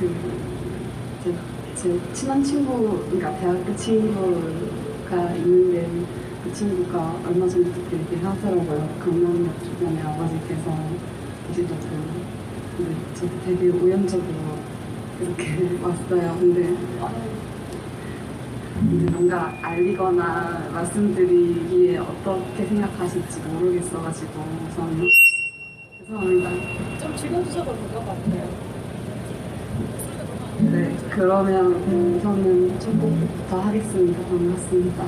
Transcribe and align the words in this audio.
그 0.00 0.14
제, 1.22 1.34
제 1.74 2.00
친한 2.14 2.42
친구 2.42 3.04
그러니까 3.10 3.38
대학교 3.38 3.76
친구가 3.76 5.34
있는데 5.36 5.88
그 6.42 6.52
친구가 6.54 7.20
얼마 7.26 7.46
전부터 7.46 7.96
이렇게 7.96 8.16
하더라고요. 8.16 8.88
강남역 8.98 9.62
주변에 9.64 10.00
아버지께서 10.02 10.76
계시다고 11.48 11.80
근데 12.76 12.94
저도 13.14 13.32
되게 13.44 13.68
우연적으로 13.68 14.58
이렇게 15.20 15.76
왔어요. 15.84 16.36
근데 16.40 16.74
근데 18.78 19.12
뭔가 19.12 19.52
알리거나 19.62 20.70
말씀드리기에 20.72 21.98
어떻게 21.98 22.64
생각하실지 22.64 23.40
모르겠어가지고 23.40 24.32
우선 24.70 25.06
죄송합니다 25.98 26.50
좀 26.98 27.14
즐겨주셔도 27.16 27.74
될 27.76 27.88
것 27.92 28.06
같아요. 28.06 28.69
네, 30.62 30.94
그러면 31.08 31.72
우선은 31.74 32.78
첫 32.80 32.90
곡부터 33.00 33.60
하겠습니다. 33.60 34.22
반갑습니다. 34.28 35.04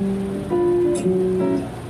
우 0.00 1.81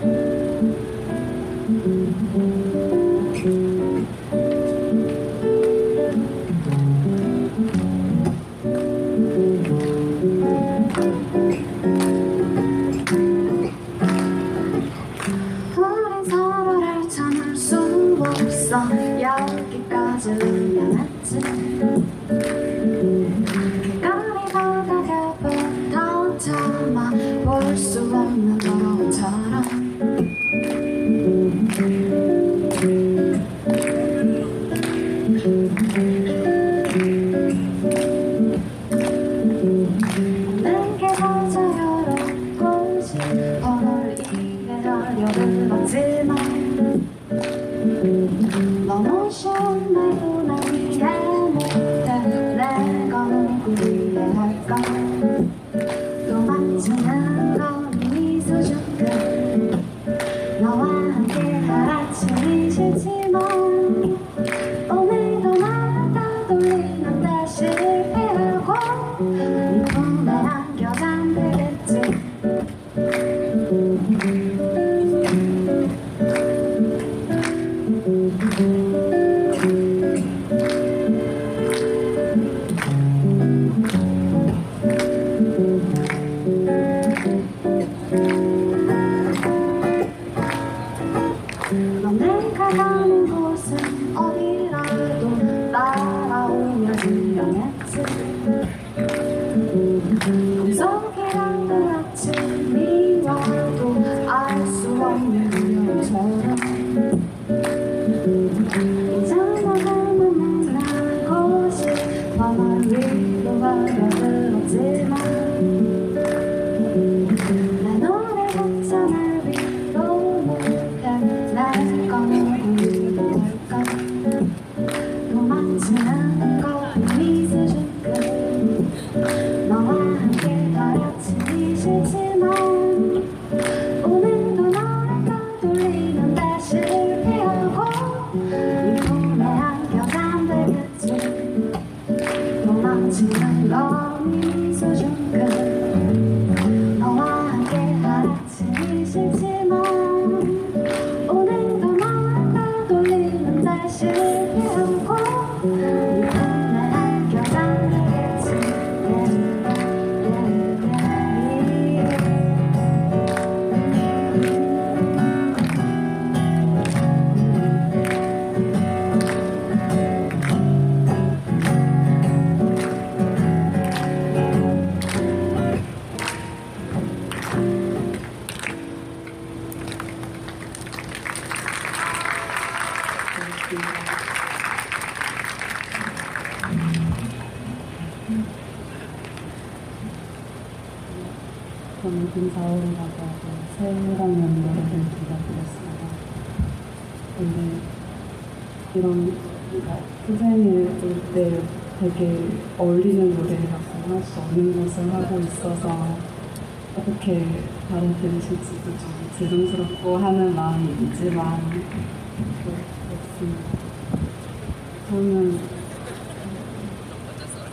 저는 215.13 215.59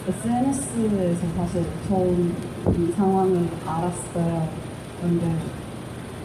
SNS에서 0.10 1.28
사실 1.38 1.66
처음 1.88 2.36
이 2.68 2.92
상황을 2.92 3.48
알았어요. 3.66 4.50
그런데 5.00 5.38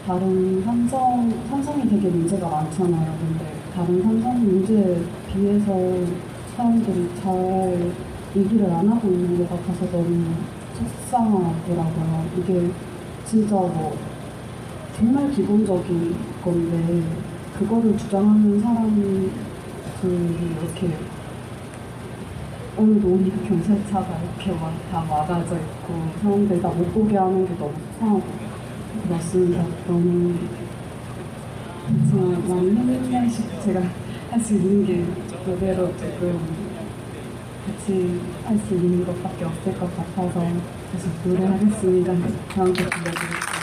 다른 0.05 0.61
삼성, 0.61 1.31
삼성이 1.49 1.87
되게 1.87 2.09
문제가 2.09 2.49
많잖아요. 2.49 3.17
근데 3.17 3.53
다른 3.73 4.03
삼성 4.03 4.43
문제에 4.43 5.03
비해서 5.31 5.73
사람들이 6.57 7.09
잘 7.23 7.93
얘기를 8.35 8.69
안 8.73 8.89
하고 8.89 9.07
있는 9.07 9.37
것 9.37 9.49
같아서 9.49 9.89
너무 9.93 10.33
속상하더라고요. 10.73 12.25
이게 12.39 12.69
진짜 13.25 13.55
뭐 13.55 13.97
정말 14.97 15.31
기본적인 15.31 16.13
건데 16.43 17.03
그거를 17.57 17.97
주장하는 17.97 18.59
사람이 18.59 19.54
그 20.05 20.55
이렇게 20.61 20.95
오늘도 22.77 23.07
오니까 23.07 23.37
경찰차가 23.47 24.19
이렇게 24.21 24.51
막 24.51 24.71
다 24.91 25.01
막아져 25.09 25.55
있고 25.55 26.05
사람들 26.21 26.61
다 26.61 26.69
못 26.69 26.93
보게 26.93 27.17
하는 27.17 27.47
게 27.47 27.55
너무 27.57 27.73
속상하고 27.93 28.23
그렇습니다. 29.07 29.65
너무 29.87 30.35
그렇지만 32.11 33.09
명씩 33.11 33.61
제가 33.63 33.81
할 34.29 34.39
수 34.41 34.53
있는 34.55 34.85
게 34.85 35.03
그대로 35.43 35.87
조금 35.97 36.39
같이 37.65 38.21
할 38.43 38.59
수 38.59 38.75
있는 38.75 39.03
것밖에 39.07 39.45
없을 39.45 39.79
것 39.79 39.95
같아서 39.97 40.39
계속 40.91 41.09
노래하겠습니다. 41.25 42.13
다음 42.53 42.67
곡 42.67 42.75
들려드릴게요. 42.75 43.54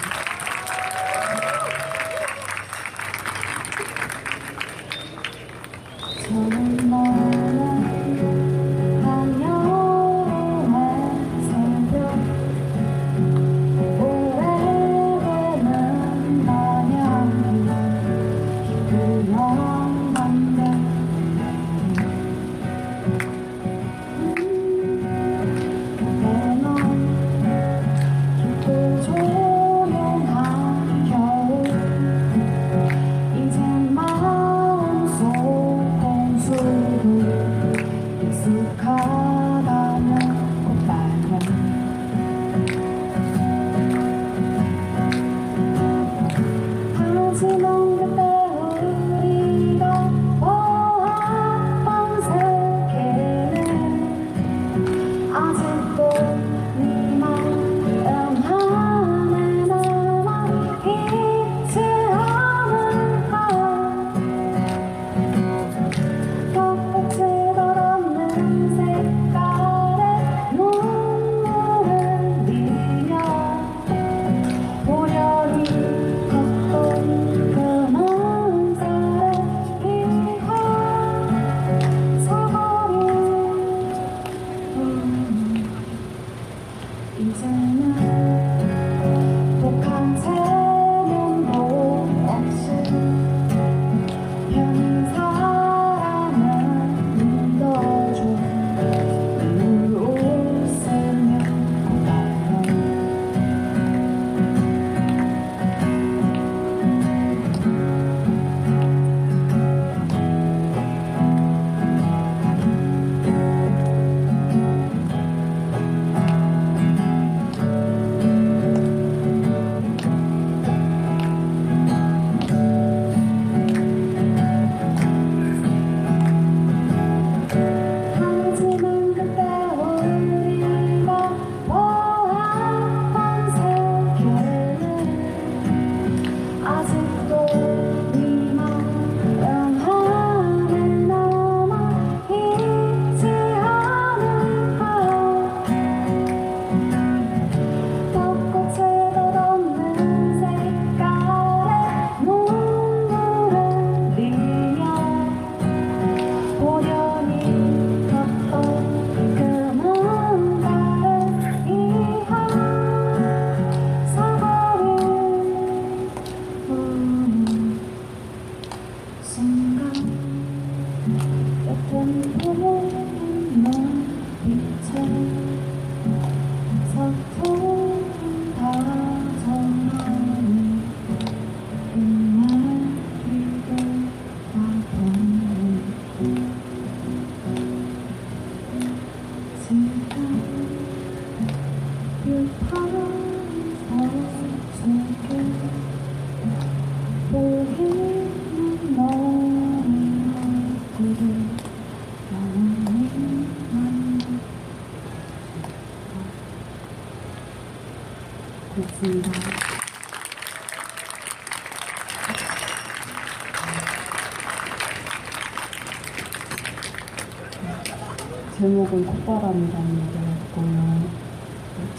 제목은 219.22 219.26
콧바람이라는 219.26 219.88
노래였고요. 219.96 221.00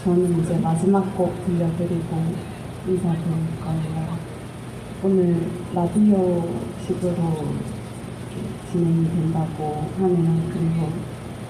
저는 0.02 0.42
이제 0.42 0.56
마지막 0.58 1.16
곡 1.16 1.34
들려드리고 1.46 2.34
인사드릴 2.86 3.60
거예요. 3.64 4.18
오늘 5.02 5.50
라디오 5.74 6.48
식으로 6.86 7.12
이렇게 7.12 8.72
진행이 8.72 9.08
된다고 9.08 9.88
하네요. 9.98 10.42
그리고 10.52 10.92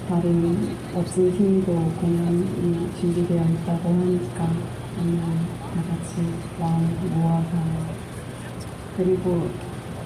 다른 0.09 0.77
없은 0.95 1.33
팀도 1.37 1.73
공연이 2.01 2.91
준비되어 3.01 3.45
있다고 3.45 3.89
하니까 3.89 4.49
오늘 5.01 5.19
다 5.19 5.83
같이 5.91 6.23
마음 6.59 6.89
모아서 7.15 7.51
그리고 8.97 9.49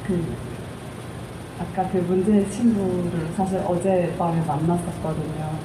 그 0.06 0.25
아까 1.78 1.88
그 1.90 1.99
문제의 1.99 2.50
친구를 2.50 3.28
사실 3.37 3.58
어젯밤에 3.58 4.44
만났었거든요. 4.44 5.58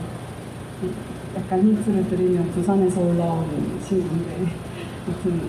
약간 1.35 1.59
힌트를 1.59 2.07
드리면 2.07 2.51
부산에서 2.51 3.01
올라온 3.01 3.81
친구인데 3.83 4.45
아무튼 5.07 5.41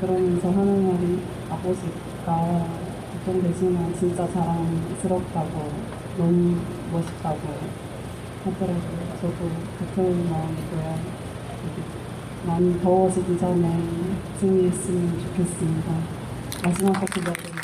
그러면서 0.00 0.50
하는 0.50 0.86
말이 0.86 1.18
아버지가 1.50 2.66
걱정되지만 3.12 3.94
진짜 3.98 4.26
자랑스럽다고 4.32 5.70
너무 6.16 6.56
멋있다고 6.90 7.40
하더라고요. 8.46 9.16
저도 9.20 9.50
같은 9.78 10.30
마음이고요. 10.30 10.98
많이 12.46 12.80
더워지기 12.80 13.38
전에 13.38 13.78
승리했으면 14.40 15.20
좋겠습니다. 15.20 15.92
마지막 16.64 16.98
곡 16.98 17.10
들려 17.10 17.57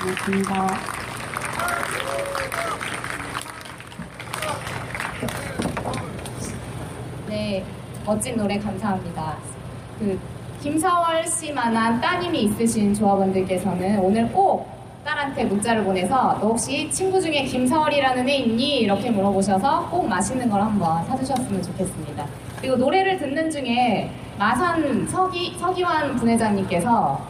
고맙습니다. 0.00 0.66
네, 7.28 7.64
멋진 8.06 8.36
노래 8.36 8.58
감사합니다. 8.58 9.36
그 9.98 10.18
김서월 10.62 11.26
씨만한 11.26 12.00
따님이 12.00 12.44
있으신 12.44 12.94
조합원들께서는 12.94 13.98
오늘 13.98 14.28
꼭 14.32 14.68
딸한테 15.04 15.44
문자를 15.44 15.84
보내서 15.84 16.38
너 16.40 16.48
혹시 16.48 16.90
친구 16.90 17.20
중에 17.20 17.44
김서월이라는 17.44 18.28
애 18.28 18.36
있니? 18.38 18.80
이렇게 18.80 19.10
물어보셔서 19.10 19.88
꼭 19.90 20.08
맛있는 20.08 20.48
걸 20.48 20.60
한번 20.60 21.04
사주셨으면 21.06 21.62
좋겠습니다. 21.62 22.26
그리고 22.60 22.76
노래를 22.76 23.18
듣는 23.18 23.50
중에 23.50 24.10
마산 24.38 25.06
서기, 25.08 25.56
서기환 25.58 26.16
분회장님께서 26.16 27.20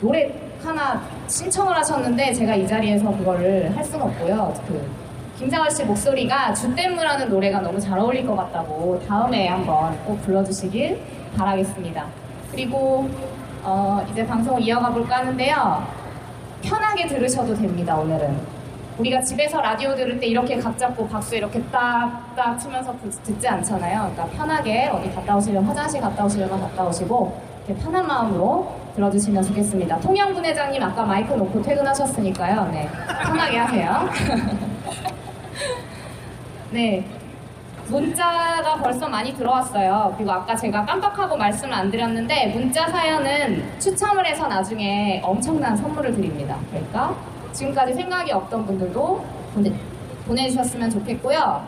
노래 0.00 0.32
하나 0.64 1.02
신청을 1.28 1.76
하셨는데 1.76 2.32
제가 2.32 2.54
이 2.54 2.66
자리에서 2.66 3.10
그거를 3.16 3.74
할 3.76 3.84
수는 3.84 4.02
없고요. 4.06 4.54
그 4.66 4.90
김상월 5.38 5.70
씨 5.70 5.84
목소리가 5.84 6.52
주댐무라는 6.54 7.28
노래가 7.28 7.60
너무 7.60 7.80
잘 7.80 7.98
어울릴 7.98 8.26
것 8.26 8.36
같다고 8.36 9.00
다음에 9.08 9.48
한번 9.48 9.96
꼭 10.04 10.20
불러주시길 10.22 11.00
바라겠습니다. 11.36 12.04
그리고 12.50 13.08
어, 13.64 14.04
이제 14.10 14.26
방송을 14.26 14.60
이어가 14.62 14.90
볼까 14.90 15.18
하는데요. 15.18 15.86
편하게 16.62 17.06
들으셔도 17.06 17.54
됩니다, 17.54 17.96
오늘은. 17.96 18.36
우리가 18.98 19.20
집에서 19.22 19.60
라디오 19.60 19.94
들을 19.96 20.20
때 20.20 20.26
이렇게 20.26 20.58
각 20.58 20.78
잡고 20.78 21.08
박수 21.08 21.34
이렇게 21.34 21.60
딱딱 21.72 22.58
치면서 22.60 22.92
부- 22.92 23.10
듣지 23.10 23.48
않잖아요. 23.48 24.12
그러니까 24.14 24.26
편하게 24.36 24.88
어디 24.88 25.10
갔다 25.14 25.36
오시면 25.36 25.64
화장실 25.64 26.00
갔다 26.00 26.24
오시려면 26.24 26.60
갔다 26.60 26.84
오시고 26.84 27.40
이렇게 27.66 27.82
편한 27.82 28.06
마음으로 28.06 28.70
들어주시면 28.94 29.42
좋겠습니다. 29.42 29.98
통영 30.00 30.34
분회장님 30.34 30.82
아까 30.82 31.04
마이크 31.04 31.32
놓고 31.32 31.62
퇴근하셨으니까요. 31.62 32.70
네, 32.72 32.88
편하게 33.22 33.58
하세요. 33.58 34.08
네. 36.70 37.04
문자가 37.88 38.76
벌써 38.76 39.06
많이 39.08 39.34
들어왔어요. 39.34 40.14
그리고 40.16 40.32
아까 40.32 40.54
제가 40.56 40.86
깜빡하고 40.86 41.36
말씀을 41.36 41.74
안 41.74 41.90
드렸는데 41.90 42.46
문자 42.54 42.88
사연은 42.88 43.78
추첨을 43.78 44.24
해서 44.24 44.46
나중에 44.46 45.20
엄청난 45.22 45.76
선물을 45.76 46.14
드립니다. 46.14 46.56
그러니까 46.70 47.14
지금까지 47.52 47.92
생각이 47.92 48.32
없던 48.32 48.64
분들도 48.64 49.24
보내, 49.52 49.72
보내주셨으면 50.26 50.88
좋겠고요. 50.90 51.66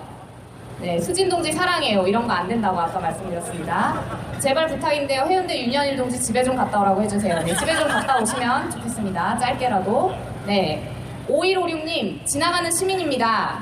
네, 0.80 1.00
수진 1.00 1.28
동지 1.28 1.52
사랑해요. 1.52 2.06
이런 2.06 2.26
거 2.26 2.34
안 2.34 2.48
된다고 2.48 2.78
아까 2.80 2.98
말씀드렸습니다. 2.98 3.94
제발 4.40 4.66
부탁인데요. 4.66 5.22
해운대 5.22 5.58
윤현일 5.64 5.96
동지 5.96 6.20
집에 6.20 6.42
좀 6.42 6.56
갔다 6.56 6.80
오라고 6.80 7.00
해주세요. 7.02 7.38
네, 7.42 7.56
집에 7.56 7.76
좀 7.76 7.88
갔다 7.88 8.18
오시면 8.18 8.70
좋겠습니다. 8.70 9.38
짧게라도. 9.38 10.12
네. 10.46 10.90
5156님, 11.28 12.26
지나가는 12.26 12.70
시민입니다. 12.70 13.60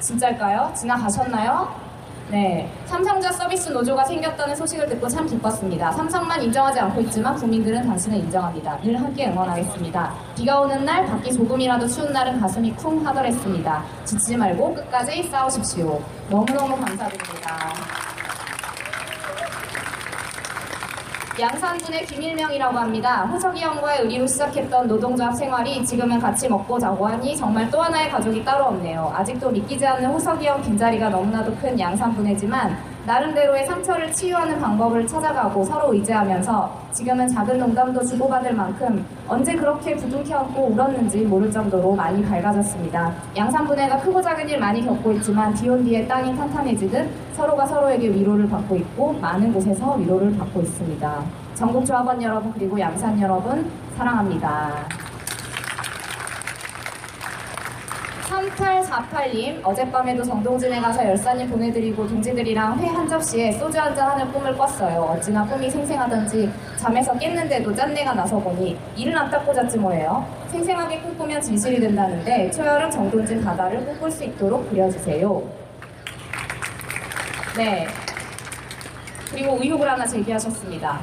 진짜일까요? 0.00 0.72
지나가셨나요? 0.74 1.74
네. 2.28 2.68
삼성자 2.86 3.30
서비스 3.32 3.70
노조가 3.70 4.04
생겼다는 4.04 4.56
소식을 4.56 4.88
듣고 4.88 5.08
참 5.08 5.26
기뻤습니다. 5.26 5.92
삼성만 5.92 6.42
인정하지 6.42 6.80
않고 6.80 7.00
있지만 7.02 7.36
국민들은 7.36 7.86
당신을 7.86 8.18
인정합니다. 8.18 8.78
늘 8.82 9.00
함께 9.00 9.28
응원하겠습니다. 9.28 10.14
비가 10.36 10.60
오는 10.60 10.84
날, 10.84 11.06
밖이 11.06 11.32
조금이라도 11.32 11.86
추운 11.86 12.12
날은 12.12 12.40
가슴이 12.40 12.74
쿵 12.74 13.06
하더랬습니다. 13.06 13.84
지치지 14.04 14.36
말고 14.36 14.74
끝까지 14.74 15.22
싸우십시오. 15.30 16.00
너무너무 16.28 16.76
감사드립니다. 16.76 18.05
양산군의 21.38 22.06
김일명이라고 22.06 22.78
합니다. 22.78 23.26
호석이 23.26 23.60
형과의 23.60 24.02
의리로 24.02 24.26
시작했던 24.26 24.88
노동조합 24.88 25.34
생활이 25.36 25.84
지금은 25.84 26.18
같이 26.18 26.48
먹고 26.48 26.78
자고 26.78 27.06
하니 27.06 27.36
정말 27.36 27.70
또 27.70 27.82
하나의 27.82 28.08
가족이 28.10 28.42
따로 28.42 28.64
없네요. 28.66 29.12
아직도 29.14 29.50
믿기지 29.50 29.86
않는 29.86 30.08
호석이 30.08 30.46
형 30.46 30.62
빈자리가 30.62 31.10
너무나도 31.10 31.54
큰 31.56 31.78
양산분이지만 31.78 32.95
나름대로의 33.06 33.64
상처를 33.66 34.10
치유하는 34.12 34.60
방법을 34.60 35.06
찾아가고 35.06 35.64
서로 35.64 35.94
의지하면서 35.94 36.88
지금은 36.90 37.28
작은 37.28 37.56
농담도 37.56 38.04
주고받을 38.04 38.52
만큼 38.52 39.06
언제 39.28 39.54
그렇게 39.54 39.94
부둥켜 39.94 40.38
안고 40.38 40.72
울었는지 40.72 41.18
모를 41.18 41.52
정도로 41.52 41.94
많이 41.94 42.24
밝아졌습니다. 42.24 43.14
양산분해가 43.36 44.00
크고 44.00 44.20
작은 44.20 44.48
일 44.48 44.58
많이 44.58 44.84
겪고 44.84 45.12
있지만 45.12 45.54
비온 45.54 45.84
뒤에 45.84 46.08
땅이 46.08 46.36
탄탄해지듯 46.36 47.08
서로가 47.34 47.64
서로에게 47.66 48.08
위로를 48.08 48.48
받고 48.48 48.74
있고 48.74 49.12
많은 49.12 49.52
곳에서 49.52 49.94
위로를 49.94 50.36
받고 50.36 50.62
있습니다. 50.62 51.22
전국 51.54 51.86
조합원 51.86 52.20
여러분 52.20 52.52
그리고 52.52 52.78
양산 52.80 53.20
여러분 53.20 53.70
사랑합니다. 53.96 55.15
3848님 58.50 59.60
어젯밤에도 59.64 60.22
정동진에 60.22 60.80
가서 60.80 61.04
열사님 61.04 61.50
보내드리고 61.50 62.06
동지들이랑 62.06 62.78
회 62.80 62.86
한 62.86 63.08
접시에 63.08 63.52
소주 63.52 63.78
한 63.78 63.94
잔 63.94 64.10
하는 64.10 64.30
꿈을 64.32 64.56
꿨어요. 64.56 65.00
어찌나 65.00 65.44
꿈이 65.46 65.70
생생하던지 65.70 66.50
잠에서 66.76 67.16
깼는데도 67.18 67.74
짠내가 67.74 68.12
나서 68.14 68.38
보니 68.38 68.78
이를 68.96 69.16
안 69.16 69.30
닦고 69.30 69.52
잤지 69.54 69.78
뭐예요. 69.78 70.26
생생하게 70.50 71.00
꿈꾸면 71.00 71.40
진실이 71.40 71.80
된다는데 71.80 72.50
초여름 72.50 72.90
정동진 72.90 73.42
바다를 73.44 73.84
꿈꿀 73.84 74.10
수 74.10 74.24
있도록 74.24 74.68
그려주세요. 74.70 75.42
네. 77.56 77.86
그리고 79.30 79.58
의혹을 79.60 79.90
하나 79.90 80.06
제기하셨습니다. 80.06 81.00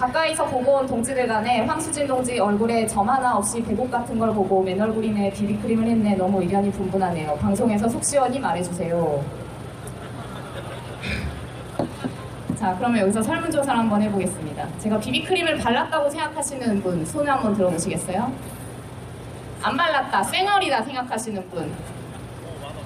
가까이서 0.00 0.46
보고 0.46 0.76
온 0.76 0.86
동지들 0.86 1.26
간에 1.26 1.60
황수진 1.66 2.06
동지 2.06 2.38
얼굴에 2.38 2.86
점 2.86 3.06
하나 3.06 3.36
없이 3.36 3.62
배곡 3.62 3.90
같은 3.90 4.18
걸 4.18 4.32
보고 4.32 4.62
맨 4.62 4.80
얼굴이네 4.80 5.30
비비크림을 5.32 5.86
했네 5.86 6.14
너무 6.14 6.40
의견이 6.40 6.72
분분하네요. 6.72 7.36
방송에서 7.36 7.86
속 7.86 8.02
시원히 8.02 8.40
말해주세요. 8.40 9.22
자 12.56 12.74
그러면 12.78 13.02
여기서 13.02 13.22
설문조사를 13.22 13.78
한번 13.78 14.00
해보겠습니다. 14.00 14.78
제가 14.78 14.98
비비크림을 14.98 15.58
발랐다고 15.58 16.08
생각하시는 16.08 16.82
분 16.82 17.04
손을 17.04 17.30
한번 17.30 17.54
들어보시겠어요? 17.54 18.32
안 19.62 19.76
발랐다 19.76 20.22
쌩얼이다 20.22 20.82
생각하시는 20.82 21.50
분 21.50 21.70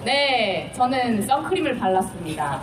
네, 0.05 0.73
저는 0.77 1.25
선크림을 1.25 1.79
발랐습니다. 1.79 2.61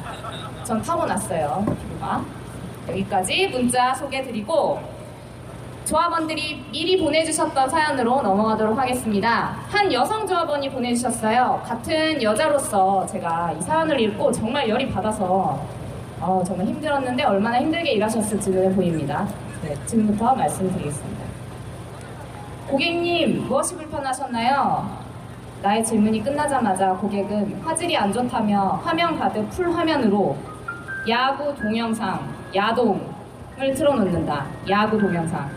전 0.65 0.81
타고났어요, 0.81 1.65
피부가. 1.81 2.40
여기까지 2.89 3.47
문자 3.47 3.93
소개해드리고, 3.93 4.79
조합원들이 5.85 6.65
미리 6.71 7.03
보내주셨던 7.03 7.69
사연으로 7.69 8.21
넘어가도록 8.21 8.77
하겠습니다. 8.77 9.55
한 9.67 9.91
여성 9.91 10.25
조합원이 10.25 10.69
보내주셨어요. 10.69 11.61
같은 11.65 12.21
여자로서 12.21 13.05
제가 13.07 13.53
이 13.57 13.61
사연을 13.61 13.99
읽고 13.99 14.31
정말 14.31 14.69
열이 14.69 14.89
받아서 14.89 15.59
어, 16.19 16.43
정말 16.45 16.67
힘들었는데 16.67 17.23
얼마나 17.23 17.59
힘들게 17.59 17.93
일하셨을지 17.93 18.51
눈에 18.51 18.73
보입니다. 18.75 19.27
네, 19.63 19.75
지금부터 19.85 20.35
말씀드리겠습니다. 20.35 21.25
고객님, 22.67 23.47
무엇이 23.47 23.75
불편하셨나요? 23.75 24.87
나의 25.63 25.83
질문이 25.83 26.23
끝나자마자 26.23 26.93
고객은 26.93 27.61
화질이 27.63 27.97
안 27.97 28.13
좋다며 28.13 28.79
화면 28.83 29.17
가득 29.19 29.49
full 29.49 29.71
화면으로 29.73 30.37
야구 31.09 31.53
동영상, 31.55 32.33
야동을 32.53 33.73
틀어놓는다. 33.75 34.45
야구 34.69 34.97
동영상. 34.97 35.49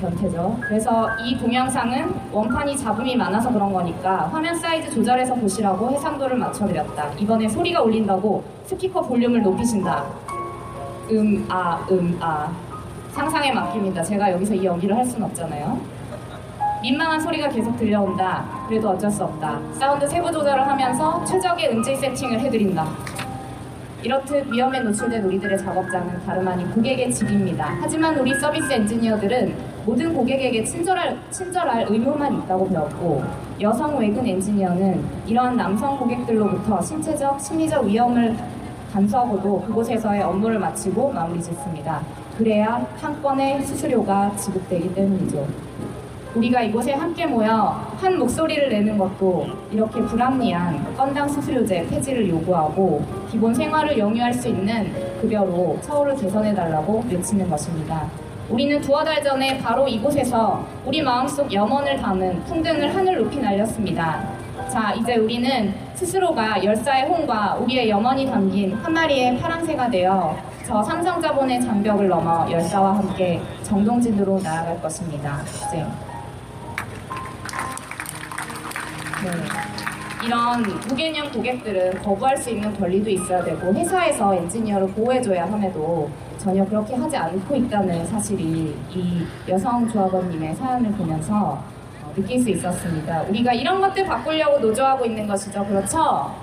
변태죠. 0.00 0.58
그래서 0.60 1.08
이 1.24 1.38
동영상은 1.38 2.14
원판이 2.32 2.76
잡음이 2.76 3.16
많아서 3.16 3.50
그런 3.50 3.72
거니까 3.72 4.28
화면 4.32 4.54
사이즈 4.54 4.90
조절해서 4.90 5.34
보시라고 5.34 5.90
해상도를 5.90 6.36
맞춰드렸다. 6.36 7.12
이번에 7.18 7.48
소리가 7.48 7.82
울린다고 7.82 8.44
스피커 8.66 9.02
볼륨을 9.02 9.42
높이신다. 9.42 10.04
음, 11.10 11.46
아, 11.48 11.86
음, 11.90 12.16
아. 12.20 12.50
상상에 13.12 13.52
맡깁니다. 13.52 14.02
제가 14.02 14.32
여기서 14.32 14.54
이 14.54 14.64
연기를 14.64 14.96
할 14.96 15.04
수는 15.06 15.26
없잖아요. 15.26 15.78
민망한 16.82 17.20
소리가 17.20 17.48
계속 17.48 17.76
들려온다. 17.78 18.44
그래도 18.68 18.90
어쩔 18.90 19.10
수 19.10 19.22
없다. 19.24 19.58
사운드 19.78 20.06
세부 20.06 20.30
조절을 20.32 20.66
하면서 20.66 21.24
최적의 21.24 21.70
음질 21.70 21.96
세팅을 21.96 22.40
해드린다. 22.40 22.86
이렇듯 24.04 24.52
위험에 24.52 24.80
노출된 24.80 25.24
우리들의 25.24 25.58
작업장은 25.58 26.26
다름 26.26 26.46
아닌 26.46 26.70
고객의 26.72 27.10
집입니다. 27.10 27.74
하지만 27.80 28.18
우리 28.18 28.34
서비스 28.38 28.70
엔지니어들은 28.70 29.54
모든 29.86 30.12
고객에게 30.12 30.62
친절할, 30.62 31.18
친절할 31.30 31.86
의무만 31.88 32.34
있다고 32.40 32.68
배웠고 32.68 33.24
여성 33.62 33.98
외근 33.98 34.26
엔지니어는 34.26 35.02
이러한 35.26 35.56
남성 35.56 35.98
고객들로부터 35.98 36.82
신체적, 36.82 37.40
심리적 37.40 37.86
위험을 37.86 38.36
감수하고도 38.92 39.62
그곳에서의 39.62 40.22
업무를 40.22 40.58
마치고 40.58 41.10
마무리 41.10 41.42
짓습니다. 41.42 42.02
그래야 42.36 42.86
한 43.00 43.22
건의 43.22 43.62
수수료가 43.62 44.36
지급되기 44.36 44.94
때문이죠. 44.94 45.46
우리가 46.34 46.62
이곳에 46.62 46.92
함께 46.92 47.26
모여 47.26 47.86
한 47.96 48.18
목소리를 48.18 48.68
내는 48.68 48.98
것도 48.98 49.46
이렇게 49.70 50.00
불합리한 50.00 50.96
건당 50.96 51.28
수수료제 51.28 51.86
폐지를 51.88 52.28
요구하고 52.28 53.04
기본 53.30 53.54
생활을 53.54 53.96
영위할 53.96 54.34
수 54.34 54.48
있는 54.48 54.92
급여로 55.20 55.78
처우를 55.82 56.16
개선해달라고 56.16 57.04
외치는 57.08 57.48
것입니다. 57.48 58.08
우리는 58.48 58.80
두어 58.80 59.04
달 59.04 59.22
전에 59.22 59.58
바로 59.58 59.86
이곳에서 59.86 60.66
우리 60.84 61.00
마음속 61.00 61.50
염원을 61.52 61.98
담은 61.98 62.44
풍등을 62.44 62.94
하늘 62.94 63.16
높이 63.16 63.38
날렸습니다. 63.38 64.28
자, 64.68 64.92
이제 64.92 65.16
우리는 65.16 65.72
스스로가 65.94 66.62
열사의 66.62 67.04
홍과 67.04 67.54
우리의 67.60 67.88
염원이 67.88 68.26
담긴 68.26 68.74
한 68.74 68.92
마리의 68.92 69.38
파랑새가 69.38 69.88
되어 69.88 70.36
저 70.66 70.82
삼성자본의 70.82 71.60
장벽을 71.62 72.08
넘어 72.08 72.50
열사와 72.50 72.96
함께 72.96 73.40
정동진으로 73.62 74.40
나아갈 74.42 74.80
것입니다. 74.80 75.40
네. 75.72 75.86
이런 80.24 80.62
무개념 80.88 81.30
고객들은 81.30 82.02
거부할 82.02 82.36
수 82.36 82.50
있는 82.50 82.74
권리도 82.78 83.10
있어야 83.10 83.44
되고 83.44 83.72
회사에서 83.74 84.34
엔지니어를 84.34 84.88
보호해줘야 84.88 85.44
함에도 85.44 86.10
전혀 86.38 86.64
그렇게 86.64 86.94
하지 86.94 87.16
않고 87.16 87.54
있다는 87.54 88.06
사실이 88.06 88.74
이 88.90 89.26
여성 89.48 89.86
조합원님의 89.88 90.54
사연을 90.54 90.92
보면서 90.92 91.62
어, 92.02 92.12
느낄 92.14 92.40
수 92.40 92.50
있었습니다. 92.50 93.22
우리가 93.22 93.52
이런 93.52 93.80
것들 93.80 94.06
바꾸려고 94.06 94.58
노조하고 94.58 95.04
있는 95.04 95.26
것이죠. 95.26 95.64
그렇죠? 95.66 96.34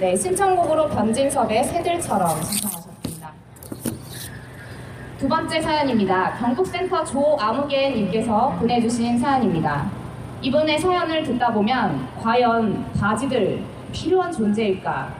네, 0.00 0.16
신청곡으로 0.16 0.88
변진섭의 0.88 1.64
새들처럼 1.64 2.42
신청하셨습니다. 2.42 3.32
두 5.18 5.28
번째 5.28 5.60
사연입니다. 5.60 6.34
경북센터 6.38 7.04
조아무개님께서 7.04 8.56
보내주신 8.58 9.18
사연입니다. 9.18 9.97
이분의 10.40 10.78
사연을 10.78 11.24
듣다 11.24 11.52
보면 11.52 12.08
과연 12.20 12.84
바지들 12.98 13.60
필요한 13.92 14.30
존재일까 14.30 15.12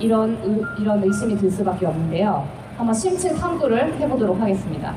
이런 0.00 0.38
의, 0.42 0.62
이런 0.80 1.02
의심이 1.02 1.36
들 1.36 1.50
수밖에 1.50 1.86
없는데요. 1.86 2.48
한번 2.76 2.94
심층 2.94 3.36
탐구를 3.36 3.94
해보도록 4.00 4.40
하겠습니다. 4.40 4.94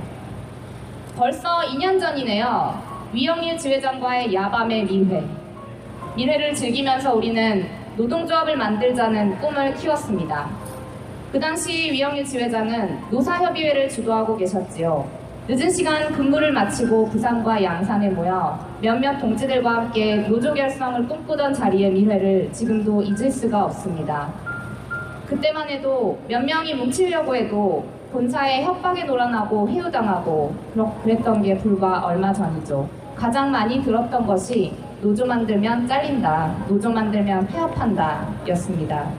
벌써 1.17 1.59
2년 1.73 1.99
전이네요. 1.99 2.81
위영일 3.13 3.57
지회장과의 3.57 4.33
야밤의 4.33 4.85
밀회. 4.85 5.23
밀회를 6.15 6.53
즐기면서 6.53 7.13
우리는 7.13 7.65
노동조합을 7.97 8.57
만들자는 8.57 9.39
꿈을 9.39 9.73
키웠습니다. 9.75 10.49
그 11.31 11.39
당시 11.39 11.91
위영일 11.91 12.23
지회장은 12.23 12.99
노사협의회를 13.11 13.89
주도하고 13.89 14.37
계셨지요. 14.37 15.05
늦은 15.47 15.69
시간 15.69 16.11
근무를 16.11 16.51
마치고 16.51 17.09
부산과 17.09 17.61
양산에 17.61 18.09
모여 18.09 18.57
몇몇 18.85 19.17
동지들과 19.17 19.77
함께 19.77 20.17
노조 20.27 20.53
결성을 20.53 21.07
꿈꾸던 21.07 21.55
자리의 21.55 21.89
미회를 21.89 22.51
지금도 22.53 23.01
잊을 23.01 23.31
수가 23.31 23.65
없습니다. 23.65 24.31
그때만 25.25 25.67
해도 25.67 26.19
몇 26.27 26.45
명이 26.45 26.75
뭉치려고 26.75 27.35
해도 27.35 27.83
본사에 28.11 28.63
협박에 28.63 29.05
놀아나고 29.05 29.67
해유당하고 29.67 30.53
그랬던 31.01 31.41
게 31.41 31.57
불과 31.57 32.05
얼마 32.05 32.31
전이죠. 32.31 32.87
가장 33.15 33.49
많이 33.49 33.81
들었던 33.81 34.27
것이 34.27 34.75
노조 35.01 35.25
만들면 35.25 35.87
잘린다, 35.87 36.55
노조 36.67 36.91
만들면 36.91 37.47
폐업한다 37.47 38.27
였습니다. 38.49 39.09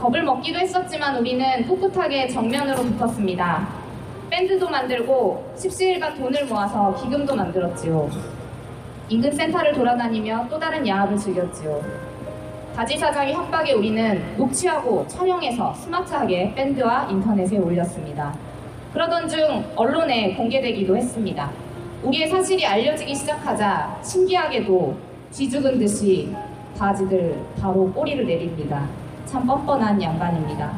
겁을 0.00 0.22
먹기도 0.22 0.58
했었지만 0.58 1.18
우리는 1.18 1.68
꿋꿋하게 1.68 2.28
정면으로 2.28 2.82
붙었습니다. 2.84 3.68
밴드도 4.30 4.70
만들고 4.70 5.52
십시일반 5.54 6.14
돈을 6.14 6.46
모아서 6.46 6.94
기금도 6.94 7.36
만들었지요. 7.36 8.39
인근 9.10 9.32
센터를 9.32 9.72
돌아다니며 9.72 10.46
또 10.48 10.56
다른 10.56 10.86
야합을 10.86 11.16
즐겼지요. 11.16 11.82
바지 12.76 12.96
사장의 12.96 13.34
협박에 13.34 13.72
우리는 13.72 14.36
녹취하고 14.36 15.04
촬영해서 15.08 15.74
스마트하게 15.74 16.54
밴드와 16.54 17.08
인터넷에 17.10 17.58
올렸습니다. 17.58 18.32
그러던 18.92 19.28
중 19.28 19.64
언론에 19.74 20.34
공개되기도 20.36 20.96
했습니다. 20.96 21.50
우리의 22.04 22.28
사실이 22.28 22.64
알려지기 22.64 23.12
시작하자 23.16 23.98
신기하게도 24.04 24.96
쥐죽은 25.32 25.80
듯이 25.80 26.32
바지들 26.78 27.36
바로 27.60 27.92
꼬리를 27.92 28.24
내립니다. 28.24 28.86
참 29.26 29.44
뻔뻔한 29.44 30.00
양반입니다. 30.00 30.70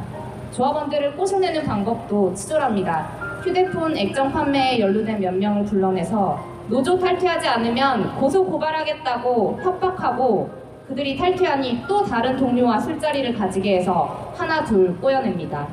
조합원들을 0.53 1.15
꼬셔내는 1.15 1.65
방법도 1.65 2.33
치졸합니다. 2.33 3.41
휴대폰 3.43 3.95
액정 3.95 4.31
판매에 4.31 4.79
연루된 4.79 5.19
몇 5.19 5.35
명을 5.35 5.65
불러내서 5.65 6.52
노조 6.67 6.97
탈퇴하지 6.97 7.47
않으면 7.47 8.15
고소 8.15 8.45
고발하겠다고 8.45 9.59
협박하고 9.61 10.49
그들이 10.87 11.17
탈퇴하니 11.17 11.83
또 11.87 12.03
다른 12.03 12.37
동료와 12.37 12.79
술자리를 12.79 13.33
가지게 13.37 13.77
해서 13.77 14.31
하나 14.35 14.63
둘 14.63 14.95
꼬여냅니다. 14.99 15.67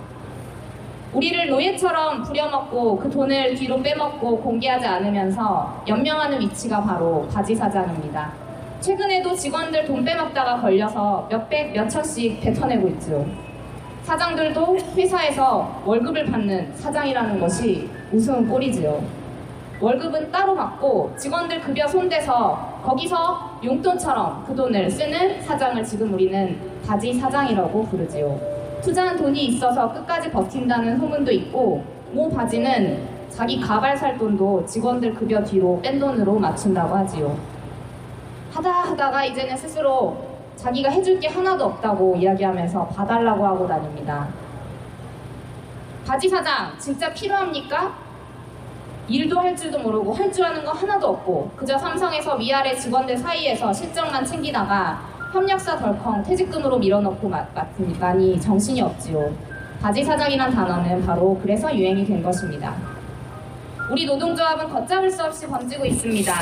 우리를 1.12 1.48
노예처럼 1.48 2.22
부려먹고 2.22 2.96
그 2.98 3.11
돈을 3.11 3.55
뒤로 3.55 3.83
빼먹고 3.83 4.40
공개하지 4.40 4.87
않으면서 4.87 5.83
연명하는 5.88 6.40
위치가 6.40 6.83
바로 6.83 7.26
바지 7.33 7.55
사장입니다. 7.55 8.33
최근에도 8.81 9.35
직원들 9.35 9.85
돈 9.85 10.05
빼먹다가 10.05 10.61
걸려서 10.61 11.26
몇백, 11.29 11.72
몇천씩 11.72 12.40
뱉어내고 12.40 12.88
있죠. 12.88 13.26
사장들도 14.05 14.79
회사에서 14.96 15.83
월급을 15.85 16.26
받는 16.26 16.74
사장이라는 16.76 17.40
것이 17.40 17.90
우스운 18.12 18.48
꼴이지요. 18.48 19.19
월급은 19.80 20.30
따로 20.30 20.54
받고 20.54 21.14
직원들 21.16 21.60
급여 21.62 21.88
손대서 21.88 22.80
거기서 22.84 23.60
용돈처럼 23.64 24.44
그 24.46 24.54
돈을 24.54 24.90
쓰는 24.90 25.40
사장을 25.40 25.82
지금 25.84 26.12
우리는 26.12 26.60
바지 26.86 27.14
사장이라고 27.14 27.86
부르지요. 27.86 28.38
투자한 28.82 29.16
돈이 29.16 29.46
있어서 29.46 29.92
끝까지 29.92 30.30
버틴다는 30.30 30.98
소문도 30.98 31.32
있고 31.32 31.82
모 32.12 32.28
바지는 32.28 33.08
자기 33.30 33.58
가발 33.58 33.96
살 33.96 34.18
돈도 34.18 34.66
직원들 34.66 35.14
급여 35.14 35.42
뒤로 35.42 35.80
뺀 35.82 35.98
돈으로 35.98 36.38
맞춘다고 36.38 36.96
하지요. 36.96 37.38
하다 38.52 38.70
하다가 38.70 39.24
이제는 39.26 39.56
스스로 39.56 40.16
자기가 40.56 40.90
해줄 40.90 41.18
게 41.20 41.28
하나도 41.28 41.64
없다고 41.64 42.16
이야기하면서 42.16 42.88
봐달라고 42.88 43.46
하고 43.46 43.66
다닙니다. 43.66 44.28
바지 46.06 46.28
사장, 46.28 46.76
진짜 46.78 47.10
필요합니까? 47.14 48.09
일도 49.10 49.40
할 49.40 49.56
줄도 49.56 49.78
모르고 49.80 50.14
할 50.14 50.30
줄 50.32 50.44
아는 50.44 50.64
거 50.64 50.70
하나도 50.70 51.08
없고 51.08 51.50
그저 51.56 51.76
삼성에서 51.76 52.36
위아래 52.36 52.76
직원들 52.76 53.16
사이에서 53.16 53.72
실적만 53.72 54.24
챙기다가 54.24 55.00
협력사 55.32 55.76
덜컹 55.78 56.22
퇴직금으로 56.22 56.78
밀어넣고 56.78 57.28
많이 57.98 58.40
정신이 58.40 58.80
없지요. 58.82 59.32
바지 59.82 60.04
사장이란 60.04 60.52
단어는 60.52 61.04
바로 61.04 61.38
그래서 61.42 61.74
유행이 61.74 62.04
된 62.04 62.22
것입니다. 62.22 62.74
우리 63.90 64.06
노동조합은 64.06 64.68
걷잡을 64.68 65.10
수 65.10 65.24
없이 65.24 65.46
번지고 65.48 65.84
있습니다. 65.86 66.32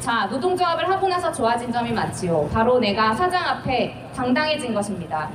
자, 0.00 0.26
노동조합을 0.26 0.88
하고 0.88 1.08
나서 1.08 1.32
좋아진 1.32 1.72
점이 1.72 1.92
많지요. 1.92 2.48
바로 2.52 2.78
내가 2.78 3.14
사장 3.14 3.42
앞에 3.42 4.10
당당해진 4.14 4.74
것입니다. 4.74 5.30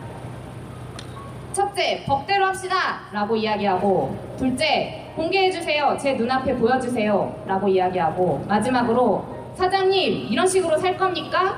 첫째, 1.54 2.04
법대로 2.06 2.46
합시다! 2.46 3.02
라고 3.12 3.36
이야기하고, 3.36 4.16
둘째, 4.38 5.12
공개해주세요. 5.16 5.98
제 6.00 6.14
눈앞에 6.14 6.56
보여주세요. 6.56 7.44
라고 7.46 7.68
이야기하고, 7.68 8.46
마지막으로, 8.48 9.26
사장님, 9.56 10.28
이런 10.32 10.48
식으로 10.48 10.78
살 10.78 10.96
겁니까? 10.98 11.58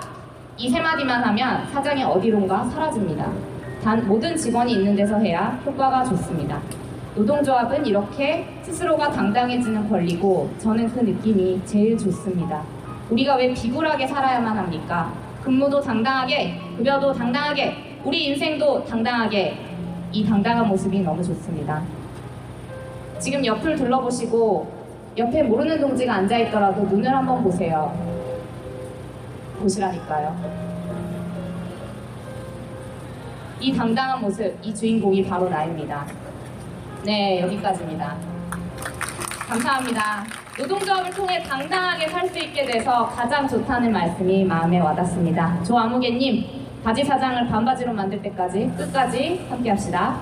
이 0.57 0.69
세 0.69 0.79
마디만 0.79 1.23
하면 1.23 1.67
사장이 1.73 2.03
어디론가 2.03 2.65
사라집니다. 2.65 3.31
단 3.83 4.07
모든 4.07 4.35
직원이 4.35 4.73
있는 4.73 4.95
데서 4.95 5.17
해야 5.19 5.59
효과가 5.65 6.03
좋습니다. 6.05 6.59
노동조합은 7.15 7.85
이렇게 7.85 8.45
스스로가 8.61 9.11
당당해지는 9.11 9.89
권리고 9.89 10.49
저는 10.59 10.89
그 10.89 10.99
느낌이 11.01 11.61
제일 11.65 11.97
좋습니다. 11.97 12.61
우리가 13.09 13.35
왜 13.35 13.51
비굴하게 13.53 14.05
살아야만 14.07 14.55
합니까? 14.57 15.11
근무도 15.43 15.81
당당하게, 15.81 16.59
급여도 16.77 17.11
당당하게, 17.13 17.97
우리 18.03 18.27
인생도 18.27 18.85
당당하게 18.85 19.57
이 20.13 20.23
당당한 20.23 20.67
모습이 20.67 21.01
너무 21.01 21.23
좋습니다. 21.23 21.81
지금 23.19 23.43
옆을 23.43 23.75
둘러보시고 23.75 24.71
옆에 25.17 25.41
모르는 25.43 25.81
동지가 25.81 26.13
앉아있더라도 26.13 26.83
눈을 26.83 27.13
한번 27.13 27.43
보세요. 27.43 27.91
보시라니까요. 29.59 30.63
이 33.59 33.73
당당한 33.75 34.21
모습, 34.21 34.55
이 34.61 34.75
주인공이 34.75 35.25
바로 35.25 35.49
나입니다. 35.49 36.05
네, 37.03 37.41
여기까지입니다. 37.41 38.15
감사합니다. 39.47 40.25
노동조합을 40.59 41.11
통해 41.11 41.41
당당하게 41.41 42.07
살 42.09 42.27
수 42.29 42.37
있게 42.39 42.65
돼서 42.65 43.07
가장 43.07 43.47
좋다는 43.47 43.91
말씀이 43.91 44.43
마음에 44.43 44.79
와닿습니다. 44.79 45.63
조아무개님, 45.63 46.62
바지 46.83 47.01
사장을 47.03 47.47
반바지로 47.47 47.93
만들 47.93 48.21
때까지 48.21 48.69
끝까지 48.77 49.45
함께 49.49 49.69
합시다. 49.69 50.19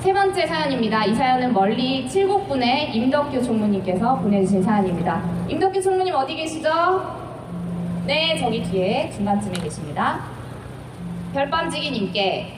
세 0.00 0.12
번째 0.12 0.44
사연입니다. 0.44 1.04
이 1.04 1.14
사연은 1.14 1.52
멀리 1.52 2.08
칠곡분의 2.08 2.96
임덕규 2.96 3.40
총무님께서 3.42 4.16
보내주신 4.16 4.62
사연입니다. 4.62 5.22
임덕규 5.48 5.80
총무님 5.80 6.12
어디 6.14 6.34
계시죠? 6.34 6.68
네, 8.06 8.36
저기 8.36 8.62
뒤에 8.62 9.10
중간쯤에 9.10 9.52
계십니다. 9.54 10.20
별밤지기님께 11.32 12.54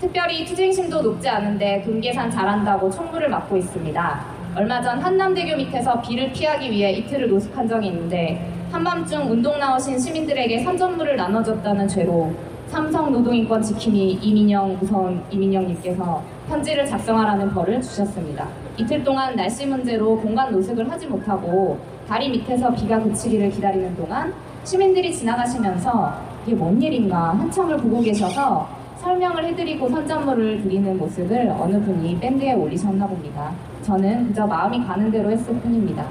특별히 0.00 0.44
투쟁심도 0.44 1.00
높지 1.00 1.28
않은데 1.28 1.82
돈 1.84 2.02
계산 2.02 2.30
잘한다고 2.30 2.90
총무를 2.90 3.30
맡고 3.30 3.56
있습니다. 3.56 4.20
얼마 4.56 4.82
전 4.82 5.00
한남대교 5.00 5.56
밑에서 5.56 6.02
비를 6.02 6.32
피하기 6.32 6.70
위해 6.70 6.92
이틀을 6.92 7.30
노숙한 7.30 7.66
적이 7.66 7.86
있는데 7.86 8.46
한밤중 8.72 9.30
운동 9.30 9.58
나오신 9.58 9.98
시민들에게 9.98 10.60
선전물을 10.64 11.14
나눠줬다는 11.14 11.86
죄로 11.86 12.32
삼성 12.68 13.12
노동인권 13.12 13.60
지킴이 13.62 14.14
이민영 14.14 14.78
우선 14.80 15.22
이민영님께서 15.30 16.22
편지를 16.48 16.86
작성하라는 16.86 17.52
벌을 17.52 17.82
주셨습니다. 17.82 18.48
이틀 18.78 19.04
동안 19.04 19.36
날씨 19.36 19.66
문제로 19.66 20.18
공간 20.18 20.50
노숙을 20.50 20.90
하지 20.90 21.06
못하고 21.06 21.78
다리 22.08 22.30
밑에서 22.30 22.72
비가 22.72 22.98
그치기를 22.98 23.50
기다리는 23.50 23.94
동안 23.94 24.32
시민들이 24.64 25.12
지나가시면서 25.12 26.14
이게 26.46 26.56
뭔 26.56 26.80
일인가 26.80 27.38
한참을 27.38 27.76
보고 27.76 28.00
계셔서 28.00 28.66
설명을 29.02 29.44
해드리고 29.48 29.90
선전물을 29.90 30.62
드리는 30.62 30.96
모습을 30.96 31.54
어느 31.60 31.78
분이 31.78 32.18
밴드에 32.20 32.54
올리셨나 32.54 33.06
봅니다. 33.06 33.52
저는 33.82 34.28
그저 34.28 34.46
마음이 34.46 34.82
가는 34.82 35.10
대로 35.10 35.30
했을 35.30 35.54
뿐입니다. 35.60 36.06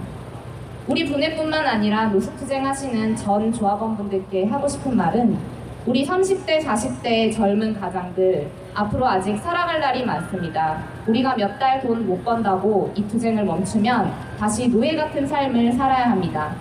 우리 0.87 1.05
분회뿐만 1.05 1.65
아니라 1.65 2.05
노숙투쟁 2.07 2.65
하시는 2.65 3.15
전 3.15 3.53
조합원분들께 3.53 4.47
하고 4.47 4.67
싶은 4.67 4.95
말은 4.97 5.37
우리 5.85 6.05
30대, 6.05 6.61
40대의 6.63 7.33
젊은 7.33 7.79
가장들 7.79 8.47
앞으로 8.73 9.07
아직 9.07 9.37
살아갈 9.37 9.79
날이 9.79 10.05
많습니다. 10.05 10.83
우리가 11.07 11.35
몇 11.35 11.57
달 11.59 11.81
돈 11.81 12.05
못 12.05 12.23
번다고 12.23 12.91
이 12.95 13.03
투쟁을 13.07 13.43
멈추면 13.45 14.11
다시 14.37 14.67
노예 14.69 14.95
같은 14.95 15.25
삶을 15.25 15.71
살아야 15.73 16.11
합니다. 16.11 16.53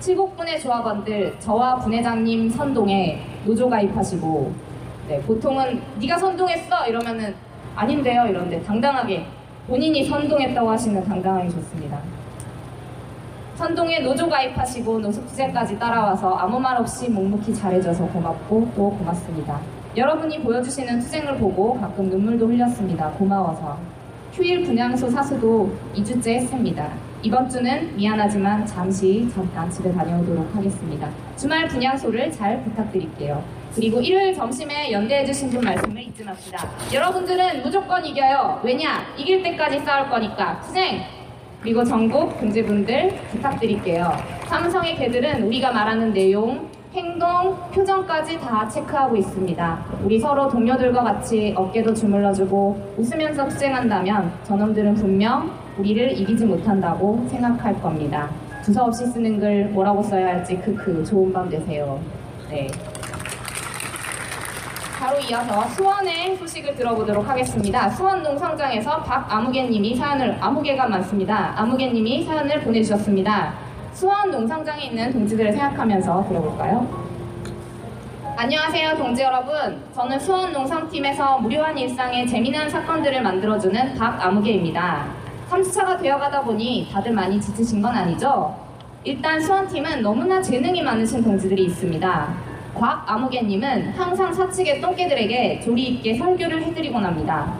칠곡분의 0.00 0.60
조합원들 0.60 1.38
저와 1.40 1.76
분회장님 1.76 2.50
선동에 2.50 3.20
노조 3.44 3.68
가입하시고 3.68 4.52
네, 5.08 5.20
보통은 5.22 5.80
네가 6.00 6.16
선동했어 6.18 6.86
이러면은 6.86 7.34
아닌데요 7.74 8.26
이런데 8.26 8.62
당당하게 8.62 9.26
본인이 9.66 10.04
선동했다고 10.04 10.70
하시는 10.70 11.04
당당하게 11.04 11.48
좋습니다. 11.50 11.98
선동에 13.60 13.98
노조 13.98 14.26
가입하시고 14.26 15.00
노숙투쟁까지 15.00 15.78
따라와서 15.78 16.34
아무 16.34 16.58
말 16.58 16.78
없이 16.78 17.10
묵묵히 17.10 17.54
잘해줘서 17.54 18.06
고맙고 18.06 18.72
또 18.74 18.88
고맙습니다. 18.96 19.60
여러분이 19.94 20.40
보여주시는 20.40 21.00
투쟁을 21.00 21.36
보고 21.36 21.78
가끔 21.78 22.08
눈물도 22.08 22.46
흘렸습니다. 22.46 23.10
고마워서. 23.10 23.76
휴일 24.32 24.64
분향소 24.64 25.10
사수도 25.10 25.70
2주째 25.94 26.36
했습니다. 26.36 26.88
이번 27.22 27.50
주는 27.50 27.94
미안하지만 27.96 28.64
잠시 28.64 29.28
잠깐 29.34 29.70
집에 29.70 29.92
다녀오도록 29.92 30.56
하겠습니다. 30.56 31.10
주말 31.36 31.68
분향소를 31.68 32.32
잘 32.32 32.62
부탁드릴게요. 32.64 33.44
그리고 33.74 34.00
일요일 34.00 34.34
점심에 34.34 34.90
연대해주신 34.90 35.50
분 35.50 35.60
말씀을 35.60 36.00
잊지 36.00 36.24
맙시다. 36.24 36.66
여러분들은 36.94 37.62
무조건 37.62 38.06
이겨요. 38.06 38.62
왜냐? 38.64 39.04
이길 39.18 39.42
때까지 39.42 39.80
싸울 39.80 40.08
거니까. 40.08 40.62
투쟁! 40.62 41.19
그리고 41.62 41.84
전국 41.84 42.38
동지분들 42.40 43.10
부탁드릴게요. 43.32 44.12
삼성의 44.46 44.96
개들은 44.96 45.42
우리가 45.42 45.72
말하는 45.72 46.12
내용, 46.12 46.68
행동, 46.92 47.56
표정까지 47.72 48.40
다 48.40 48.68
체크하고 48.68 49.16
있습니다. 49.16 49.84
우리 50.02 50.18
서로 50.18 50.48
동료들과 50.48 51.02
같이 51.02 51.54
어깨도 51.56 51.94
주물러주고 51.94 52.94
웃으면서 52.96 53.46
투쟁한다면 53.48 54.32
저놈들은 54.44 54.94
분명 54.94 55.50
우리를 55.78 56.18
이기지 56.18 56.46
못한다고 56.46 57.26
생각할 57.30 57.80
겁니다. 57.80 58.30
두서없이 58.64 59.06
쓰는 59.06 59.38
글 59.38 59.66
뭐라고 59.66 60.02
써야 60.02 60.28
할지 60.28 60.56
크크 60.56 61.04
좋은 61.04 61.32
밤 61.32 61.48
되세요. 61.48 62.00
네. 62.50 62.66
바로 65.00 65.18
이어서 65.18 65.66
수원의 65.68 66.36
소식을 66.36 66.76
들어보도록 66.76 67.26
하겠습니다. 67.26 67.88
수원 67.88 68.22
농성장에서 68.22 69.02
박아무개님이 69.02 69.96
사연을 69.96 70.36
아무개가 70.38 70.88
많습니다. 70.88 71.54
아무개님이 71.56 72.22
사연을 72.24 72.60
보내주셨습니다. 72.60 73.54
수원 73.94 74.30
농성장에 74.30 74.84
있는 74.84 75.10
동지들을 75.10 75.52
생각하면서 75.52 76.26
들어볼까요? 76.28 76.86
안녕하세요, 78.36 78.98
동지 78.98 79.22
여러분. 79.22 79.82
저는 79.94 80.20
수원 80.20 80.52
농성팀에서 80.52 81.38
무료한 81.38 81.78
일상에 81.78 82.26
재미난 82.26 82.68
사건들을 82.68 83.22
만들어주는 83.22 83.94
박아무개입니다. 83.94 85.06
3주차가 85.48 85.98
되어가다 85.98 86.42
보니 86.42 86.90
다들 86.92 87.12
많이 87.12 87.40
지치신 87.40 87.80
건 87.80 87.96
아니죠? 87.96 88.54
일단 89.04 89.40
수원팀은 89.40 90.02
너무나 90.02 90.42
재능이 90.42 90.82
많으신 90.82 91.24
동지들이 91.24 91.64
있습니다. 91.64 92.49
곽아무개님은 92.80 93.90
항상 93.90 94.32
사측의 94.32 94.80
똥개들에게 94.80 95.60
조리 95.60 95.82
있게 95.88 96.14
설교를 96.14 96.62
해드리곤 96.62 97.04
합니다. 97.04 97.52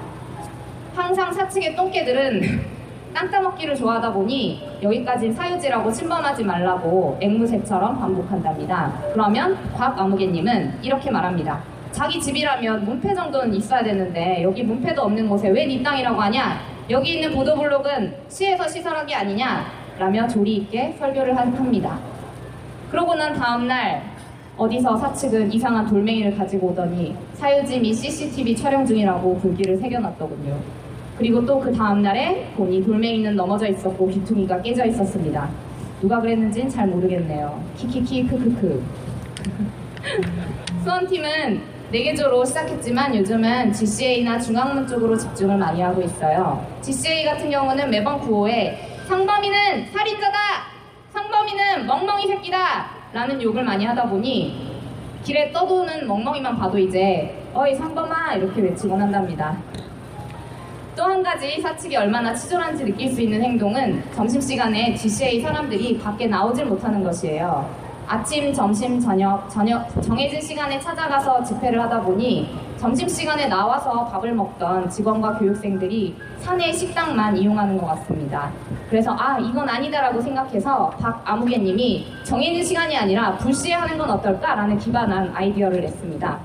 항상 0.94 1.30
사측의 1.30 1.76
똥개들은 1.76 2.80
땅 3.12 3.30
따먹기를 3.30 3.74
좋아하다 3.76 4.12
보니 4.14 4.78
여기까진 4.83 5.35
사유지라고 5.35 5.92
침범하지 5.92 6.42
말라고 6.44 7.18
앵무새처럼 7.20 8.00
반복한답니다. 8.00 8.94
그러면 9.12 9.59
곽아무개님은 9.74 10.78
이렇게 10.83 11.11
말합니다. 11.11 11.61
자기 11.92 12.18
집이라면 12.20 12.85
문패 12.87 13.12
정도는 13.14 13.52
있어야 13.54 13.83
되는데 13.83 14.42
여기 14.42 14.62
문패도 14.62 15.02
없는 15.02 15.28
곳에 15.28 15.48
왜 15.50 15.66
네 15.66 15.83
땅이라고 15.83 16.18
하냐? 16.22 16.61
여기 16.88 17.16
있는 17.16 17.35
보도블록은 17.35 18.14
시에서 18.28 18.66
시설한 18.66 19.04
게 19.06 19.14
아니냐? 19.14 19.66
라며 19.98 20.26
조리 20.26 20.56
있게 20.56 20.96
설교를 20.98 21.37
합니다. 21.37 21.98
그러고 22.90 23.14
난 23.16 23.35
다음날 23.35 24.02
어디서 24.61 24.94
사측은 24.94 25.51
이상한 25.55 25.87
돌멩이를 25.87 26.37
가지고 26.37 26.68
오더니 26.68 27.16
사유지 27.33 27.81
및 27.81 27.94
CCTV 27.94 28.55
촬영 28.55 28.85
중이라고 28.85 29.38
불기를 29.38 29.79
새겨놨더군요. 29.79 30.59
그리고 31.16 31.44
또 31.46 31.59
그 31.61 31.73
다음날에 31.73 32.53
보니 32.57 32.85
돌멩이는 32.85 33.37
넘어져 33.37 33.68
있었고 33.68 34.09
귀퉁이가 34.09 34.61
깨져 34.61 34.85
있었습니다. 34.85 35.49
누가 36.03 36.20
그랬는지는 36.20 36.68
잘 36.68 36.88
모르겠네요. 36.88 37.62
키키키 37.79 38.27
크크크. 38.27 38.83
수원팀은 40.85 41.61
4개조로 41.92 42.44
시작했지만 42.46 43.16
요즘은 43.16 43.73
GCA나 43.73 44.38
중앙문 44.38 44.87
쪽으로 44.87 45.16
집중을 45.16 45.57
많이 45.57 45.81
하고 45.81 46.03
있어요. 46.03 46.64
GCA 46.83 47.25
같은 47.25 47.51
경우는 47.51 47.88
매번 47.90 48.20
구호에 48.20 48.79
상범이는 49.09 49.87
살인자다! 49.90 50.38
상범이는 51.14 51.87
멍멍이 51.87 52.27
새끼다! 52.29 53.00
라는 53.12 53.42
욕을 53.42 53.64
많이 53.64 53.85
하다 53.85 54.09
보니 54.09 54.70
길에 55.25 55.51
떠도는 55.53 56.07
멍멍이만 56.07 56.57
봐도 56.57 56.79
이제 56.79 57.37
어이 57.53 57.75
상범아 57.75 58.35
이렇게 58.35 58.62
외치곤 58.62 59.01
한답니다. 59.01 59.57
또 60.96 61.05
한 61.05 61.23
가지 61.23 61.61
사측이 61.61 61.96
얼마나 61.96 62.35
치졸한지 62.35 62.85
느낄 62.85 63.12
수 63.12 63.20
있는 63.23 63.42
행동은 63.42 64.03
점심시간에 64.14 64.94
GCA 64.94 65.40
사람들이 65.40 65.99
밖에 65.99 66.27
나오질 66.27 66.66
못하는 66.66 67.03
것이에요. 67.03 67.68
아침, 68.07 68.53
점심, 68.53 69.01
저녁, 69.01 69.49
저녁 69.51 69.88
정해진 70.03 70.40
시간에 70.40 70.79
찾아가서 70.79 71.42
집회를 71.44 71.81
하다 71.83 72.03
보니 72.03 72.55
점심시간에 72.81 73.47
나와서 73.47 74.07
밥을 74.07 74.33
먹던 74.33 74.88
직원과 74.88 75.35
교육생들이 75.35 76.16
사내 76.38 76.73
식당만 76.73 77.37
이용하는 77.37 77.77
것 77.77 77.87
같습니다. 77.88 78.51
그래서 78.88 79.14
아 79.19 79.38
이건 79.38 79.69
아니다라고 79.69 80.19
생각해서 80.19 80.88
박아무개님이 80.99 82.07
정해진 82.25 82.64
시간이 82.64 82.97
아니라 82.97 83.37
불시에 83.37 83.75
하는 83.75 83.99
건 83.99 84.11
어떨까라는 84.12 84.79
기반한 84.79 85.31
아이디어를 85.35 85.83
냈습니다. 85.83 86.38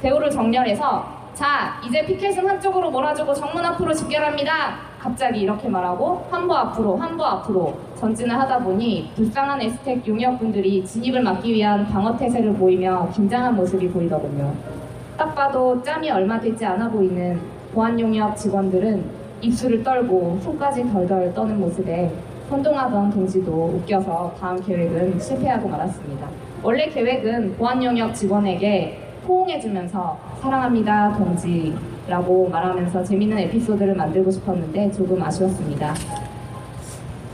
대우를 0.00 0.30
정렬해서 0.30 1.04
자 1.34 1.78
이제 1.86 2.06
피켓은 2.06 2.48
한쪽으로 2.48 2.90
몰아주고 2.90 3.34
정문 3.34 3.62
앞으로 3.66 3.92
집결합니다. 3.92 4.76
갑자기 4.98 5.40
이렇게 5.42 5.68
말하고 5.68 6.26
한보 6.30 6.54
앞으로 6.54 6.96
한보 6.96 7.22
앞으로 7.22 7.78
전진을 7.96 8.34
하다 8.40 8.60
보니 8.60 9.12
불쌍한 9.16 9.60
에스텍 9.60 10.08
용역분들이 10.08 10.82
진입을 10.86 11.22
막기 11.22 11.52
위한 11.52 11.86
방어 11.86 12.16
태세를 12.16 12.54
보이며 12.54 13.10
긴장한 13.14 13.54
모습이 13.54 13.90
보이더군요. 13.90 14.83
딱 15.16 15.34
봐도 15.34 15.80
짬이 15.82 16.10
얼마 16.10 16.40
되지 16.40 16.64
않아 16.64 16.88
보이는 16.88 17.40
보안용역 17.72 18.36
직원들은 18.36 19.04
입술을 19.40 19.82
떨고 19.82 20.38
손까지 20.42 20.90
덜덜 20.92 21.32
떠는 21.34 21.60
모습에 21.60 22.10
선동하던 22.48 23.10
동지도 23.10 23.50
웃겨서 23.76 24.34
다음 24.40 24.60
계획은 24.60 25.18
실패하고 25.18 25.68
말았습니다. 25.68 26.28
원래 26.62 26.88
계획은 26.88 27.56
보안용역 27.56 28.14
직원에게 28.14 29.00
포옹해주면서 29.26 30.18
사랑합니다 30.40 31.16
동지라고 31.16 32.48
말하면서 32.48 33.04
재밌는 33.04 33.38
에피소드를 33.38 33.94
만들고 33.94 34.30
싶었는데 34.30 34.90
조금 34.92 35.22
아쉬웠습니다. 35.22 35.94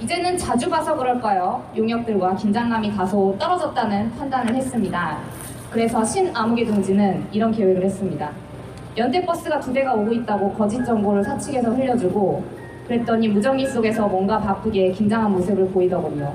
이제는 0.01 0.37
자주 0.37 0.71
봐서 0.71 0.97
그럴까요? 0.97 1.63
용역들과 1.77 2.35
긴장감이 2.37 2.95
다소 2.97 3.37
떨어졌다는 3.39 4.11
판단을 4.13 4.55
했습니다. 4.55 5.19
그래서 5.71 6.05
신아무개 6.05 6.65
동지는 6.67 7.27
이런 7.31 7.53
계획을 7.53 7.85
했습니다. 7.85 8.31
연대버스가 8.97 9.61
두 9.61 9.73
대가 9.73 9.95
오고 9.95 10.13
있다고 10.13 10.53
거짓 10.55 10.85
정보를 10.85 11.23
사측에서 11.23 11.71
흘려주고 11.71 12.43
그랬더니 12.89 13.29
무전기 13.29 13.67
속에서 13.67 14.09
뭔가 14.09 14.41
바쁘게 14.41 14.91
긴장한 14.91 15.31
모습을 15.31 15.69
보이더군요. 15.69 16.35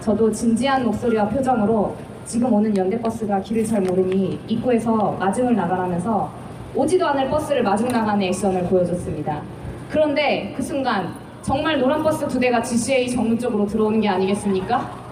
저도 0.00 0.30
진지한 0.30 0.84
목소리와 0.84 1.26
표정으로 1.30 1.96
지금 2.26 2.52
오는 2.52 2.76
연대버스가 2.76 3.40
길을 3.40 3.64
잘 3.64 3.80
모르니 3.80 4.38
입구에서 4.46 5.12
마중을 5.18 5.56
나가라면서 5.56 6.30
오지도 6.74 7.06
않을 7.06 7.30
버스를 7.30 7.62
마중 7.62 7.88
나가는 7.88 8.20
액션을 8.20 8.64
보여줬습니다. 8.64 9.40
그런데 9.88 10.52
그 10.54 10.62
순간 10.62 11.14
정말 11.40 11.80
노란 11.80 12.02
버스 12.02 12.28
두 12.28 12.38
대가 12.38 12.60
GCA 12.60 13.08
정문 13.08 13.38
쪽으로 13.38 13.66
들어오는 13.66 14.00
게 14.02 14.08
아니겠습니까? 14.08 15.06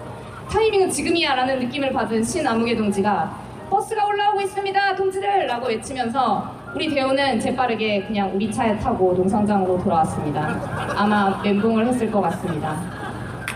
타이밍은 0.51 0.91
지금이야 0.91 1.33
라는 1.33 1.59
느낌을 1.59 1.91
받은 1.91 2.23
신아무개 2.23 2.75
동지가 2.75 3.44
버스가 3.75 4.05
올라오고 4.05 4.39
있습니다 4.39 4.95
동지들 4.95 5.47
라고 5.47 5.67
외치면서 5.67 6.49
우리 6.73 6.93
대호는 6.93 7.41
재빠르게 7.41 8.05
그냥 8.05 8.31
우리 8.33 8.49
차에 8.49 8.77
타고 8.79 9.13
농성장으로 9.13 9.83
돌아왔습니다. 9.83 10.95
아마 10.95 11.41
멘붕을 11.43 11.85
했을 11.87 12.09
것 12.09 12.21
같습니다. 12.21 12.77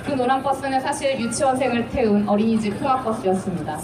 그 0.05 0.11
노란 0.11 0.43
버스는 0.43 0.81
사실 0.81 1.17
유치원생을 1.21 1.87
태운 1.89 2.27
어린이집 2.27 2.77
통학버스였습니다. 2.79 3.77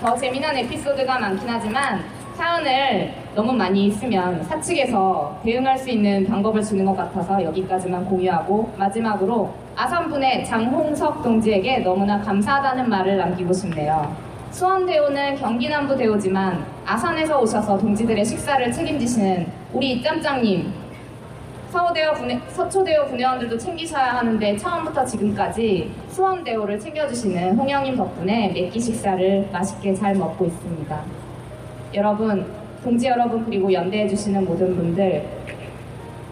더 0.00 0.16
재미난 0.16 0.56
에피소드가 0.56 1.20
많긴 1.20 1.48
하지만 1.48 2.04
사연을 2.36 3.12
너무 3.34 3.52
많이 3.52 3.90
쓰면 3.90 4.44
사측에서 4.44 5.40
대응할 5.44 5.78
수 5.78 5.90
있는 5.90 6.26
방법을 6.26 6.62
주는 6.62 6.84
것 6.84 6.96
같아서 6.96 7.42
여기까지만 7.42 8.04
공유하고 8.06 8.72
마지막으로 8.76 9.52
아산분의 9.76 10.44
장홍석 10.44 11.22
동지에게 11.22 11.78
너무나 11.78 12.20
감사하다는 12.20 12.88
말을 12.88 13.16
남기고 13.16 13.52
싶네요. 13.52 14.14
수원대호는 14.50 15.36
경기 15.36 15.68
남부 15.68 15.96
대호지만 15.96 16.64
아산에서 16.84 17.40
오셔서 17.40 17.78
동지들의 17.78 18.24
식사를 18.24 18.70
책임지시는 18.70 19.46
우리 19.72 20.02
짬짱님 20.02 20.72
서초대호 21.72 22.12
분회, 22.12 22.38
분회원들도 23.08 23.56
챙기셔야 23.56 24.18
하는데 24.18 24.56
처음부터 24.58 25.06
지금까지 25.06 25.90
수원대호를 26.10 26.78
챙겨주시는 26.78 27.56
홍영님 27.56 27.96
덕분에 27.96 28.48
매끼 28.48 28.78
식사를 28.78 29.48
맛있게 29.50 29.94
잘 29.94 30.14
먹고 30.14 30.44
있습니다. 30.44 31.21
여러분, 31.94 32.46
동지 32.82 33.06
여러분 33.06 33.44
그리고 33.44 33.70
연대해 33.72 34.08
주시는 34.08 34.46
모든 34.46 34.74
분들 34.74 35.22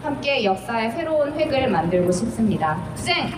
함께 0.01 0.43
역사의 0.43 0.91
새로운 0.91 1.31
획을 1.33 1.69
만들고 1.69 2.11
싶습니다. 2.11 2.83
투쟁! 2.95 3.29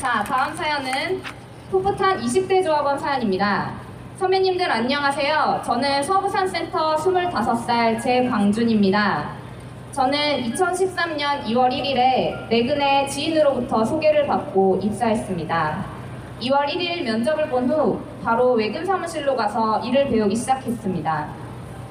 자, 0.00 0.24
다음 0.24 0.56
사연은 0.56 1.20
풋풋한 1.70 2.20
20대 2.22 2.64
조합원 2.64 2.98
사연입니다. 2.98 3.72
선배님들 4.16 4.70
안녕하세요. 4.70 5.62
저는 5.64 6.02
서부산센터 6.02 6.96
25살 6.96 8.00
제광준입니다. 8.02 9.32
저는 9.92 10.44
2013년 10.44 11.44
2월 11.44 11.70
1일에 11.70 12.48
내근의 12.48 13.08
지인으로부터 13.08 13.84
소개를 13.84 14.26
받고 14.26 14.80
입사했습니다. 14.82 15.99
2월 16.40 16.66
1일 16.68 17.02
면접을 17.02 17.48
본 17.48 17.68
후 17.70 18.00
바로 18.24 18.52
외근 18.52 18.84
사무실로 18.84 19.36
가서 19.36 19.80
일을 19.80 20.08
배우기 20.08 20.34
시작했습니다. 20.34 21.28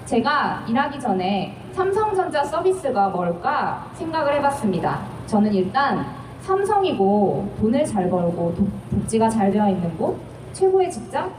제가 0.06 0.64
일하기 0.68 1.00
전에 1.00 1.56
삼성전자 1.74 2.44
서비스가 2.44 3.10
뭘까 3.10 3.86
생각을 3.94 4.34
해봤습니다. 4.36 5.02
저는 5.28 5.54
일단 5.54 6.06
삼성이고 6.42 7.54
돈을 7.60 7.86
잘 7.86 8.10
벌고 8.10 8.56
도- 8.56 8.68
복지가 8.90 9.30
잘 9.30 9.52
되어 9.52 9.70
있는 9.70 9.96
곳, 9.98 10.18
최고의 10.54 10.90
직장? 10.90 11.32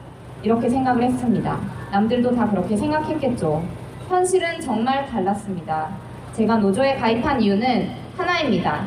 이렇게 0.42 0.68
생각을 0.68 1.02
했습니다. 1.02 1.58
남들도 1.90 2.34
다 2.34 2.48
그렇게 2.48 2.76
생각했겠죠. 2.76 3.62
현실은 4.08 4.60
정말 4.60 5.04
달랐습니다. 5.06 5.88
제가 6.32 6.56
노조에 6.58 6.94
가입한 6.96 7.42
이유는 7.42 7.90
하나입니다. 8.16 8.84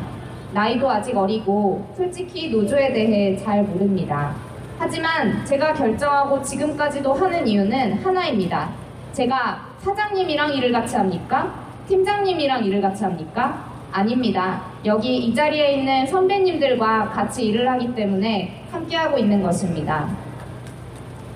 나이도 0.54 0.90
아직 0.90 1.18
어리고 1.18 1.84
솔직히 1.98 2.52
노조에 2.52 2.94
대해 2.94 3.36
잘 3.36 3.64
모릅니다. 3.64 4.34
하지만 4.78 5.44
제가 5.46 5.74
결정하고 5.74 6.42
지금까지도 6.42 7.14
하는 7.14 7.48
이유는 7.48 8.04
하나입니다. 8.04 8.70
제가 9.14 9.68
사장님이랑 9.80 10.54
일을 10.54 10.72
같이 10.72 10.96
합니까? 10.96 11.54
팀장님이랑 11.88 12.64
일을 12.66 12.82
같이 12.82 13.04
합니까? 13.04 13.66
아닙니다. 13.92 14.62
여기 14.86 15.18
이 15.18 15.34
자리에 15.34 15.74
있는 15.78 16.08
선배님들과 16.08 17.10
같이 17.10 17.46
일을 17.46 17.70
하기 17.72 17.94
때문에 17.94 18.64
함께하고 18.72 19.18
있는 19.18 19.42
것입니다. 19.42 20.10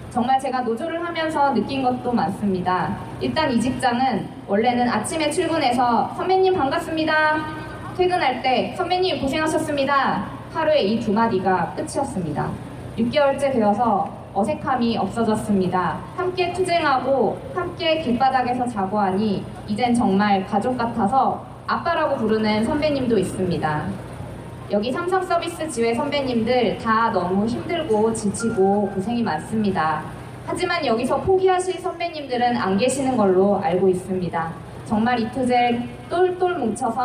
정말 0.09 0.39
제가 0.39 0.61
노조를 0.61 1.05
하면서 1.05 1.53
느낀 1.53 1.83
것도 1.83 2.11
많습니다. 2.11 2.97
일단 3.19 3.51
이 3.51 3.59
직장은 3.59 4.27
원래는 4.47 4.89
아침에 4.89 5.29
출근해서 5.29 6.11
선배님 6.15 6.55
반갑습니다. 6.55 7.66
퇴근할 7.97 8.41
때 8.43 8.73
선배님 8.77 9.19
고생하셨습니다. 9.21 10.25
하루에 10.53 10.81
이 10.81 10.99
두 10.99 11.11
마디가 11.11 11.73
끝이었습니다. 11.75 12.49
6개월째 12.97 13.51
되어서 13.53 14.07
어색함이 14.33 14.97
없어졌습니다. 14.97 15.97
함께 16.15 16.53
투쟁하고 16.53 17.37
함께 17.55 18.01
길바닥에서 18.01 18.67
자고 18.67 18.99
하니 18.99 19.43
이젠 19.67 19.95
정말 19.95 20.45
가족 20.45 20.77
같아서 20.77 21.43
아빠라고 21.65 22.17
부르는 22.17 22.63
선배님도 22.65 23.17
있습니다. 23.17 23.85
여기 24.71 24.91
삼성 24.91 25.23
서비스 25.23 25.67
지회 25.69 25.93
선배님들 25.95 26.77
다 26.77 27.09
너무 27.11 27.47
힘들고 27.47 28.13
지치고 28.13 28.91
고생이 28.93 29.23
많습니다. 29.23 30.03
하지만 30.45 30.85
여기서 30.85 31.17
포기하실 31.21 31.79
선배님들은 31.79 32.57
안 32.57 32.77
계시는 32.77 33.17
걸로 33.17 33.59
알고 33.63 33.89
있습니다. 33.89 34.66
정말 34.87 35.19
이 35.19 35.29
투쟁 35.31 35.89
똘똘 36.09 36.57
뭉쳐서 36.57 36.95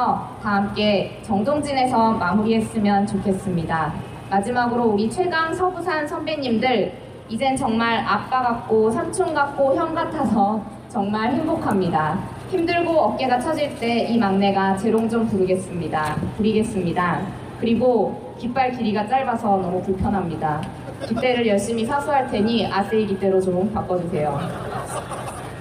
다 0.42 0.50
함께 0.54 1.18
정동진에서 1.24 2.12
마무리했으면 2.12 3.06
좋겠습니다. 3.06 3.92
마지막으로 4.30 4.84
우리 4.84 5.10
최강 5.10 5.52
서부산 5.52 6.06
선배님들 6.06 6.92
이젠 7.28 7.56
정말 7.56 7.98
아빠 8.06 8.42
같고 8.42 8.90
삼촌 8.90 9.34
같고 9.34 9.74
형 9.74 9.94
같아서 9.94 10.62
정말 10.88 11.32
행복합니다. 11.32 12.18
힘들고 12.50 12.92
어깨가 12.92 13.40
처질 13.40 13.74
때 13.78 14.06
이 14.08 14.18
막내가 14.18 14.76
재롱 14.76 15.08
좀 15.08 15.26
부르겠습니다. 15.26 16.16
부리겠습니다. 16.36 17.20
그리고 17.58 18.34
깃발 18.38 18.70
길이가 18.72 19.06
짧아서 19.08 19.56
너무 19.56 19.82
불편합니다. 19.82 20.60
깃대를 21.08 21.46
열심히 21.48 21.84
사수할 21.84 22.30
테니 22.30 22.70
아세이 22.72 23.06
깃대로 23.06 23.40
좀 23.40 23.72
바꿔주세요. 23.72 24.38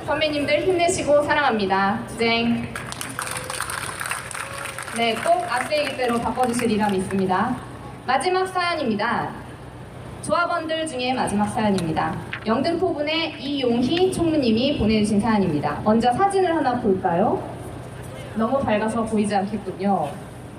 선배님들 0.05 0.61
힘내시고 0.61 1.23
사랑합니다. 1.23 1.99
투쟁. 2.07 2.67
네, 4.97 5.15
꼭 5.15 5.45
아세이 5.49 5.85
깃대로 5.89 6.19
바꿔주시리라 6.19 6.89
믿습니다. 6.89 7.55
마지막 8.05 8.45
사연입니다. 8.47 9.29
조합원들 10.23 10.87
중에 10.87 11.13
마지막 11.13 11.47
사연입니다. 11.47 12.15
영등포분의 12.45 13.35
이용희 13.39 14.11
총무님이 14.11 14.79
보내주신 14.79 15.19
사연입니다. 15.19 15.79
먼저 15.83 16.11
사진을 16.13 16.55
하나 16.55 16.79
볼까요? 16.79 17.41
너무 18.35 18.59
밝아서 18.59 19.03
보이지 19.03 19.33
않겠군요. 19.35 20.09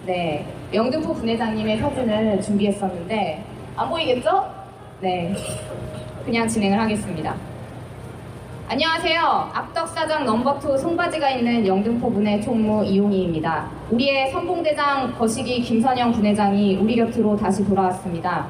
네, 0.06 0.46
영등포 0.72 1.14
분회장님의 1.14 1.78
사진을 1.78 2.40
준비했었는데 2.42 3.44
안 3.76 3.88
보이겠죠? 3.88 4.52
네, 5.00 5.34
그냥 6.24 6.46
진행을 6.46 6.80
하겠습니다. 6.80 7.51
안녕하세요. 8.72 9.50
악덕사장 9.52 10.24
넘버2 10.24 10.78
송바지가 10.78 11.28
있는 11.32 11.66
영등포 11.66 12.10
분회 12.10 12.40
총무 12.40 12.82
이용희입니다. 12.86 13.68
우리의 13.90 14.32
선봉대장 14.32 15.12
거시기 15.18 15.60
김선영 15.60 16.12
분회장이 16.12 16.76
우리 16.76 16.96
곁으로 16.96 17.36
다시 17.36 17.62
돌아왔습니다. 17.66 18.46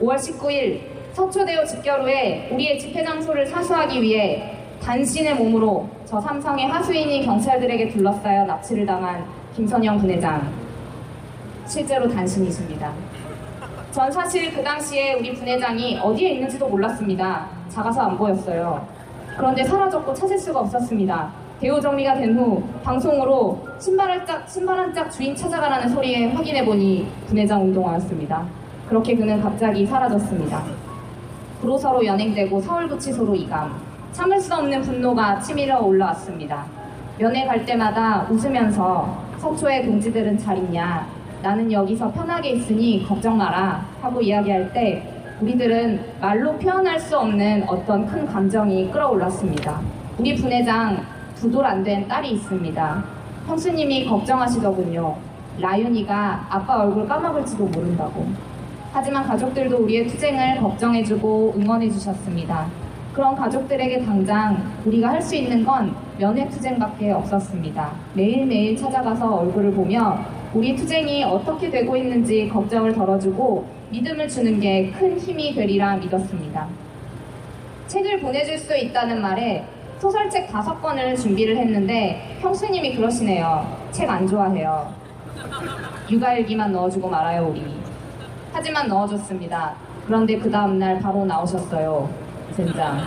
5월 0.00 0.14
19일 0.14 0.78
서초대호 1.12 1.64
집결 1.64 2.04
후에 2.04 2.50
우리의 2.52 2.78
집회 2.78 3.02
장소를 3.02 3.48
사수하기 3.48 4.00
위해 4.00 4.54
단신의 4.80 5.34
몸으로 5.34 5.88
저 6.04 6.20
삼성의 6.20 6.68
하수인이 6.68 7.26
경찰들에게 7.26 7.88
둘러싸여 7.88 8.44
납치를 8.44 8.86
당한 8.86 9.24
김선영 9.56 9.98
분회장. 9.98 10.52
실제로 11.66 12.08
단신이십니다. 12.08 12.92
전 13.90 14.12
사실 14.12 14.54
그 14.54 14.62
당시에 14.62 15.14
우리 15.14 15.34
분회장이 15.34 15.98
어디에 15.98 16.34
있는지도 16.34 16.68
몰랐습니다. 16.68 17.48
작아서 17.68 18.02
안 18.02 18.16
보였어요. 18.16 18.97
그런데 19.38 19.64
사라졌고 19.64 20.12
찾을 20.14 20.36
수가 20.38 20.60
없었습니다. 20.60 21.30
대우 21.60 21.80
정리가 21.80 22.14
된 22.14 22.36
후 22.36 22.62
방송으로 22.84 23.58
신발 23.78 24.10
한 24.10 24.26
짝, 24.26 24.48
신발 24.48 24.78
한 24.78 24.92
짝 24.94 25.10
주인 25.10 25.34
찾아가라는 25.34 25.88
소리에 25.88 26.32
확인해 26.32 26.64
보니 26.64 27.06
분회장 27.26 27.62
운동화였습니다. 27.62 28.44
그렇게 28.88 29.16
그는 29.16 29.40
갑자기 29.40 29.86
사라졌습니다. 29.86 30.62
구로서로 31.60 32.04
연행되고 32.04 32.60
서울구치소로 32.60 33.34
이감. 33.34 33.74
참을 34.12 34.40
수 34.40 34.54
없는 34.54 34.80
분노가 34.82 35.38
치밀어 35.40 35.80
올라왔습니다. 35.80 36.64
면회 37.18 37.44
갈 37.46 37.64
때마다 37.66 38.26
웃으면서 38.30 39.16
서초의 39.38 39.84
동지들은 39.86 40.38
잘 40.38 40.56
있냐? 40.58 41.06
나는 41.42 41.70
여기서 41.70 42.10
편하게 42.12 42.50
있으니 42.50 43.04
걱정 43.06 43.36
마라 43.36 43.84
하고 44.00 44.20
이야기할 44.20 44.72
때 44.72 45.17
우리들은 45.40 46.00
말로 46.20 46.56
표현할 46.58 46.98
수 46.98 47.16
없는 47.16 47.64
어떤 47.68 48.06
큰 48.06 48.26
감정이 48.26 48.90
끌어올랐습니다. 48.90 49.80
우리 50.18 50.34
분회장 50.34 51.04
두돌 51.36 51.64
안 51.64 51.84
된 51.84 52.08
딸이 52.08 52.32
있습니다. 52.32 53.04
형수님이 53.46 54.06
걱정하시더군요. 54.06 55.14
라윤이가 55.60 56.46
아빠 56.50 56.82
얼굴 56.82 57.06
까먹을지도 57.06 57.66
모른다고. 57.66 58.26
하지만 58.92 59.24
가족들도 59.24 59.76
우리의 59.76 60.08
투쟁을 60.08 60.60
걱정해주고 60.60 61.54
응원해주셨습니다. 61.56 62.66
그런 63.12 63.36
가족들에게 63.36 64.04
당장 64.04 64.60
우리가 64.84 65.10
할 65.10 65.22
수 65.22 65.36
있는 65.36 65.64
건 65.64 65.94
면회 66.18 66.48
투쟁밖에 66.48 67.12
없었습니다. 67.12 67.90
매일매일 68.14 68.76
찾아가서 68.76 69.36
얼굴을 69.36 69.72
보며 69.72 70.18
우리 70.52 70.74
투쟁이 70.74 71.22
어떻게 71.24 71.70
되고 71.70 71.96
있는지 71.96 72.48
걱정을 72.48 72.92
덜어주고 72.94 73.77
믿음을 73.90 74.28
주는 74.28 74.60
게 74.60 74.90
큰 74.92 75.18
힘이 75.18 75.54
되리라 75.54 75.96
믿었습니다. 75.96 76.66
책을 77.86 78.20
보내줄 78.20 78.58
수 78.58 78.76
있다는 78.76 79.20
말에 79.22 79.64
소설책 79.98 80.48
다섯 80.50 80.80
권을 80.80 81.16
준비를 81.16 81.56
했는데 81.56 82.36
형수님이 82.40 82.94
그러시네요. 82.96 83.88
책 83.90 84.08
안 84.08 84.26
좋아해요. 84.26 84.92
육아일기만 86.10 86.72
넣어주고 86.72 87.08
말아요 87.08 87.48
우리. 87.48 87.64
하지만 88.52 88.88
넣어줬습니다. 88.88 89.74
그런데 90.06 90.38
그 90.38 90.50
다음날 90.50 91.00
바로 91.00 91.24
나오셨어요. 91.24 92.08
젠장. 92.56 93.00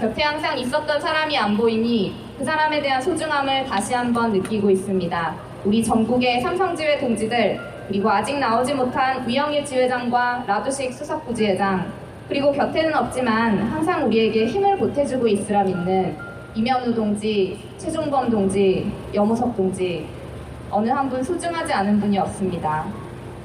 곁에 0.00 0.22
항상 0.22 0.58
있었던 0.58 1.00
사람이 1.00 1.36
안 1.36 1.56
보이니 1.56 2.14
그 2.38 2.44
사람에 2.44 2.80
대한 2.80 3.00
소중함을 3.00 3.66
다시 3.66 3.94
한번 3.94 4.32
느끼고 4.32 4.70
있습니다. 4.70 5.34
우리 5.64 5.82
전국의 5.84 6.40
삼성지회 6.40 6.98
동지들 6.98 7.60
그리고 7.92 8.08
아직 8.08 8.38
나오지 8.38 8.72
못한 8.72 9.28
위영일 9.28 9.66
지회장과 9.66 10.44
라두식 10.46 10.94
수석부지회장 10.94 11.92
그리고 12.26 12.50
곁에는 12.50 12.94
없지만 12.94 13.58
항상 13.58 14.06
우리에게 14.06 14.46
힘을 14.46 14.78
보태주고 14.78 15.28
있으라 15.28 15.62
믿는 15.64 16.16
이면우 16.54 16.94
동지, 16.94 17.60
최종범 17.76 18.30
동지, 18.30 18.90
여무석 19.12 19.54
동지 19.54 20.06
어느 20.70 20.88
한 20.88 21.10
분 21.10 21.22
소중하지 21.22 21.70
않은 21.70 22.00
분이 22.00 22.16
없습니다. 22.18 22.86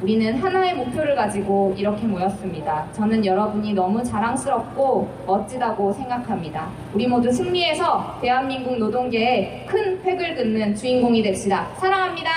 우리는 0.01 0.37
하나의 0.41 0.75
목표를 0.75 1.13
가지고 1.13 1.73
이렇게 1.75 2.05
모였습니다. 2.05 2.85
저는 2.93 3.25
여러분이 3.25 3.73
너무 3.73 4.01
자랑스럽고 4.01 5.09
멋지다고 5.27 5.91
생각합니다. 5.91 6.69
우리 6.93 7.05
모두 7.05 7.29
승리해서 7.29 8.19
대한민국 8.21 8.77
노동계에 8.77 9.65
큰 9.67 9.99
획을 10.05 10.35
긋는 10.35 10.73
주인공이 10.73 11.21
됩시다. 11.21 11.67
사랑합니다. 11.81 12.29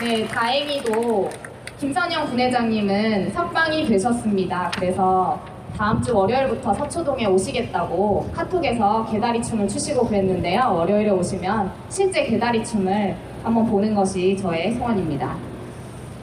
네, 0.00 0.24
다행히도 0.28 1.28
김선영 1.80 2.26
부회장님은 2.26 3.32
석방이 3.32 3.84
되셨습니다. 3.84 4.70
그래서 4.76 5.40
다음 5.76 6.00
주 6.00 6.16
월요일부터 6.16 6.72
서초동에 6.72 7.26
오시겠다고 7.26 8.30
카톡에서 8.32 9.04
개다리 9.10 9.42
춤을 9.42 9.66
추시고 9.66 10.06
그랬는데요. 10.06 10.72
월요일에 10.72 11.10
오시면 11.10 11.72
실제 11.88 12.24
개다리 12.26 12.64
춤을 12.64 13.16
한번 13.42 13.66
보는 13.66 13.92
것이 13.96 14.36
저의 14.36 14.72
소원입니다. 14.74 15.34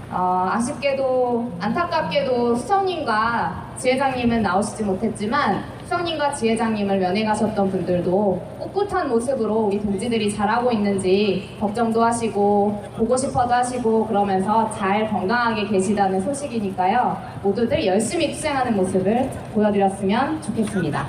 어, 0.09 0.49
아쉽게도 0.53 1.51
안타깝게도 1.59 2.55
수석님과 2.55 3.71
지회장님은 3.77 4.41
나오시지 4.41 4.83
못했지만 4.83 5.65
수석님과 5.83 6.31
지회장님을 6.33 6.97
면회 6.99 7.25
가셨던 7.25 7.69
분들도 7.69 8.41
꿋꿋한 8.75 9.07
모습으로 9.07 9.67
우리 9.67 9.81
동지들이 9.81 10.35
잘하고 10.35 10.69
있는지 10.71 11.55
걱정도 11.59 12.03
하시고 12.03 12.83
보고 12.97 13.15
싶어도 13.15 13.53
하시고 13.53 14.05
그러면서 14.07 14.69
잘 14.71 15.09
건강하게 15.09 15.65
계시다는 15.65 16.19
소식이니까요 16.21 17.17
모두들 17.41 17.85
열심히 17.85 18.33
투쟁하는 18.33 18.75
모습을 18.75 19.29
보여드렸으면 19.53 20.41
좋겠습니다. 20.41 21.07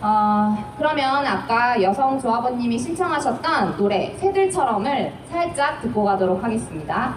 어, 0.00 0.74
그러면 0.78 1.24
아까 1.26 1.80
여성 1.80 2.18
조합원님이 2.18 2.78
신청하셨던 2.78 3.76
노래 3.76 4.14
새들처럼을 4.16 5.12
살짝 5.30 5.82
듣고 5.82 6.02
가도록 6.02 6.42
하겠습니다. 6.42 7.14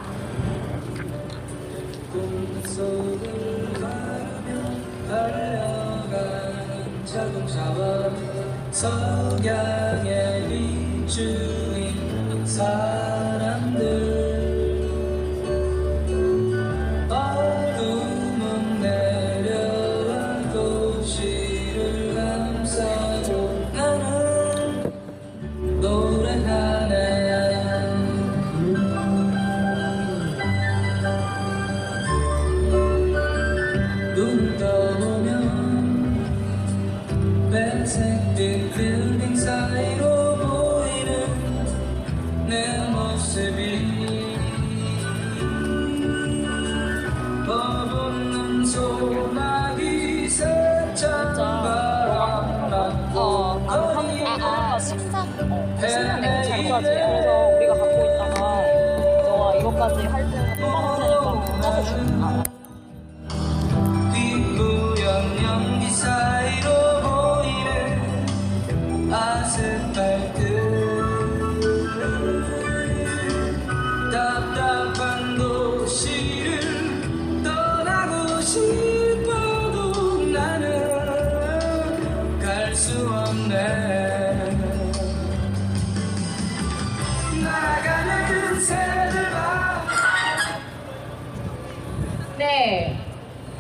달려 5.08 5.85
자동차와 7.16 8.12
석양의 8.72 10.50
비추인 11.08 12.46
사람들 12.46 14.15
냉 56.82 57.05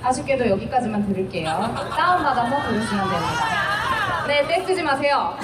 아쉽게도 0.05 0.47
여기까지만 0.49 1.07
들을게요. 1.07 1.49
다운받아서 1.97 2.69
들으시면 2.69 3.09
됩니다. 3.09 4.25
네, 4.27 4.47
떼 4.47 4.63
쓰지 4.65 4.83
마세요. 4.83 5.35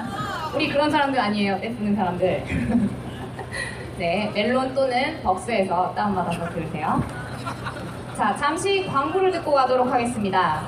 우리 0.54 0.68
그런 0.68 0.90
사람들 0.90 1.20
아니에요. 1.20 1.60
떼 1.60 1.72
쓰는 1.74 1.94
사람들. 1.94 2.44
네, 3.98 4.30
멜론 4.34 4.74
또는 4.74 5.22
벅스에서 5.22 5.94
다운받아서 5.94 6.48
들으세요. 6.50 7.02
자, 8.16 8.34
잠시 8.36 8.86
광고를 8.86 9.30
듣고 9.32 9.52
가도록 9.52 9.92
하겠습니다. 9.92 10.62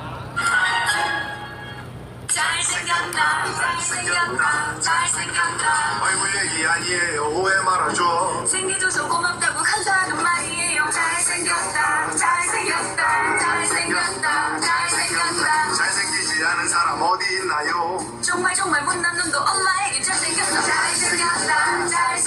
잘생겼다 2.28 3.44
잘생겼다 3.54 4.80
잘생겼다 4.80 6.02
얼굴 6.04 6.28
얘기 6.44 6.66
아니에요 6.66 7.22
오해 7.30 7.52
말아줘 7.64 8.46
생겨줘서 8.46 9.08
고맙다고 9.08 9.58
한다는 9.60 10.22
말이에요 10.22 10.84
잘생겼다 10.90 12.07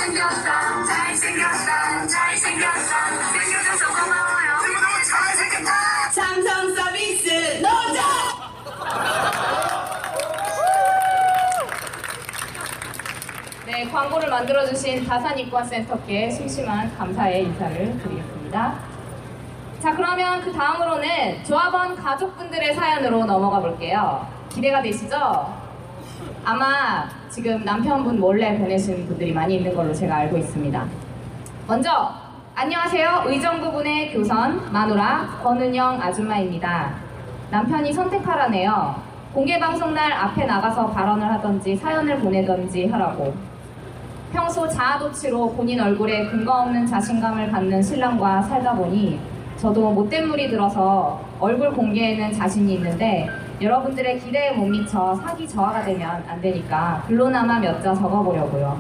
잘생겼다 0.02 0.84
잘생겼다 0.84 2.08
잘생겼다 2.08 3.32
생겨줘서 3.34 3.88
고마워요 3.88 4.58
친구들 4.66 4.88
잘생겼다 5.08 5.72
삼성 6.10 6.76
서비스 6.76 7.62
노자 7.62 8.02
네, 13.68 13.88
광고를 13.92 14.28
만들어주신 14.30 15.06
다산이과센터께 15.06 16.32
심심한 16.32 16.98
감사의 16.98 17.44
인사를 17.44 18.00
드리겠습니다. 18.00 18.80
자, 19.82 19.96
그러면 19.96 20.42
그 20.42 20.52
다음으로는 20.52 21.44
조합원 21.44 21.96
가족분들의 21.96 22.74
사연으로 22.74 23.26
넘어가 23.26 23.60
볼게요. 23.60 24.28
기대가 24.50 24.82
되시죠? 24.82 25.61
아마 26.44 27.08
지금 27.30 27.64
남편분 27.64 28.20
몰래 28.20 28.58
보내신 28.58 29.06
분들이 29.08 29.32
많이 29.32 29.58
있는 29.58 29.76
걸로 29.76 29.94
제가 29.94 30.16
알고 30.16 30.38
있습니다. 30.38 30.86
먼저, 31.68 32.12
안녕하세요. 32.56 33.24
의정부군의 33.28 34.14
교선, 34.14 34.72
마누라, 34.74 35.40
권은영 35.44 36.02
아줌마입니다. 36.02 36.94
남편이 37.52 37.94
선택하라네요. 37.94 38.96
공개방송 39.34 39.94
날 39.94 40.12
앞에 40.12 40.46
나가서 40.46 40.88
발언을 40.88 41.32
하던지 41.32 41.76
사연을 41.76 42.20
보내던지 42.20 42.88
하라고. 42.88 43.34
평소 44.34 44.68
자아도취로 44.68 45.54
본인 45.54 45.80
얼굴에 45.80 46.26
근거 46.26 46.62
없는 46.62 46.88
자신감을 46.88 47.52
갖는 47.52 47.84
신랑과 47.84 48.42
살다 48.42 48.74
보니 48.74 49.20
저도 49.58 49.92
못된 49.92 50.28
물이 50.28 50.50
들어서 50.50 51.22
얼굴 51.40 51.72
공개에는 51.72 52.34
자신이 52.34 52.74
있는데 52.76 53.30
여러분들의 53.62 54.20
기대에 54.20 54.52
못 54.54 54.66
미쳐 54.66 55.16
사기 55.24 55.48
저하가 55.48 55.84
되면 55.84 56.24
안 56.28 56.42
되니까 56.42 57.04
글로나마 57.08 57.60
몇 57.60 57.82
자 57.82 57.94
적어보려고요. 57.94 58.78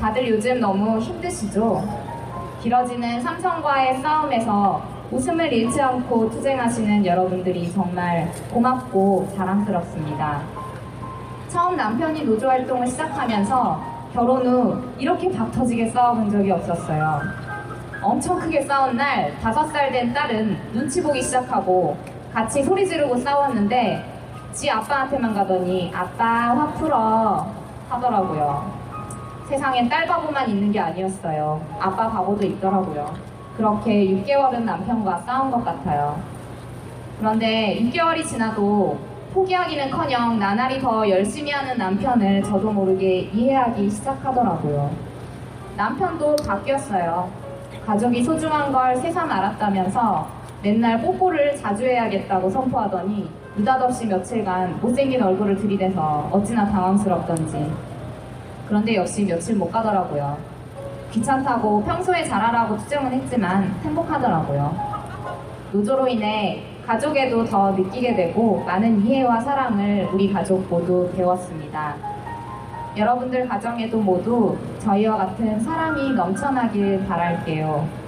다들 0.00 0.28
요즘 0.28 0.60
너무 0.60 0.98
힘드시죠? 0.98 1.82
길어지는 2.62 3.20
삼성과의 3.20 4.00
싸움에서 4.00 4.82
웃음을 5.10 5.52
잃지 5.52 5.80
않고 5.80 6.30
투쟁하시는 6.30 7.04
여러분들이 7.04 7.72
정말 7.72 8.30
고맙고 8.52 9.32
자랑스럽습니다. 9.36 10.40
처음 11.48 11.76
남편이 11.76 12.24
노조 12.24 12.48
활동을 12.48 12.86
시작하면서 12.86 13.80
결혼 14.14 14.46
후 14.46 14.82
이렇게 14.98 15.30
박 15.32 15.50
터지게 15.50 15.88
싸워본 15.90 16.30
적이 16.30 16.52
없었어요. 16.52 17.20
엄청 18.02 18.38
크게 18.38 18.62
싸운 18.62 18.96
날 18.96 19.36
다섯 19.40 19.66
살된 19.66 20.12
딸은 20.14 20.56
눈치 20.72 21.02
보기 21.02 21.20
시작하고 21.22 21.96
같이 22.32 22.62
소리 22.62 22.86
지르고 22.86 23.16
싸웠는데 23.16 24.04
지 24.52 24.70
아빠한테만 24.70 25.34
가더니 25.34 25.92
아빠 25.94 26.54
화 26.54 26.66
풀어 26.74 27.46
하더라고요. 27.88 28.80
세상엔 29.48 29.88
딸 29.88 30.06
바보만 30.06 30.48
있는 30.48 30.70
게 30.70 30.78
아니었어요. 30.78 31.60
아빠 31.80 32.08
바보도 32.08 32.46
있더라고요. 32.46 33.12
그렇게 33.56 34.06
6개월은 34.06 34.60
남편과 34.60 35.18
싸운 35.26 35.50
것 35.50 35.64
같아요. 35.64 36.20
그런데 37.18 37.78
6개월이 37.80 38.24
지나도 38.24 38.98
포기하기는커녕 39.34 40.38
나날이 40.38 40.80
더 40.80 41.08
열심히 41.08 41.50
하는 41.50 41.76
남편을 41.76 42.42
저도 42.42 42.70
모르게 42.70 43.20
이해하기 43.32 43.90
시작하더라고요. 43.90 44.90
남편도 45.76 46.36
바뀌었어요. 46.46 47.28
가족이 47.86 48.22
소중한 48.22 48.72
걸 48.72 48.96
새삼 48.96 49.30
알았다면서 49.30 50.39
맨날 50.62 51.00
뽀뽀를 51.00 51.56
자주 51.56 51.84
해야겠다고 51.84 52.50
선포하더니 52.50 53.30
느닷없이 53.56 54.06
며칠간 54.06 54.78
못생긴 54.80 55.22
얼굴을 55.22 55.56
들이대서 55.56 56.28
어찌나 56.30 56.66
당황스럽던지. 56.70 57.72
그런데 58.68 58.94
역시 58.94 59.24
며칠 59.24 59.56
못 59.56 59.70
가더라고요. 59.70 60.36
귀찮다고 61.12 61.82
평소에 61.84 62.24
잘하라고 62.24 62.76
투정은 62.76 63.10
했지만 63.12 63.74
행복하더라고요. 63.82 64.76
노조로 65.72 66.06
인해 66.08 66.62
가족에도 66.86 67.44
더 67.44 67.72
느끼게 67.72 68.14
되고 68.14 68.62
많은 68.64 69.04
이해와 69.06 69.40
사랑을 69.40 70.08
우리 70.12 70.30
가족 70.30 70.68
모두 70.68 71.10
배웠습니다. 71.16 71.94
여러분들 72.96 73.48
가정에도 73.48 73.98
모두 73.98 74.58
저희와 74.80 75.16
같은 75.16 75.58
사랑이 75.60 76.12
넘쳐나길 76.12 77.06
바랄게요. 77.06 77.99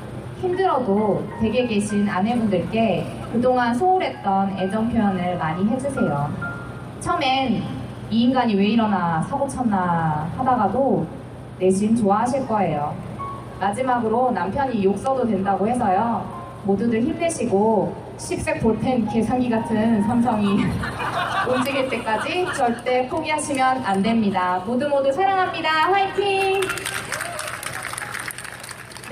힘들어도 0.42 1.24
댁에 1.40 1.66
계신 1.68 2.08
아내분들께 2.08 3.06
그동안 3.32 3.72
소홀했던 3.72 4.58
애정 4.58 4.90
표현을 4.90 5.38
많이 5.38 5.64
해주세요. 5.70 6.30
처음엔 6.98 7.62
이 8.10 8.24
인간이 8.24 8.54
왜 8.56 8.66
이러나 8.66 9.22
사고 9.22 9.46
쳤나 9.48 10.28
하다가도 10.36 11.06
내심 11.60 11.94
좋아하실 11.94 12.46
거예요. 12.48 12.92
마지막으로 13.60 14.32
남편이 14.32 14.82
욕 14.84 14.98
써도 14.98 15.24
된다고 15.24 15.66
해서요. 15.66 16.42
모두들 16.64 17.00
힘내시고 17.02 17.94
식색 18.18 18.60
볼펜 18.60 19.06
계산기 19.06 19.48
같은 19.48 20.02
삼성이 20.02 20.58
움직일 21.48 21.88
때까지 21.88 22.46
절대 22.56 23.06
포기하시면 23.08 23.84
안 23.84 24.02
됩니다. 24.02 24.60
모두 24.66 24.88
모두 24.88 25.12
사랑합니다. 25.12 25.68
화이팅! 25.68 26.60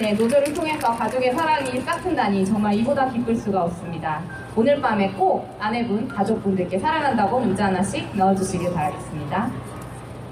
네, 0.01 0.15
노조를 0.15 0.55
통해서 0.55 0.95
가족의 0.97 1.35
사랑이 1.35 1.79
싹튼다니 1.79 2.47
정말 2.47 2.73
이보다 2.77 3.11
기쁠 3.11 3.37
수가 3.37 3.65
없습니다. 3.65 4.23
오늘 4.57 4.81
밤에 4.81 5.11
꼭 5.11 5.55
아내분, 5.61 6.09
가족분들께 6.09 6.79
사랑한다고 6.79 7.39
문자 7.41 7.67
하나씩 7.67 8.09
넣어주시길 8.17 8.73
바라겠습니다. 8.73 9.51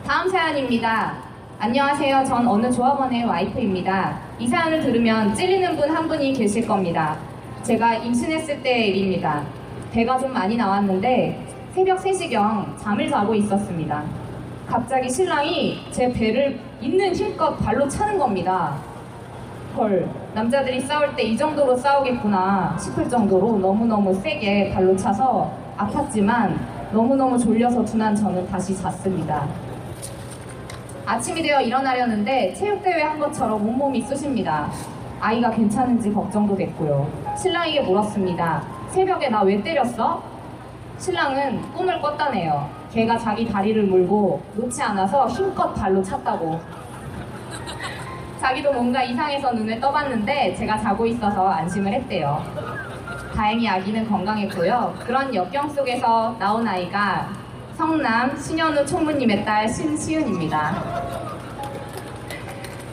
다음 0.06 0.26
사연입니다. 0.30 1.16
안녕하세요. 1.58 2.24
전 2.24 2.48
어느 2.48 2.72
조합원의 2.72 3.24
와이프입니다. 3.26 4.18
이 4.38 4.48
사연을 4.48 4.80
들으면 4.80 5.34
찔리는 5.34 5.76
분 5.76 5.90
한 5.90 6.08
분이 6.08 6.32
계실 6.32 6.66
겁니다. 6.66 7.18
제가 7.62 7.96
임신했을 7.96 8.62
때의 8.62 8.88
일입니다. 8.88 9.44
배가 9.92 10.16
좀 10.18 10.32
많이 10.32 10.56
나왔는데 10.56 11.46
새벽 11.74 11.98
3시경 11.98 12.78
잠을 12.78 13.10
자고 13.10 13.34
있었습니다. 13.34 14.02
갑자기 14.66 15.10
신랑이 15.10 15.80
제 15.90 16.10
배를 16.10 16.58
있는 16.80 17.14
힘껏 17.14 17.54
발로 17.56 17.86
차는 17.86 18.18
겁니다. 18.18 18.87
헐, 19.76 20.08
남자들이 20.34 20.80
싸울 20.80 21.14
때 21.14 21.22
이 21.22 21.36
정도로 21.36 21.76
싸우겠구나 21.76 22.76
싶을 22.78 23.08
정도로 23.08 23.58
너무너무 23.58 24.14
세게 24.14 24.72
발로 24.74 24.96
차서 24.96 25.50
아팠지만 25.76 26.56
너무너무 26.92 27.38
졸려서 27.38 27.84
둔한 27.84 28.14
저는 28.16 28.46
다시 28.48 28.74
잤습니다. 28.76 29.46
아침이 31.06 31.42
되어 31.42 31.60
일어나려는데 31.60 32.52
체육대회 32.54 33.02
한 33.02 33.18
것처럼 33.18 33.54
온몸이 33.66 34.02
쑤십니다. 34.02 34.68
아이가 35.20 35.50
괜찮은지 35.50 36.12
걱정도 36.12 36.56
됐고요. 36.56 37.06
신랑에게 37.36 37.80
물었습니다. 37.82 38.62
새벽에 38.90 39.28
나 39.28 39.42
왜 39.42 39.62
때렸어? 39.62 40.22
신랑은 40.98 41.62
꿈을 41.72 42.00
꿨다네요. 42.00 42.68
걔가 42.92 43.16
자기 43.18 43.46
다리를 43.46 43.84
물고 43.84 44.40
놓지 44.54 44.82
않아서 44.82 45.28
힘껏 45.28 45.72
발로 45.74 46.02
찼다고. 46.02 46.58
자기도 48.40 48.72
뭔가 48.72 49.02
이상해서 49.02 49.52
눈을 49.52 49.80
떠봤는데 49.80 50.54
제가 50.54 50.78
자고 50.78 51.06
있어서 51.06 51.48
안심을 51.48 51.92
했대요. 51.92 52.42
다행히 53.34 53.68
아기는 53.68 54.08
건강했고요. 54.08 54.94
그런 55.00 55.34
역경 55.34 55.68
속에서 55.70 56.36
나온 56.38 56.66
아이가 56.66 57.28
성남 57.76 58.36
신현우 58.36 58.84
총무님의 58.86 59.44
딸 59.44 59.68
신시은입니다. 59.68 61.28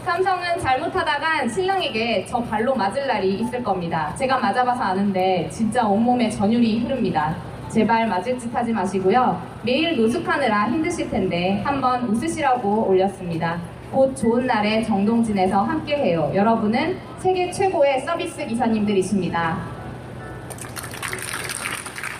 삼성은 0.06 0.60
잘못하다간 0.60 1.50
신랑에게 1.50 2.26
저 2.28 2.40
발로 2.44 2.76
맞을 2.76 3.08
날이 3.08 3.40
있을 3.40 3.64
겁니다. 3.64 4.14
제가 4.16 4.38
맞아봐서 4.38 4.84
아는데 4.84 5.50
진짜 5.52 5.86
온몸에 5.86 6.30
전율이 6.30 6.82
흐릅니다. 6.82 7.36
제발 7.70 8.08
맞을 8.08 8.38
짓 8.38 8.54
하지 8.54 8.72
마시고요. 8.72 9.42
매일 9.64 9.98
노숙하느라 9.98 10.70
힘드실 10.70 11.10
텐데 11.10 11.62
한번 11.66 12.04
웃으시라고 12.04 12.88
올렸습니다. 12.88 13.60
곧 13.96 14.14
좋은 14.14 14.46
날에 14.46 14.84
정동진에서 14.84 15.62
함께해요. 15.64 16.30
여러분은 16.36 17.00
세계 17.20 17.50
최고의 17.50 18.02
서비스 18.02 18.46
기사님들이십니다. 18.46 19.58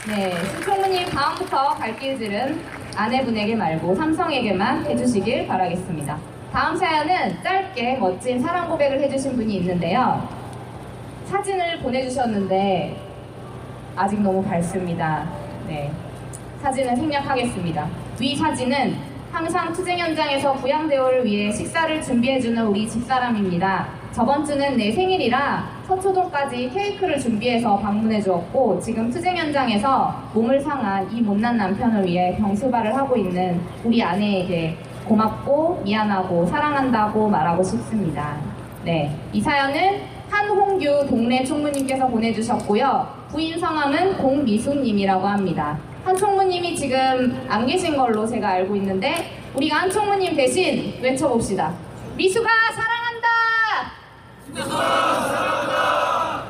네, 0.08 0.32
신총무님 0.52 1.10
다음부터 1.10 1.76
발길질은 1.76 2.62
아내분에게 2.96 3.56
말고 3.56 3.94
삼성에게만 3.94 4.86
해주시길 4.86 5.48
바라겠습니다. 5.48 6.18
다음 6.54 6.78
사연은 6.78 7.44
짧게 7.44 7.98
멋진 7.98 8.40
사랑 8.40 8.70
고백을 8.70 9.02
해주신 9.02 9.36
분이 9.36 9.56
있는데요. 9.58 10.30
사진을 11.26 11.80
보내주셨는데 11.80 12.96
아직 13.98 14.22
너무 14.22 14.42
밝습니다. 14.42 15.28
네, 15.68 15.92
사진을 16.62 16.96
생략하겠습니다. 16.96 17.86
위 18.22 18.34
사진은 18.34 19.15
항상 19.36 19.74
투쟁 19.74 20.00
현장에서 20.00 20.54
부양대우를 20.54 21.26
위해 21.26 21.52
식사를 21.52 22.02
준비해주는 22.02 22.68
우리 22.68 22.88
집사람입니다. 22.88 23.86
저번 24.14 24.46
주는 24.46 24.78
내 24.78 24.94
생일이라 24.94 25.82
서초동까지 25.86 26.70
케이크를 26.70 27.20
준비해서 27.20 27.78
방문해 27.78 28.22
주었고 28.22 28.80
지금 28.80 29.10
투쟁 29.10 29.36
현장에서 29.36 30.24
몸을 30.34 30.62
상한 30.62 31.12
이 31.12 31.20
못난 31.20 31.58
남편을 31.58 32.06
위해 32.06 32.38
병수발을 32.38 32.96
하고 32.96 33.18
있는 33.18 33.60
우리 33.84 34.02
아내에게 34.02 34.78
고맙고 35.06 35.82
미안하고 35.84 36.46
사랑한다고 36.46 37.28
말하고 37.28 37.62
싶습니다. 37.62 38.38
네, 38.86 39.14
이 39.34 39.42
사연은 39.42 40.00
한홍규 40.30 41.08
동네 41.10 41.44
총무님께서 41.44 42.08
보내주셨고요. 42.08 43.26
부인 43.28 43.60
성함은 43.60 44.16
공미수님이라고 44.16 45.28
합니다. 45.28 45.78
한 46.06 46.16
총무님이 46.16 46.76
지금 46.76 47.44
안 47.50 47.66
계신 47.66 47.98
걸로 47.98 48.28
제가 48.28 48.50
알고 48.50 48.76
있는데 48.76 49.26
우리가 49.56 49.78
한 49.78 49.90
총무님 49.90 50.36
대신 50.36 50.94
외쳐봅시다. 51.02 51.74
미수가 52.16 52.48
사랑한다! 52.76 53.28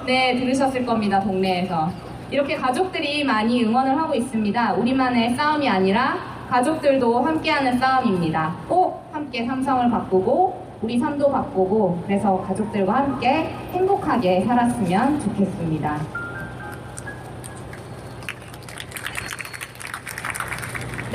네, 0.06 0.38
들으셨을 0.38 0.86
겁니다, 0.86 1.22
동네에서. 1.22 1.90
이렇게 2.30 2.58
가족들이 2.58 3.24
많이 3.24 3.64
응원을 3.64 3.98
하고 3.98 4.14
있습니다. 4.14 4.74
우리만의 4.74 5.36
싸움이 5.36 5.70
아니라 5.70 6.18
가족들도 6.50 7.22
함께하는 7.22 7.80
싸움입니다. 7.80 8.58
꼭 8.68 9.08
함께 9.14 9.46
삼성을 9.46 9.90
바꾸고 9.90 10.66
우리 10.82 11.00
삶도 11.00 11.32
바꾸고 11.32 12.04
그래서 12.06 12.44
가족들과 12.46 12.94
함께 12.94 13.56
행복하게 13.72 14.44
살았으면 14.44 15.22
좋겠습니다. 15.22 16.25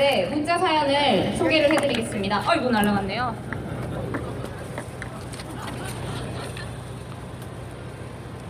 때 0.01 0.25
문자 0.31 0.57
사연을 0.57 1.37
소개를 1.37 1.71
해드리겠습니다. 1.73 2.41
어이구 2.49 2.71
날라갔네요. 2.71 3.35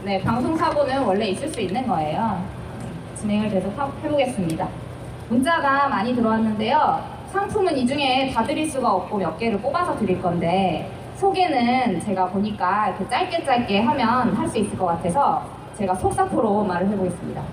네, 0.05 0.21
방송 0.23 0.55
사고는 0.55 1.03
원래 1.03 1.27
있을 1.27 1.49
수 1.49 1.59
있는 1.59 1.85
거예요. 1.85 2.41
진행을 3.17 3.49
계속 3.49 3.77
하, 3.77 3.91
해보겠습니다. 4.01 4.65
문자가 5.27 5.89
많이 5.89 6.15
들어왔는데요. 6.15 7.03
상품은 7.33 7.77
이 7.77 7.85
중에 7.85 8.31
다 8.33 8.45
드릴 8.45 8.71
수가 8.71 8.89
없고 8.89 9.17
몇 9.17 9.37
개를 9.37 9.59
뽑아서 9.59 9.97
드릴 9.97 10.21
건데 10.21 10.89
소개는 11.17 11.99
제가 11.99 12.27
보니까 12.27 12.87
이렇게 12.87 13.09
짧게 13.09 13.43
짧게 13.43 13.81
하면 13.81 14.33
할 14.33 14.47
수 14.47 14.57
있을 14.57 14.77
것 14.77 14.85
같아서 14.85 15.45
제가 15.77 15.95
속사포로 15.95 16.63
말을 16.63 16.87
해보겠습니다. 16.87 17.43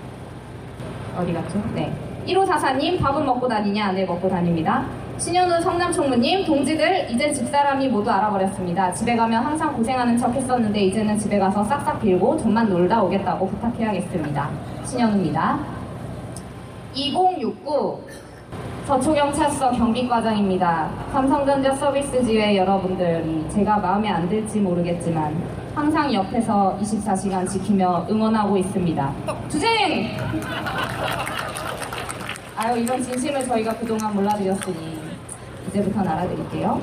어디 1.17 1.33
갔죠? 1.33 1.61
네. 1.75 2.08
1544님, 2.29 2.99
밥은 2.99 3.25
먹고 3.25 3.47
다니냐? 3.47 3.91
네, 3.93 4.05
먹고 4.05 4.29
다닙니다. 4.29 4.85
신현우 5.17 5.61
성남총무님, 5.61 6.45
동지들, 6.45 7.07
이젠 7.09 7.33
집사람이 7.33 7.89
모두 7.89 8.09
알아버렸습니다. 8.09 8.93
집에 8.93 9.15
가면 9.15 9.43
항상 9.43 9.73
고생하는 9.73 10.17
척 10.17 10.33
했었는데, 10.33 10.79
이제는 10.79 11.17
집에 11.17 11.39
가서 11.39 11.63
싹싹 11.63 11.99
빌고 12.01 12.37
좀만 12.37 12.69
놀다 12.69 13.01
오겠다고 13.03 13.47
부탁해야겠습니다. 13.47 14.49
신현우입니다. 14.85 15.59
2069, 16.93 18.01
서초경찰서 18.85 19.71
경비과장입니다. 19.71 20.89
삼성전자 21.11 21.73
서비스 21.73 22.23
지회 22.23 22.55
여러분들이 22.57 23.45
제가 23.49 23.77
마음에 23.77 24.09
안 24.09 24.29
들지 24.29 24.59
모르겠지만, 24.59 25.35
항상 25.75 26.13
옆에서 26.13 26.77
24시간 26.81 27.47
지키며 27.47 28.05
응원하고 28.09 28.57
있습니다. 28.57 29.11
주쟁! 29.49 30.17
아유 32.61 32.77
이런 32.77 33.01
진심을 33.01 33.45
저희가 33.47 33.73
그동안 33.77 34.13
몰라드렸으니 34.13 34.99
이제부터는 35.69 36.11
알아드릴게요. 36.11 36.81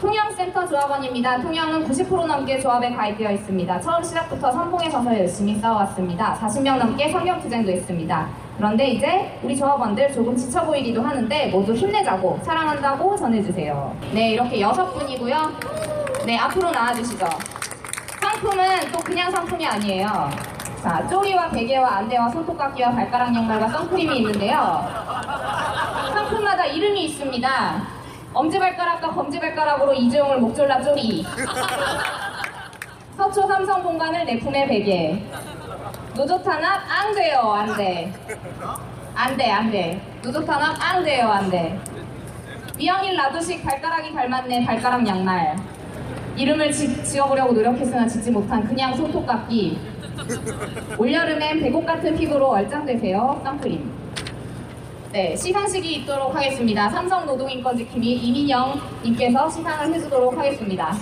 통영센터 0.00 0.68
조합원입니다. 0.68 1.40
통영은 1.40 1.88
90% 1.88 2.26
넘게 2.26 2.60
조합에 2.60 2.94
가입되어 2.94 3.32
있습니다. 3.32 3.80
처음 3.80 4.04
시작부터 4.04 4.52
선봉에 4.52 4.88
서서 4.88 5.18
열심히 5.18 5.58
싸워왔습니다. 5.58 6.38
40명 6.40 6.78
넘게 6.78 7.10
성경투쟁도 7.10 7.72
했습니다. 7.72 8.28
그런데 8.56 8.86
이제 8.86 9.36
우리 9.42 9.56
조합원들 9.56 10.12
조금 10.12 10.36
지쳐 10.36 10.64
보이기도 10.64 11.02
하는데 11.02 11.46
모두 11.48 11.74
힘내자고 11.74 12.38
사랑한다고 12.44 13.16
전해주세요. 13.16 13.96
네 14.14 14.30
이렇게 14.30 14.60
여섯 14.60 14.92
분이고요. 14.92 15.52
네 16.24 16.38
앞으로 16.38 16.70
나와주시죠. 16.70 17.26
상품은 18.22 18.92
또 18.92 19.00
그냥 19.00 19.32
상품이 19.32 19.66
아니에요. 19.66 20.55
자, 20.86 21.04
쪼리와 21.08 21.48
베개와 21.48 21.96
안대와 21.96 22.28
손톱깎이와 22.28 22.92
발가락 22.92 23.34
양말과 23.34 23.70
선크림이 23.70 24.18
있는데요. 24.18 24.86
상품마다 26.14 26.64
이름이 26.64 27.06
있습니다. 27.06 27.82
엄지발가락과 28.32 29.10
검지발가락으로 29.10 29.92
이재용을 29.94 30.38
목졸라 30.38 30.80
쪼리. 30.84 31.26
서초 33.16 33.48
삼성 33.48 33.82
공간을 33.82 34.26
내 34.26 34.38
품에 34.38 34.68
베개. 34.68 35.24
노조 36.14 36.40
탄압 36.40 36.82
안 36.88 37.12
돼요, 37.16 37.40
안 37.52 37.76
돼. 37.76 38.12
안 39.16 39.36
돼, 39.36 39.50
안 39.50 39.68
돼. 39.72 40.00
노조 40.22 40.44
탄압 40.44 40.76
안 40.78 41.02
돼요, 41.02 41.28
안 41.28 41.50
돼. 41.50 41.80
미영일 42.78 43.16
라두식 43.16 43.64
발가락이 43.64 44.14
닮았네, 44.14 44.64
발가락 44.64 45.04
양말. 45.04 45.56
이름을 46.36 46.70
지, 46.70 47.02
지어보려고 47.02 47.54
노력했으나 47.54 48.06
짓지 48.06 48.30
못한 48.30 48.64
그냥 48.68 48.94
손톱깎이. 48.94 49.95
올여름엔 50.98 51.60
배곡 51.60 51.86
같은 51.86 52.16
피부로 52.16 52.48
얼짱되세요. 52.50 53.40
선크림. 53.44 54.06
네, 55.12 55.34
시상식이 55.34 55.94
있도록 55.96 56.34
하겠습니다. 56.34 56.90
삼성 56.90 57.24
노동인권 57.24 57.76
지킴이 57.76 58.16
이민영 58.16 58.80
님께서 59.02 59.48
시상을 59.48 59.94
해주도록 59.94 60.36
하겠습니다. 60.36 60.94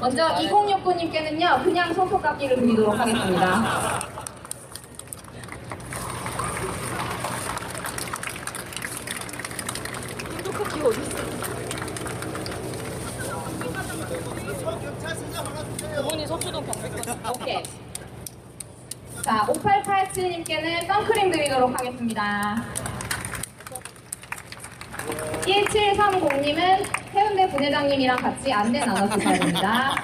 먼저 0.00 0.28
2069님께는요, 0.36 1.64
그냥 1.64 1.92
손톱깎이를 1.94 2.56
드리도록 2.56 2.98
하겠습니다. 2.98 4.00
손톱깎이 10.44 10.80
어디 10.82 11.00
있어? 11.00 11.42
어머니 15.98 16.26
서초동 16.26 16.66
경백관. 16.66 17.32
오케이. 17.34 17.62
자, 19.22 19.46
5887님께는 20.12 20.86
선크림 20.86 21.30
드리도록 21.30 21.78
하겠습니다. 21.78 22.62
1730님은 25.40 26.84
해운대 27.14 27.48
부회장님이랑 27.48 28.16
같이 28.16 28.52
안내 28.52 28.84
나눠주셔야 28.84 29.38
됩니다. 29.38 29.94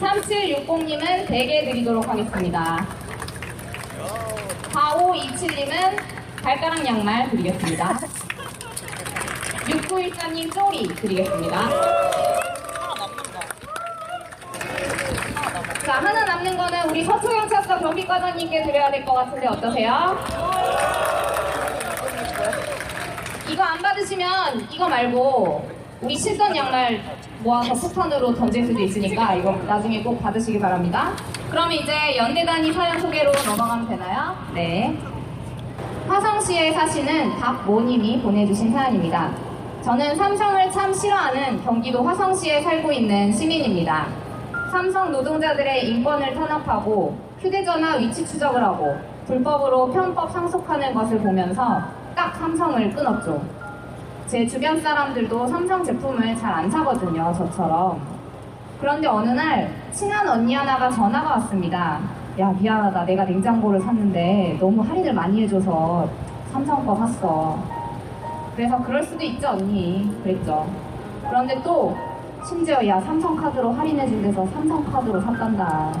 3760님은 0.00 1.26
베개 1.26 1.64
드리도록 1.64 2.08
하겠습니다. 2.08 2.86
4527님은 4.72 5.98
발가락 6.42 6.86
양말 6.86 7.30
드리겠습니다. 7.30 7.98
6914님 9.66 10.54
쪼리 10.54 10.86
드리겠습니다. 10.94 12.45
자, 15.86 15.92
하나 15.94 16.24
남는 16.24 16.56
거는 16.56 16.90
우리 16.90 17.04
서초경찰서 17.04 17.78
경비과장님께 17.78 18.64
드려야 18.64 18.90
될 18.90 19.04
것 19.04 19.14
같은데 19.14 19.46
어떠세요? 19.46 20.18
이거 23.48 23.62
안 23.62 23.80
받으시면 23.80 24.66
이거 24.70 24.88
말고 24.88 25.70
우리 26.00 26.16
실전 26.16 26.54
양말 26.56 27.00
모아서 27.38 27.72
폭탄으로 27.74 28.34
던질 28.34 28.66
수도 28.66 28.80
있으니까 28.80 29.34
이거 29.34 29.52
나중에 29.66 30.02
꼭 30.02 30.20
받으시기 30.20 30.58
바랍니다. 30.58 31.12
그럼 31.50 31.70
이제 31.70 32.16
연대단위 32.16 32.72
사연 32.72 33.00
소개로 33.00 33.30
넘어가면 33.46 33.88
되나요? 33.88 34.36
네. 34.52 34.98
화성시에 36.08 36.72
사시는 36.72 37.36
박모님이 37.38 38.20
보내주신 38.22 38.72
사연입니다. 38.72 39.30
저는 39.84 40.16
삼성을 40.16 40.72
참 40.72 40.92
싫어하는 40.92 41.62
경기도 41.62 42.02
화성시에 42.02 42.62
살고 42.62 42.90
있는 42.90 43.32
시민입니다. 43.32 44.25
삼성 44.76 45.10
노동자들의 45.10 45.88
인권을 45.88 46.34
탄압하고 46.34 47.16
휴대전화 47.40 47.94
위치 47.96 48.26
추적을 48.26 48.62
하고 48.62 48.94
불법으로 49.26 49.90
편법 49.90 50.30
상속하는 50.30 50.92
것을 50.92 51.18
보면서 51.20 51.80
딱 52.14 52.36
삼성을 52.36 52.92
끊었죠. 52.92 53.40
제 54.26 54.46
주변 54.46 54.78
사람들도 54.78 55.46
삼성 55.46 55.82
제품을 55.82 56.36
잘 56.36 56.52
안 56.52 56.70
사거든요, 56.70 57.32
저처럼. 57.38 58.02
그런데 58.78 59.08
어느 59.08 59.30
날 59.30 59.70
친한 59.92 60.28
언니 60.28 60.54
하나가 60.54 60.90
전화가 60.90 61.30
왔습니다. 61.36 61.98
야, 62.38 62.52
미안하다. 62.60 63.06
내가 63.06 63.24
냉장고를 63.24 63.80
샀는데 63.80 64.58
너무 64.60 64.82
할인을 64.82 65.14
많이 65.14 65.40
해줘서 65.44 66.06
삼성 66.52 66.84
거 66.84 66.94
샀어. 66.96 67.58
그래서 68.54 68.76
그럴 68.82 69.02
수도 69.02 69.24
있죠, 69.24 69.48
언니. 69.52 70.14
그랬죠. 70.22 70.66
그런데 71.26 71.62
또 71.62 71.96
심지어 72.46 72.86
야 72.86 73.00
삼성카드로 73.00 73.72
할인해준 73.72 74.22
데서 74.22 74.46
삼성카드로 74.46 75.20
샀단다. 75.20 75.92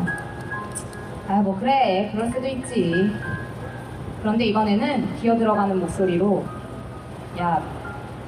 아 1.28 1.42
뭐 1.42 1.58
그래 1.58 2.08
그럴 2.12 2.30
수도 2.30 2.46
있지. 2.46 3.10
그런데 4.20 4.44
이번에는 4.46 5.16
기어 5.16 5.36
들어가는 5.36 5.80
목소리로 5.80 6.44
야 7.40 7.60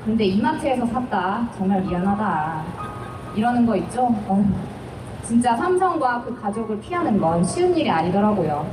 근데 0.04 0.24
이마트에서 0.24 0.84
샀다 0.86 1.48
정말 1.56 1.80
미안하다 1.82 2.62
이러는 3.36 3.66
거 3.66 3.76
있죠? 3.76 4.14
어휴, 4.28 4.44
진짜 5.22 5.54
삼성과 5.56 6.22
그 6.22 6.40
가족을 6.40 6.80
피하는 6.80 7.20
건 7.20 7.44
쉬운 7.44 7.76
일이 7.76 7.88
아니더라고요. 7.88 8.66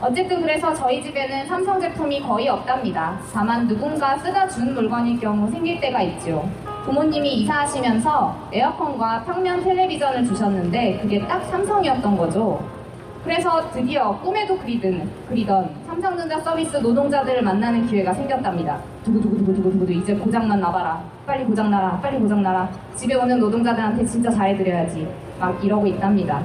어쨌든 0.00 0.40
그래서 0.42 0.72
저희 0.74 1.02
집에는 1.02 1.46
삼성 1.46 1.80
제품이 1.80 2.22
거의 2.22 2.48
없답니다. 2.48 3.18
다만 3.32 3.66
누군가 3.66 4.16
쓰다 4.18 4.48
준 4.48 4.74
물건일 4.74 5.18
경우 5.20 5.50
생길 5.50 5.80
때가 5.80 6.00
있죠. 6.02 6.48
부모님이 6.86 7.34
이사하시면서 7.40 8.36
에어컨과 8.52 9.24
평면 9.24 9.62
텔레비전을 9.64 10.24
주셨는데 10.24 11.00
그게 11.02 11.26
딱 11.26 11.42
삼성이었던 11.44 12.16
거죠. 12.16 12.64
그래서 13.24 13.68
드디어 13.72 14.16
꿈에도 14.20 14.56
그리든 14.56 15.10
그리던 15.28 15.68
삼성전자 15.84 16.38
서비스 16.38 16.76
노동자들을 16.76 17.42
만나는 17.42 17.88
기회가 17.88 18.14
생겼답니다. 18.14 18.78
두구두구두구두구두구 19.02 19.92
이제 19.92 20.14
고장만 20.14 20.60
나봐라. 20.60 21.02
빨리 21.26 21.44
고장나라. 21.44 21.98
빨리 22.00 22.20
고장나라. 22.20 22.68
집에 22.94 23.16
오는 23.16 23.40
노동자들한테 23.40 24.06
진짜 24.06 24.30
잘해드려야지. 24.30 25.08
막 25.40 25.62
이러고 25.64 25.88
있답니다. 25.88 26.40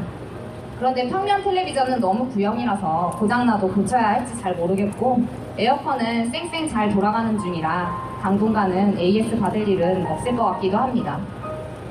그런데 0.79 1.07
평면 1.07 1.43
텔레비전은 1.43 1.99
너무 1.99 2.27
구형이라서 2.29 3.15
고장나도 3.19 3.67
고쳐야 3.69 4.13
할지 4.13 4.35
잘 4.41 4.55
모르겠고 4.55 5.21
에어컨은 5.59 6.31
쌩쌩 6.31 6.67
잘 6.67 6.89
돌아가는 6.89 7.37
중이라 7.37 8.10
당분간은 8.21 8.97
AS 8.97 9.39
받을 9.39 9.67
일은 9.67 10.05
없을 10.05 10.35
것 10.35 10.45
같기도 10.45 10.77
합니다. 10.77 11.19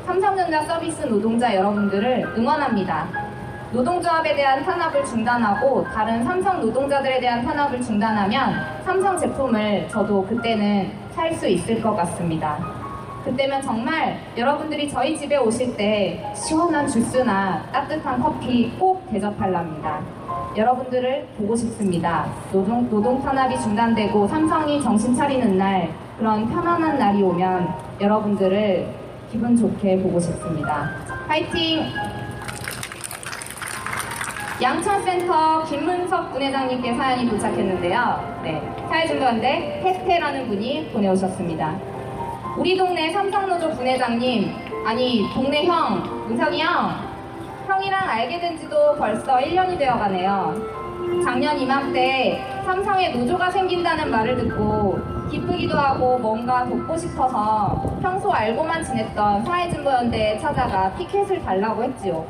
삼성전자 0.06 0.62
서비스 0.62 1.02
노동자 1.02 1.54
여러분들을 1.54 2.34
응원합니다. 2.36 3.08
노동조합에 3.72 4.34
대한 4.34 4.64
탄압을 4.64 5.04
중단하고 5.04 5.84
다른 5.84 6.24
삼성 6.24 6.60
노동자들에 6.60 7.20
대한 7.20 7.44
탄압을 7.44 7.80
중단하면 7.80 8.54
삼성 8.84 9.16
제품을 9.16 9.88
저도 9.88 10.24
그때는 10.26 10.90
살 11.14 11.32
수 11.34 11.46
있을 11.48 11.80
것 11.80 11.94
같습니다. 11.96 12.58
그때면 13.24 13.60
정말 13.62 14.18
여러분들이 14.36 14.88
저희 14.88 15.16
집에 15.16 15.36
오실 15.36 15.76
때 15.76 16.24
시원한 16.34 16.86
주스나 16.88 17.62
따뜻한 17.70 18.20
커피 18.20 18.70
꼭 18.78 19.06
대접할랍니다. 19.10 20.00
여러분들을 20.56 21.28
보고 21.36 21.54
싶습니다. 21.54 22.26
노동, 22.50 22.88
노동 22.88 23.22
탄압이 23.22 23.60
중단되고 23.60 24.26
삼성이 24.26 24.82
정신 24.82 25.14
차리는 25.14 25.58
날, 25.58 25.90
그런 26.20 26.46
편안한 26.50 26.98
날이 26.98 27.22
오면 27.22 27.66
여러분들을 27.98 28.86
기분 29.32 29.56
좋게 29.56 30.02
보고 30.02 30.20
싶습니다. 30.20 30.90
파이팅! 31.26 31.86
양천센터 34.60 35.64
김문석 35.64 36.30
분회장님께 36.32 36.92
사연이 36.92 37.26
도착했는데요. 37.26 38.40
네, 38.42 38.60
사회중간대 38.90 39.80
혜태라는 39.82 40.48
분이 40.48 40.90
보내오셨습니다. 40.92 41.78
우리 42.58 42.76
동네 42.76 43.10
삼성노조 43.10 43.70
분회장님, 43.70 44.54
아니 44.86 45.24
동네 45.32 45.64
형, 45.64 46.02
문석이 46.28 46.60
형, 46.60 46.96
형이랑 47.66 48.06
알게 48.06 48.40
된 48.40 48.58
지도 48.58 48.94
벌써 48.96 49.38
1년이 49.38 49.78
되어 49.78 49.96
가네요. 49.96 50.54
작년 51.24 51.58
이맘때 51.58 52.44
삼성에 52.66 53.08
노조가 53.08 53.50
생긴다는 53.50 54.10
말을 54.10 54.36
듣고 54.36 55.19
기쁘기도 55.30 55.78
하고 55.78 56.18
뭔가 56.18 56.64
돕고 56.66 56.96
싶어서 56.96 57.98
평소 58.02 58.32
알고만 58.32 58.82
지냈던 58.82 59.44
사회진보연대에 59.44 60.38
찾아가 60.38 60.92
피켓을 60.94 61.42
달라고 61.42 61.84
했지요. 61.84 62.24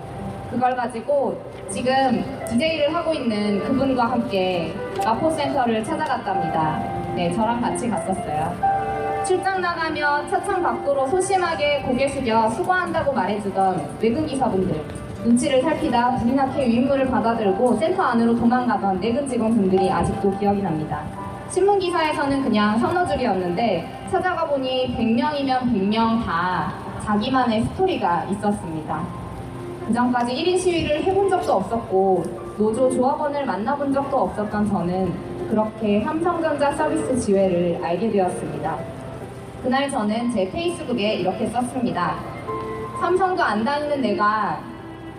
그걸 0.51 0.77
가지고 0.77 1.41
지금 1.71 2.25
DJ를 2.49 2.95
하고 2.95 3.15
있는 3.15 3.61
그분과 3.61 4.05
함께 4.05 4.75
마포센터를 5.05 5.83
찾아갔답니다. 5.85 6.79
네, 7.15 7.33
저랑 7.33 7.61
같이 7.61 7.89
갔었어요. 7.89 8.81
출장 9.25 9.61
나가며 9.61 10.27
차창 10.29 10.63
밖으로 10.63 11.07
소심하게 11.07 11.83
고개 11.83 12.09
숙여 12.09 12.51
수고한다고 12.51 13.13
말해주던 13.13 13.99
외근 14.01 14.27
기사분들 14.27 14.83
눈치를 15.25 15.63
살피다 15.63 16.17
불이 16.17 16.35
나게 16.35 16.67
유인물을 16.67 17.07
받아들고 17.11 17.77
센터 17.77 18.03
안으로 18.03 18.35
도망가던 18.37 19.01
내근 19.01 19.29
직원분들이 19.29 19.91
아직도 19.91 20.37
기억이 20.39 20.63
납니다. 20.63 21.20
신문 21.51 21.81
기사에서는 21.81 22.45
그냥 22.45 22.79
서너 22.79 23.05
줄이었는데 23.09 24.07
찾아가 24.09 24.47
보니 24.47 24.95
100명이면 24.97 25.63
100명 25.73 26.25
다 26.25 26.73
자기만의 27.05 27.65
스토리가 27.65 28.25
있었습니다. 28.27 29.05
그 29.85 29.93
전까지 29.93 30.33
1인 30.33 30.57
시위를 30.57 31.03
해본 31.03 31.29
적도 31.29 31.55
없었고 31.55 32.23
노조 32.57 32.89
조합원을 32.91 33.45
만나본 33.45 33.93
적도 33.93 34.17
없었던 34.19 34.69
저는 34.69 35.49
그렇게 35.49 36.05
삼성전자 36.05 36.71
서비스 36.71 37.19
지회를 37.19 37.85
알게 37.85 38.13
되었습니다. 38.13 38.79
그날 39.65 39.91
저는 39.91 40.31
제 40.31 40.49
페이스북에 40.53 41.15
이렇게 41.15 41.49
썼습니다. 41.49 42.15
삼성도 43.01 43.43
안 43.43 43.65
다니는 43.65 44.01
내가 44.01 44.61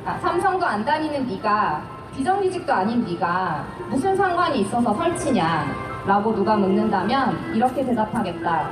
아, 0.06 0.18
삼성도 0.20 0.66
안 0.66 0.86
다니는 0.86 1.28
네가 1.28 1.84
비정규직도 2.16 2.72
아닌 2.72 3.04
네가 3.04 3.66
무슨 3.90 4.16
상관이 4.16 4.62
있어서 4.62 4.94
설치냐 4.94 5.91
라고 6.06 6.34
누가 6.36 6.56
묻는다면 6.56 7.56
이렇게 7.56 7.86
대답하겠다. 7.86 8.70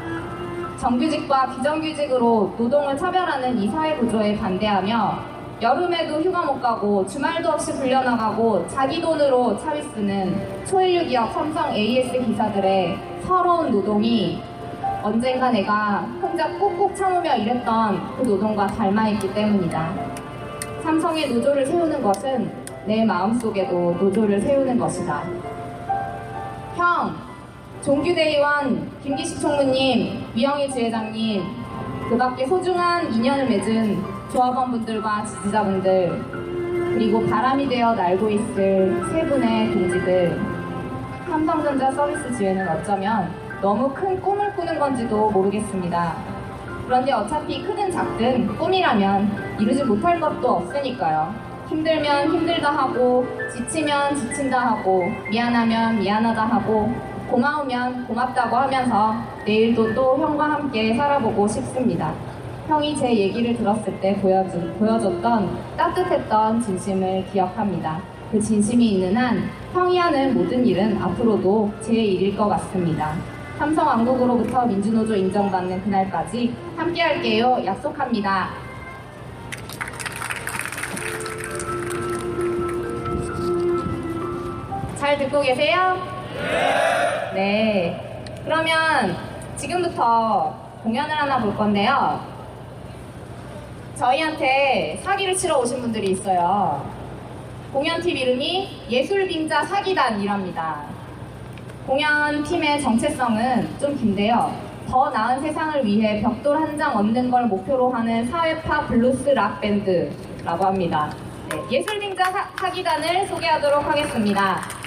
정규직과 0.77 1.55
비정규직으로 1.55 2.55
노동을 2.57 2.97
차별하는 2.97 3.57
이 3.57 3.67
사회 3.69 3.95
구조에 3.97 4.37
반대하며 4.37 5.39
여름에도 5.61 6.21
휴가 6.21 6.45
못 6.45 6.61
가고 6.61 7.05
주말도 7.05 7.49
없이 7.49 7.73
불려나가고 7.73 8.65
자기 8.69 9.01
돈으로 9.01 9.57
차비 9.59 9.81
쓰는 9.81 10.65
초일류 10.65 11.05
기업 11.07 11.33
삼성 11.33 11.75
AS 11.75 12.25
기사들의 12.25 12.97
서러운 13.27 13.69
노동이 13.69 14.41
언젠가 15.03 15.51
내가 15.51 16.07
혼자 16.21 16.49
꾹꾹 16.57 16.95
참으며 16.95 17.35
일했던 17.35 18.17
그 18.17 18.23
노동과 18.23 18.67
닮아있기 18.67 19.33
때문이다. 19.33 19.93
삼성의 20.81 21.33
노조를 21.33 21.65
세우는 21.65 22.01
것은 22.01 22.51
내 22.85 23.03
마음속에도 23.03 23.97
노조를 23.99 24.41
세우는 24.41 24.79
것이다. 24.79 25.23
형, 26.79 27.13
종규대의원, 27.81 28.89
김기식 29.03 29.41
총무님, 29.41 30.31
위영희 30.33 30.71
지회장님, 30.71 31.43
그 32.09 32.17
밖에 32.17 32.47
소중한 32.47 33.13
인연을 33.13 33.49
맺은 33.49 34.01
조합원분들과 34.31 35.25
지지자분들, 35.25 36.23
그리고 36.93 37.27
바람이 37.27 37.67
되어 37.67 37.93
날고 37.93 38.29
있을 38.29 39.05
세 39.11 39.25
분의 39.25 39.73
동지들, 39.73 40.41
삼성전자 41.27 41.91
서비스 41.91 42.33
지회는 42.37 42.65
어쩌면 42.69 43.29
너무 43.61 43.93
큰 43.93 44.21
꿈을 44.21 44.55
꾸는 44.55 44.79
건지도 44.79 45.29
모르겠습니다. 45.31 46.15
그런데 46.85 47.11
어차피 47.11 47.61
크든 47.61 47.91
작든 47.91 48.55
꿈이라면 48.55 49.57
이루지 49.59 49.83
못할 49.83 50.17
것도 50.17 50.49
없으니까요. 50.49 51.48
힘들면 51.69 52.33
힘들다 52.33 52.71
하고, 52.71 53.27
지치면 53.53 54.15
지친다 54.15 54.59
하고, 54.59 55.05
미안하면 55.29 55.99
미안하다 55.99 56.43
하고, 56.43 56.91
고마우면 57.29 58.07
고맙다고 58.07 58.55
하면서 58.55 59.13
내일도 59.45 59.93
또 59.93 60.17
형과 60.17 60.45
함께 60.45 60.95
살아보고 60.95 61.47
싶습니다. 61.47 62.11
형이 62.67 62.97
제 62.97 63.15
얘기를 63.15 63.55
들었을 63.55 63.99
때 63.99 64.15
보여준, 64.15 64.75
보여줬던 64.79 65.75
따뜻했던 65.77 66.61
진심을 66.61 67.25
기억합니다. 67.31 68.01
그 68.31 68.39
진심이 68.41 68.93
있는 68.93 69.15
한 69.15 69.49
형이 69.73 69.97
하는 69.97 70.33
모든 70.33 70.65
일은 70.65 70.99
앞으로도 70.99 71.71
제 71.81 71.93
일일 71.93 72.35
것 72.35 72.47
같습니다. 72.47 73.13
삼성왕국으로부터 73.59 74.65
민주노조 74.65 75.15
인정받는 75.15 75.83
그날까지 75.83 76.55
함께 76.75 77.01
할게요. 77.01 77.59
약속합니다. 77.63 78.68
잘 85.09 85.17
듣고 85.17 85.41
계세요? 85.41 85.97
네. 87.33 87.99
그러면 88.45 89.17
지금부터 89.55 90.55
공연을 90.83 91.19
하나 91.19 91.39
볼 91.39 91.57
건데요. 91.57 92.23
저희한테 93.95 95.01
사기를 95.03 95.35
치러 95.35 95.57
오신 95.57 95.81
분들이 95.81 96.11
있어요. 96.11 96.87
공연팀 97.73 98.15
이름이 98.15 98.83
예술빙자 98.87 99.63
사기단이랍니다. 99.63 100.83
공연팀의 101.87 102.79
정체성은 102.79 103.79
좀 103.79 103.97
긴데요. 103.97 104.53
더 104.87 105.09
나은 105.09 105.41
세상을 105.41 105.83
위해 105.87 106.21
벽돌 106.21 106.55
한 106.55 106.77
장 106.77 106.95
얹는 106.95 107.31
걸 107.31 107.47
목표로 107.47 107.89
하는 107.89 108.27
사회파 108.29 108.85
블루스 108.85 109.29
락 109.29 109.59
밴드라고 109.59 110.65
합니다. 110.67 111.11
네, 111.49 111.79
예술빙자 111.79 112.25
사, 112.25 112.47
사기단을 112.59 113.25
소개하도록 113.25 113.83
하겠습니다. 113.87 114.78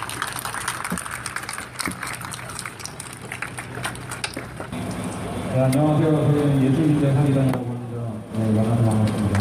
네, 5.53 5.61
안녕하세요. 5.61 6.09
저는 6.09 6.63
예술인재 6.63 7.13
사기단이라고 7.13 7.63
합니다. 7.63 8.01
네, 8.33 8.51
만나서 8.55 8.81
반갑습니다. 8.81 9.33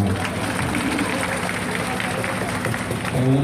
네, 3.13 3.17
오늘 3.29 3.41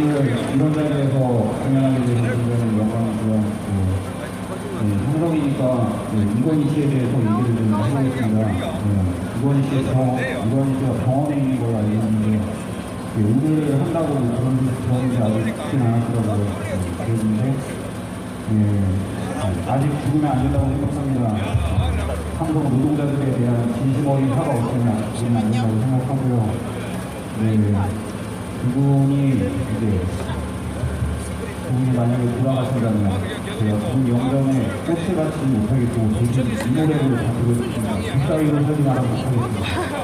이런 0.55 0.75
자리에서 0.75 1.17
공연하게 1.17 1.97
되는 2.05 2.21
굉장히 2.29 2.79
영광이고요. 2.79 3.33
네, 3.33 3.77
네, 4.83 4.89
삼성이니까 5.03 5.63
네, 6.13 6.17
이건희 6.39 6.61
씨에 6.69 6.91
대해서 6.91 7.15
얘기를 7.17 7.57
좀 7.57 7.73
해보겠습니다. 7.73 8.37
네, 8.37 8.61
이건희 9.39 9.59
씨의 9.71 9.85
경, 9.85 9.97
이건희 10.47 10.69
씨가 10.79 10.93
병원에 11.07 11.37
있는 11.39 11.53
걸 11.59 11.75
알고 11.75 11.89
있는데 11.89 12.27
네, 13.17 13.19
오늘 13.25 13.81
한다고 13.81 14.09
그런 14.13 14.47
병원이 14.87 15.17
아직 15.17 15.57
죽진 15.57 15.81
않았더라고요. 15.81 16.45
네, 16.45 16.77
그랬는데 17.07 17.43
네, 18.51 18.61
아직 19.67 19.89
죽으면 20.05 20.31
안 20.31 20.43
된다고 20.43 20.69
생각합니다. 20.69 21.88
삼성 22.39 22.63
노동자들에 22.63 23.37
대한 23.37 23.75
진심 23.75 24.07
어린 24.07 24.29
사과 24.29 24.53
없으면 24.53 25.13
된다고 25.13 25.81
생각하고요. 25.81 26.55
네, 27.43 27.59
그분이 28.63 29.31
이제 29.31 30.01
그분이 31.67 31.97
만약에 31.97 32.39
돌아가신다면 32.39 33.11
제가 33.59 33.79
그 33.79 34.09
영전에 34.09 34.69
꽃을 34.87 35.17
갖지 35.17 35.39
못하겠고 35.47 35.97
대신 36.13 36.47
이 36.47 36.81
노래를 36.81 37.17
가지고 37.17 37.51
있습니다. 37.51 37.89
그 37.97 38.29
따위로 38.29 38.63
설명하지 38.63 39.09
못하겠습니다. 39.09 39.98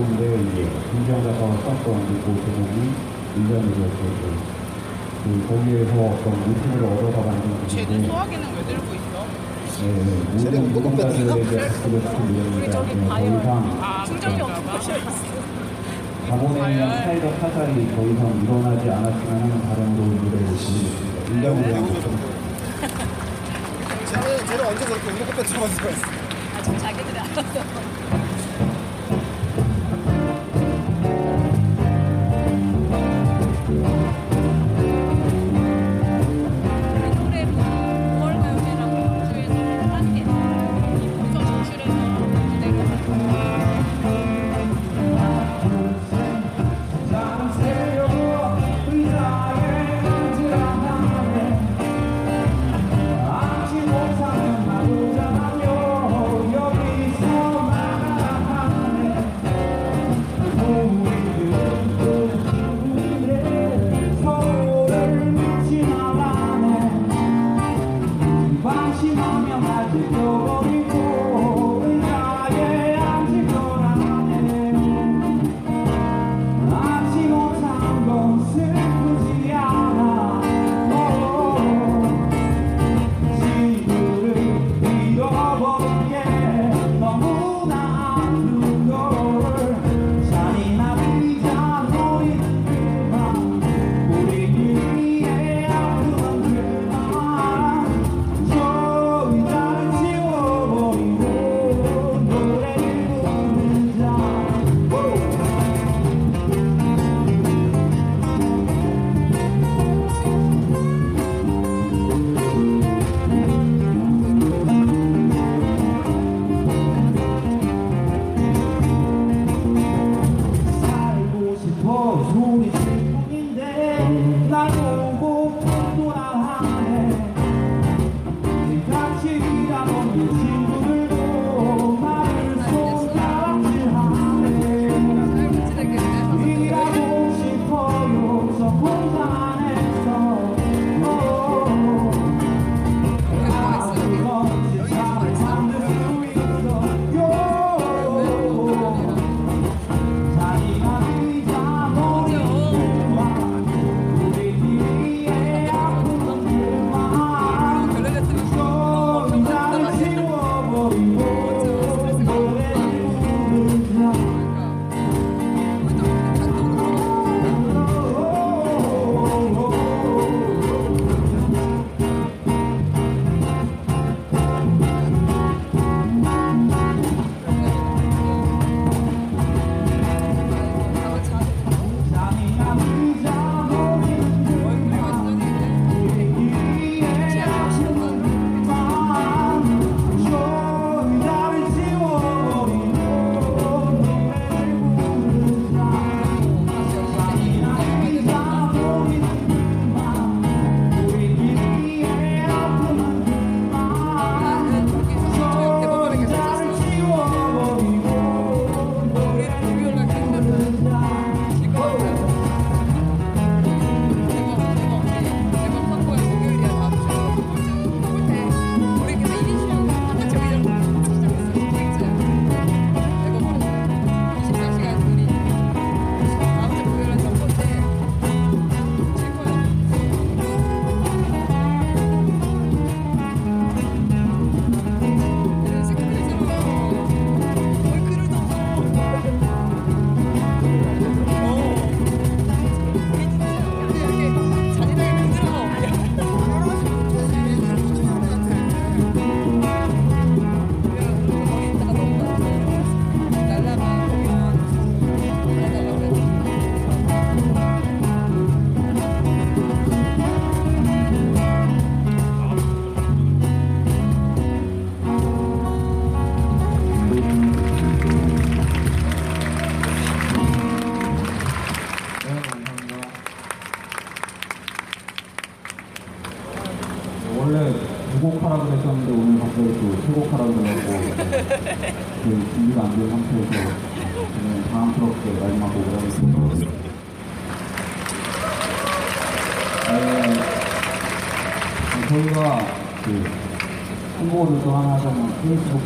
곡인데 0.00 0.24
이제 0.52 0.68
김지영 0.90 1.22
작가가 1.22 1.52
썼던 1.60 1.84
그 2.24 2.40
제목이 2.44 2.90
의자놀이였어요. 3.36 4.60
그 5.22 5.46
거기에서 5.46 5.92
어떤 5.92 6.40
모티브를 6.40 6.84
얻어서 6.86 7.20
만든 7.22 7.50
곡인데 7.60 8.06
소화기는 8.06 8.44
왜 8.56 8.62
들고 8.64 8.94
있어? 8.94 9.26
네, 9.80 9.86
모든 10.32 10.72
노동자들에게 10.72 11.68
바꾸고 11.68 12.00
싶은 12.00 12.18
노래입니다. 12.32 12.82
네, 12.82 12.90
더 13.08 13.18
이상 13.20 13.78
아, 13.82 14.04
충전이 14.06 14.40
없는 14.40 14.64
곳이 14.66 14.90
있어. 14.90 15.40
자본에 16.28 16.74
의한 16.74 16.90
사회적 17.04 17.40
타살이 17.40 17.88
더 17.94 18.02
이상 18.02 18.40
일어나지 18.42 18.90
않았으면 18.90 19.40
하는 19.42 19.62
바람으로 19.68 20.04
노래를 20.06 20.38
부르겠습니다. 20.38 21.30
인정을 21.30 21.68
위한 21.68 21.86
곡입니다. 21.86 22.26
쟤는 24.10 24.46
쟤는 24.46 24.66
언제 24.66 24.84
저렇게 24.86 25.08
운동커피 25.10 25.42
들어갈 25.48 25.68
수가 25.70 25.90
있어 25.90 26.02
아, 26.56 26.62
지금 26.62 26.78
자기들이 26.78 27.18
알아서. 27.18 28.19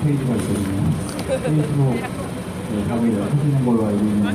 페이지가 0.04 0.34
있거든요. 0.36 0.82
페이스북 1.42 1.94
네, 1.94 2.84
다들 2.88 3.22
하시는 3.22 3.64
걸로 3.64 3.86
알고 3.86 3.98
있는데 3.98 4.28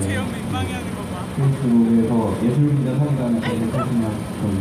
페이스북에서 1.38 2.11
예술민들 2.43 2.97
사진관에 2.97 3.39
검색하시면 3.39 4.03
저희 4.41 4.53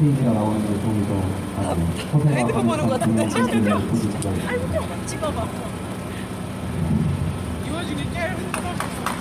페이지가 0.00 0.32
나오는데 0.32 0.68
거기서 0.82 1.10
아주 1.58 1.80
보실 3.88 4.10
수가 4.10 4.30
있습니다. 4.30 5.06
찍어봐. 5.06 5.38
이거 7.66 7.76
중에 7.84 8.02
제일. 8.12 8.28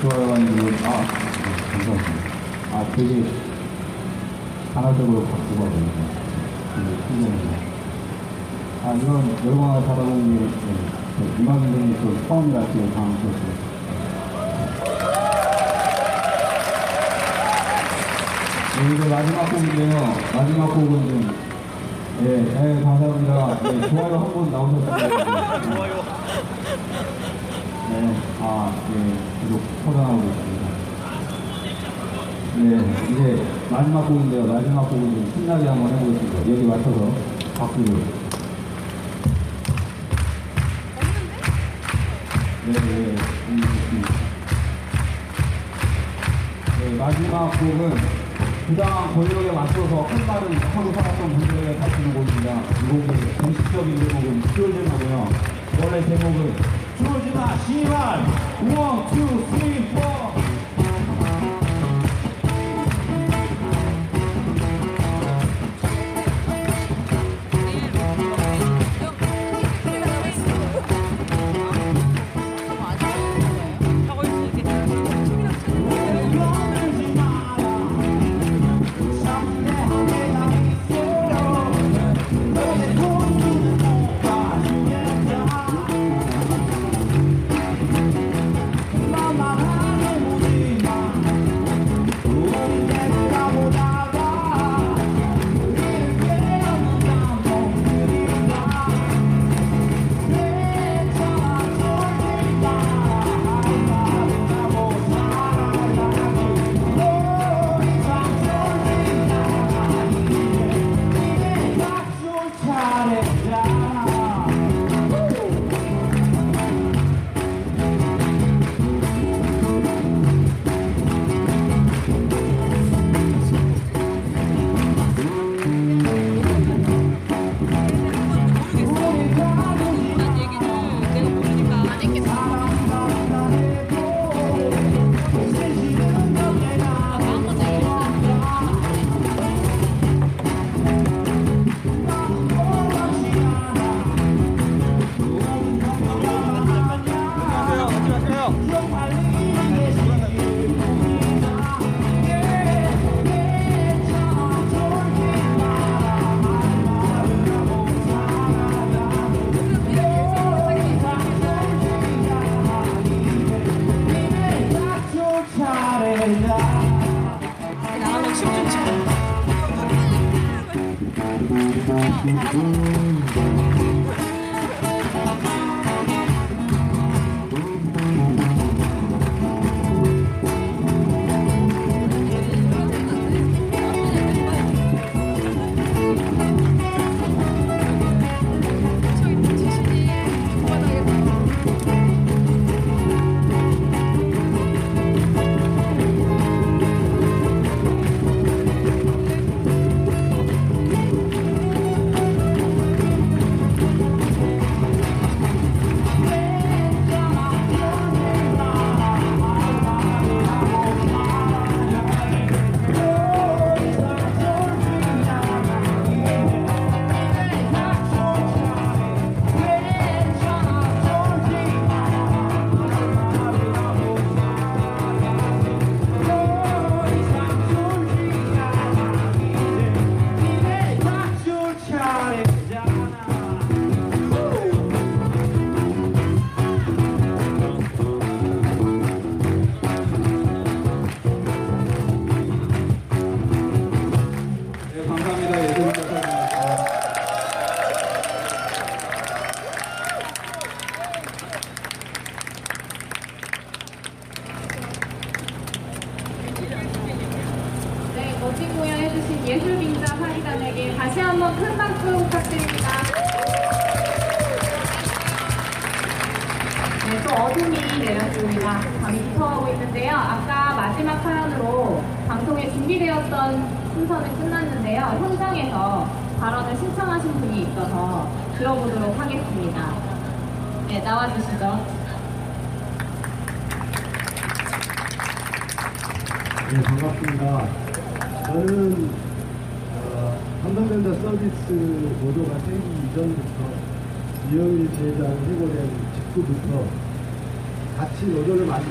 좋아요, 0.01 0.33
아, 0.33 0.35
네, 0.37 0.43
감사합니다. 1.71 2.11
아, 2.71 2.75
되게 2.95 3.11
단화적으로 4.73 5.17
바꾸고 5.25 5.59
하거든요. 5.65 5.91
되게 6.75 6.87
신기합니다. 7.07 7.53
아, 8.83 8.93
이런 8.93 9.09
열광을 9.45 9.85
받아보는 9.85 10.21
게, 10.39 10.45
네, 10.45 10.49
저 11.17 11.19
또 12.01 12.27
처음이라 12.27 12.61
되게 12.67 12.89
당황스럽어요. 12.91 13.71
네, 18.77 18.95
이제 18.95 19.07
마지막 19.09 19.49
곡인데요. 19.51 20.13
마지막 20.33 20.67
곡은 20.67 20.89
좀, 20.89 21.35
예, 22.23 22.25
네, 22.37 22.81
감사합니다. 22.83 23.59
네, 23.63 23.89
좋아요 23.89 24.15
한 24.17 24.33
번 24.33 24.51
나오셨습니다. 24.51 25.61
좋아요. 25.61 26.03
네, 27.89 28.15
아, 28.41 28.71
네, 28.93 29.13
계속 29.41 29.61
포장하고 29.85 30.23
있습니다. 30.23 30.61
네, 32.55 33.11
이제 33.11 33.45
마지막 33.69 34.07
곡인데요. 34.07 34.45
마지막 34.51 34.89
곡은 34.89 35.01
좀 35.01 35.31
신나게 35.35 35.67
한번 35.67 35.93
해보겠습니다. 35.93 36.39
여기 36.51 36.63
맞춰서 36.63 37.11
박수를. 37.57 38.20
권력에 49.13 49.51
맞서서 49.51 50.07
큰 50.07 50.25
말을 50.25 50.57
하고 50.61 50.93
살았던 50.93 51.29
분들 51.37 51.50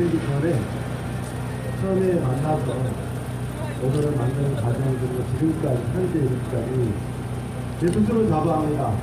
만들기 0.01 0.19
전에 0.27 0.59
처음에 1.83 2.21
만나서 2.21 2.75
노조를 3.83 4.17
만드는 4.17 4.57
과정들로 4.57 5.25
지금까지 5.39 5.83
현재 5.93 6.19
일까지 6.21 6.95
제 7.81 7.87
스스로 7.89 8.29
자부합니다. 8.29 8.95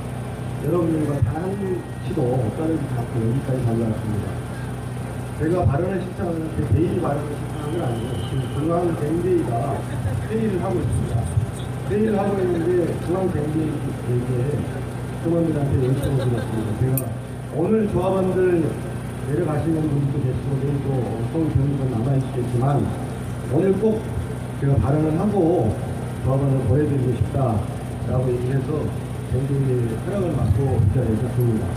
여러분들과 0.65 1.19
단한 1.21 1.81
키도 2.07 2.51
떨어지지 2.57 2.87
않고 2.97 3.29
여기까지 3.29 3.65
달려왔습니다. 3.65 4.25
제가 5.39 5.65
발언을 5.65 6.01
신청하는 6.01 6.57
게 6.57 6.73
개인이 6.73 7.01
발언을 7.01 7.27
신청한 7.35 7.77
건 7.77 7.81
아니고 7.81 8.09
지금 8.29 8.41
중앙경제위가 8.55 9.81
회의를 10.29 10.63
하고 10.63 10.75
있습니다. 10.79 11.23
회의를 11.89 12.19
하고 12.19 12.39
있는데 12.39 12.99
중앙경제위에 13.05 13.71
팀원들한테 15.23 15.87
요청을 15.87 16.17
드렸습니다. 16.17 16.79
제가 16.79 17.11
오늘 17.55 17.87
조합원들 17.91 18.86
내려가시는 19.27 19.81
분도 19.81 20.19
계시고 20.19 20.57
내일도 20.63 21.19
서울 21.33 21.49
병원은 21.49 21.91
남아있겠지만 21.91 22.87
오늘 23.51 23.73
꼭 23.73 24.01
제가 24.61 24.75
발언을 24.75 25.19
하고 25.19 25.75
조합원을 26.23 26.59
보여드리고 26.67 27.13
싶다라고 27.15 28.31
얘기해서 28.31 28.85
경제위의 29.31 29.97
허락을 30.05 30.33
받고 30.33 30.79
이 30.81 30.93
자리에 30.93 31.15
섰습니다. 31.17 31.67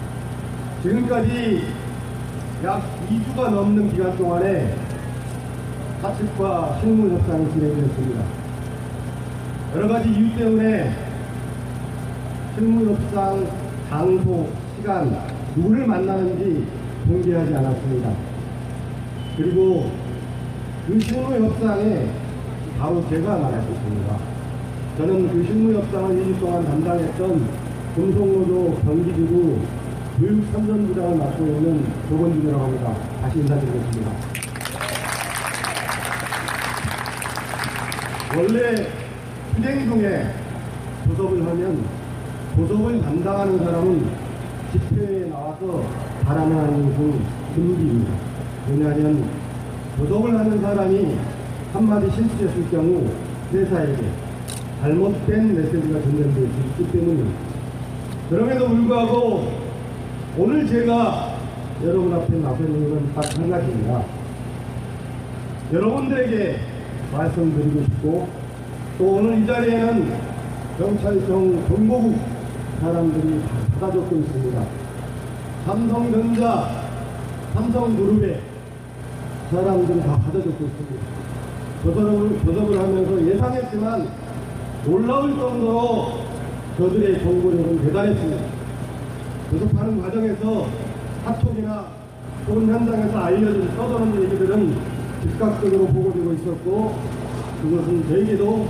지금까지 0.82 1.64
약 2.64 2.82
2주가 3.08 3.50
넘는 3.50 3.90
기간 3.90 4.16
동안에 4.16 4.76
사측과 6.00 6.78
실무 6.80 7.10
협상이 7.16 7.50
진행됐습니다. 7.52 8.24
여러 9.74 9.88
가지 9.88 10.08
이유 10.08 10.36
때문에 10.36 10.94
실무 12.54 12.92
협상 12.92 13.44
장소, 13.88 14.48
시간, 14.76 15.18
누구를 15.56 15.86
만나는지 15.86 16.79
공개하지 17.10 17.54
않았습니다. 17.56 18.12
그리고 19.36 19.90
그 20.86 21.00
실무 21.00 21.44
협상에 21.44 22.08
바로 22.78 23.04
제가 23.08 23.36
나갔었습니다. 23.36 24.16
저는 24.96 25.28
그 25.32 25.44
실무 25.44 25.74
협상을 25.74 26.16
2주 26.16 26.40
동안 26.40 26.64
담당했던 26.64 27.48
금속노조 27.96 28.80
경기지구 28.84 29.58
교육선전부장을 30.20 31.16
맡고 31.16 31.46
있는 31.46 31.84
조건준이라고 32.08 32.62
합니다. 32.62 32.94
다시 33.22 33.40
인사드리겠습니다. 33.40 34.12
원래 38.36 38.86
휴대중에 39.56 40.26
도섭을 41.08 41.46
하면 41.46 41.84
도섭을 42.54 43.02
담당하는 43.02 43.58
사람은 43.58 44.19
집회에 44.72 45.28
나와서 45.28 45.82
발언하는 46.24 46.86
것은 46.90 47.20
금기입니다. 47.54 48.12
왜냐하면 48.68 49.24
도섭을 49.98 50.38
하는 50.38 50.60
사람이 50.60 51.16
한마디 51.72 52.10
실수했을 52.10 52.70
경우 52.70 53.06
회사에게 53.52 54.02
잘못된 54.80 55.54
메시지가 55.54 56.00
전달될 56.02 56.34
수 56.34 56.82
있기 56.82 56.92
때문입니다. 56.92 57.38
그럼에도 58.30 58.68
불구하고 58.68 59.48
오늘 60.38 60.66
제가 60.66 61.36
여러분 61.84 62.12
앞에 62.14 62.36
나서는 62.38 62.90
건 62.90 63.12
딱 63.14 63.38
한 63.38 63.50
가지입니다. 63.50 64.04
여러분들에게 65.72 66.56
말씀드리고 67.12 67.82
싶고 67.84 68.28
또 68.98 69.04
오늘 69.16 69.42
이 69.42 69.46
자리에는 69.46 70.12
경찰청 70.78 71.64
정보국 71.68 72.16
사람들이 72.80 73.42
다 73.42 73.48
받아줬고 73.74 74.16
있습니다. 74.16 74.64
삼성전자, 75.66 76.70
삼성그룹의 77.52 78.40
사람들이 79.50 80.00
다 80.00 80.16
받아줬고 80.16 80.64
있습니다. 80.64 81.20
조섭을, 81.82 82.40
조섭을 82.44 82.78
하면서 82.78 83.26
예상했지만 83.26 84.08
놀라울 84.86 85.36
정도로 85.36 86.20
저들의 86.78 87.22
정보력은 87.22 87.82
대단했습니다. 87.82 88.44
조섭하는 89.50 90.00
과정에서 90.00 90.66
카톡이나 91.26 91.86
또는 92.46 92.74
현장에서 92.74 93.18
알려진 93.18 93.68
써도는 93.76 94.22
얘기들은 94.22 94.76
즉각적으로 95.22 95.86
보고되고 95.86 96.32
있었고 96.32 96.94
그것은 97.62 98.08
저에게도 98.08 98.68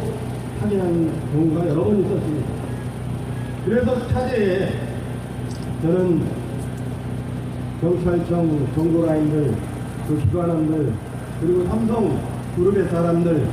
확인한 0.58 1.12
경우가 1.32 1.68
여러 1.68 1.84
번 1.84 2.00
있었습니다. 2.00 2.59
그래서 3.64 4.08
차제에 4.08 4.72
저는 5.82 6.22
경찰청 7.80 8.68
정보라인들, 8.74 9.54
그 10.08 10.18
기관원들, 10.20 10.92
그리고 11.40 11.64
삼성 11.66 12.20
그룹의 12.56 12.88
사람들, 12.88 13.46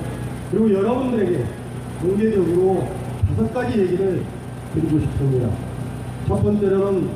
그리고 0.51 0.73
여러분들에게 0.73 1.45
공개적으로 2.01 2.87
다섯 3.29 3.53
가지 3.53 3.79
얘기를 3.79 4.23
드리고 4.73 4.99
싶습니다. 4.99 5.49
첫 6.27 6.41
번째로는 6.41 7.09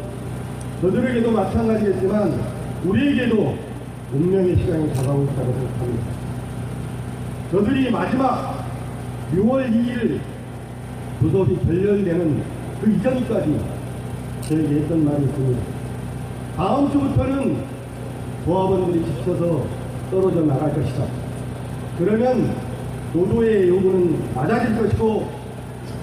저들에게도 0.82 1.32
마찬가지겠지만 1.32 2.40
우리에게도 2.86 3.58
운명의 4.14 4.58
시간이 4.58 4.94
다가오고 4.94 5.24
있다고 5.24 5.54
생각합니다. 5.54 6.04
저들이 7.52 7.92
마지막 7.92 8.66
6월 9.34 9.70
2일 9.70 10.20
부속이 11.20 11.58
결렬되는 11.66 12.51
그 12.82 12.90
이전까지 12.90 13.60
저에게 14.42 14.76
했던 14.82 15.06
말이 15.06 15.24
있습니다. 15.24 15.62
다음 16.58 16.92
주부터는 16.92 17.64
조합원들이 18.44 19.06
지쳐서 19.06 19.66
떨어져 20.10 20.42
나갈 20.42 20.74
것이다. 20.74 21.06
그러면 22.00 22.56
노조의 23.14 23.70
요구는 23.70 24.34
낮아질 24.34 24.82
것이고 24.82 25.30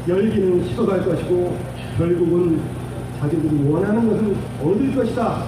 열기는 0.06 0.68
식어갈 0.68 1.04
것이고 1.04 1.56
결국은 1.96 2.60
자기들이 3.18 3.68
원하는 3.68 4.08
것을 4.08 4.36
얻을 4.62 4.94
것이다. 4.94 5.44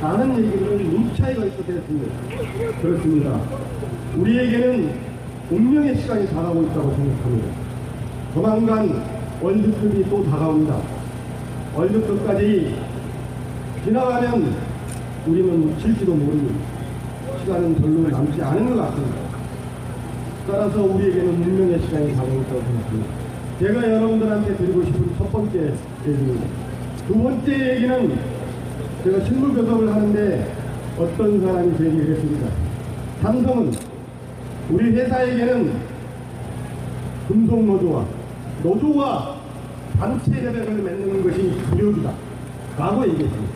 라는 0.00 0.36
얘기를 0.38 0.78
눈차이가 0.82 1.44
있어 1.44 1.56
됐습니다. 1.62 2.14
그렇습니다. 2.80 3.40
우리에게는 4.16 4.90
운명의 5.50 5.96
시간이 5.96 6.26
다가오고 6.28 6.62
있다고 6.62 6.94
생각합니다. 6.94 7.48
조만간 8.32 9.13
월드컵이 9.44 10.08
또 10.08 10.24
다가옵니다. 10.24 10.80
월드컵까지 11.76 12.76
지나가면 13.84 14.56
우리는 15.26 15.78
질지도 15.78 16.14
모릅니다. 16.14 16.64
시간은 17.42 17.74
별로 17.74 18.08
남지 18.08 18.40
않은 18.40 18.74
것 18.74 18.82
같습니다. 18.82 19.18
따라서 20.46 20.82
우리에게는 20.82 21.28
운명의 21.42 21.78
시간이 21.82 22.16
다가오고 22.16 22.40
있다고 22.40 22.60
생각합니다. 22.62 23.06
제가 23.60 23.92
여러분들한테 23.92 24.56
드리고 24.56 24.82
싶은 24.82 25.12
첫 25.18 25.30
번째 25.30 25.74
얘기입니다. 26.06 26.46
두 27.06 27.22
번째 27.22 27.74
얘기는 27.74 28.18
제가 29.04 29.24
실무 29.26 29.52
교섭을 29.52 29.94
하는데 29.94 30.54
어떤 30.98 31.42
사람이 31.42 31.76
제 31.76 31.84
얘기를 31.84 32.14
했습니다. 32.14 32.48
삼성은 33.20 33.72
우리 34.70 34.92
회사에게는 34.92 35.72
금속노조와 37.28 38.06
노조와 38.62 39.33
단체 39.98 40.32
협약을 40.32 40.74
맺는 40.82 41.22
것이 41.24 41.50
불효이다. 41.70 42.12
라고 42.78 43.06
얘기했습니다. 43.08 43.54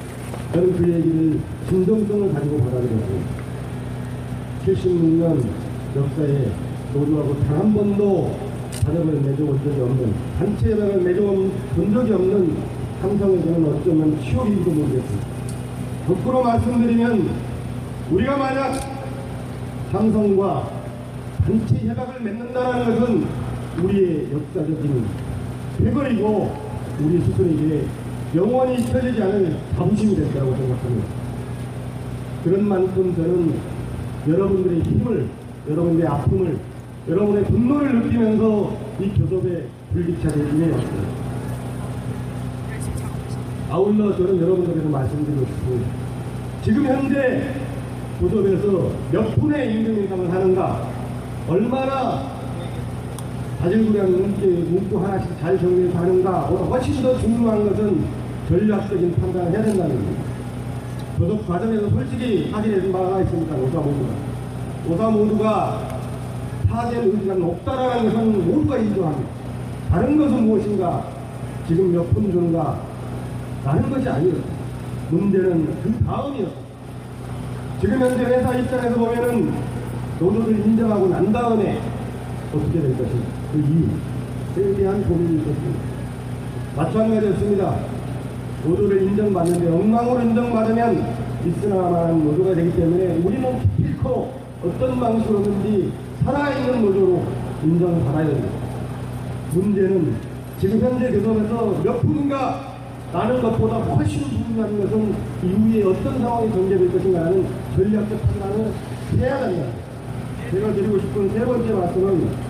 저는 0.53 0.77
그 0.77 0.83
얘기를 0.93 1.41
진정성을 1.69 2.33
가지고 2.33 2.59
받아들였습니다. 2.59 3.31
76년 4.67 5.45
역사에 5.97 6.51
노조하고 6.95 7.37
단 7.45 7.59
한 7.59 7.75
번도 7.75 8.39
단협을 8.85 9.21
맺어본 9.21 9.61
적이 9.65 9.81
없는 9.83 10.15
단체 10.39 10.73
협약을 10.73 11.03
맺어본 11.03 11.93
적이 11.95 12.13
없는 12.13 12.57
삼성에서는 13.03 13.65
어쩌면 13.75 14.21
치욕인지도 14.23 14.71
모르겠습니다. 14.71 15.27
거꾸로 16.07 16.43
말씀드리면 16.43 17.31
우리가 18.11 18.37
만약 18.37 18.75
삼성과 19.93 20.71
단체 21.45 21.87
협약을 21.87 22.21
맺는다는 22.23 22.85
것은 23.01 23.27
우리의 23.83 24.29
역사적인 24.33 25.05
쾌거이고 25.79 26.57
우리 27.01 27.21
스스로에게 27.21 27.85
영원히 28.35 28.81
잊혀지지 28.81 29.23
않을 29.23 29.57
자부심이 29.77 30.17
될 30.17 30.33
거라고 30.33 30.55
생각합니다. 30.57 31.07
그런 32.45 32.69
만큼 32.69 33.15
저는 33.17 33.55
여러분들의 34.29 34.83
힘을, 34.83 35.27
여러분들의 35.69 36.09
아픔을, 36.09 36.59
여러분의 37.09 37.45
분노를 37.45 38.03
느끼면서 38.03 38.77
이 39.01 39.09
교섭에 39.11 39.65
불기차게 39.93 40.41
임해왔습니다. 40.41 41.09
아울러 43.71 44.17
저는 44.17 44.41
여러분들에게 44.41 44.89
말씀드리고 44.89 45.47
싶습니다. 45.47 45.91
지금 46.65 46.87
현재 46.87 47.55
교섭에서 48.21 48.91
몇 49.13 49.37
분의 49.37 49.75
임금 49.75 49.99
인상을 50.03 50.31
하는가, 50.31 50.89
얼마나 51.49 52.38
자질구레한 53.61 54.13
문구 54.13 55.05
하나씩 55.05 55.39
잘 55.41 55.59
정리해서 55.59 55.99
하는가, 55.99 56.47
보다 56.47 56.65
훨씬 56.65 57.03
더 57.03 57.19
중요한 57.19 57.69
것은 57.69 58.05
전략적인 58.49 59.15
판단을 59.17 59.51
해야 59.53 59.63
된다는 59.65 59.97
겁니다. 59.97 60.23
교섭 61.19 61.47
과정에서 61.49 61.91
솔직히 61.91 62.51
확인해 62.53 62.93
바가 62.93 63.21
있습니다. 63.23 63.57
오사 63.57 63.79
모두가. 63.81 64.13
오사 64.89 65.11
모두가 65.11 65.99
타된 66.71 67.03
의지가 67.11 67.35
높다라는 67.35 68.05
것은 68.05 68.47
모두가 68.47 68.79
인정합니다. 68.79 69.31
다른 69.91 70.17
것은 70.19 70.47
무엇인가? 70.47 71.05
지금 71.67 71.93
몇 71.93 72.05
분 72.13 72.31
주는가? 72.31 72.81
라는 73.65 73.91
것이 73.91 74.09
아니었다. 74.09 74.41
문제는 75.11 75.67
그 75.83 76.05
다음이었다. 76.05 76.53
지금 77.81 78.01
현재 78.01 78.25
회사 78.25 78.55
입장에서 78.55 78.97
보면은 78.97 79.53
노조를 80.21 80.59
인정하고 80.65 81.09
난 81.09 81.33
다음에 81.33 81.81
어떻게 82.55 82.81
될 82.81 82.97
것인가? 82.97 83.38
그 83.53 83.59
이유에 83.59 84.77
대한 84.77 85.03
고민이 85.05 85.41
있었습니다. 85.41 85.81
마찬가지 86.77 87.27
였습니다. 87.29 87.77
노조를 88.65 89.03
인정받는데 89.03 89.71
엉망으로 89.71 90.21
인정받으면 90.21 91.07
있으나마한 91.47 92.25
노조가 92.25 92.55
되기 92.55 92.77
때문에 92.77 93.17
우리는 93.19 93.61
기필코 93.77 94.33
어떤 94.65 95.01
방식으로든지 95.01 95.93
살아있는 96.25 96.85
노조로 96.85 97.25
인정을 97.65 98.05
받아야 98.05 98.27
됩니다. 98.27 98.49
문제는 99.55 100.15
지금 100.61 100.81
현재 100.81 101.11
교섭에서 101.11 101.81
몇 101.85 102.01
분인가 102.03 102.77
라는 103.13 103.41
것보다 103.41 103.77
훨씬 103.77 104.23
중요한 104.25 104.79
것은 104.81 105.15
이후에 105.43 105.85
어떤 105.85 106.19
상황이 106.19 106.53
전개될 106.53 106.93
것인가라는 106.93 107.47
전략적 107.75 108.21
판단을 108.23 108.73
해야 109.19 109.41
된다. 109.49 109.67
제가 110.51 110.73
드리고 110.75 110.99
싶은 110.99 111.31
세 111.31 111.45
번째 111.45 111.73
말씀은 111.73 112.48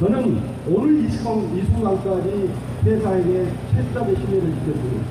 저는 0.00 0.40
오늘 0.68 1.04
이 1.04 1.08
순간, 1.08 1.56
이 1.56 1.62
순간까지 1.62 2.50
회사에게 2.84 3.46
최답의 3.72 4.16
신뢰를 4.16 4.52
지켰습니다. 4.54 5.04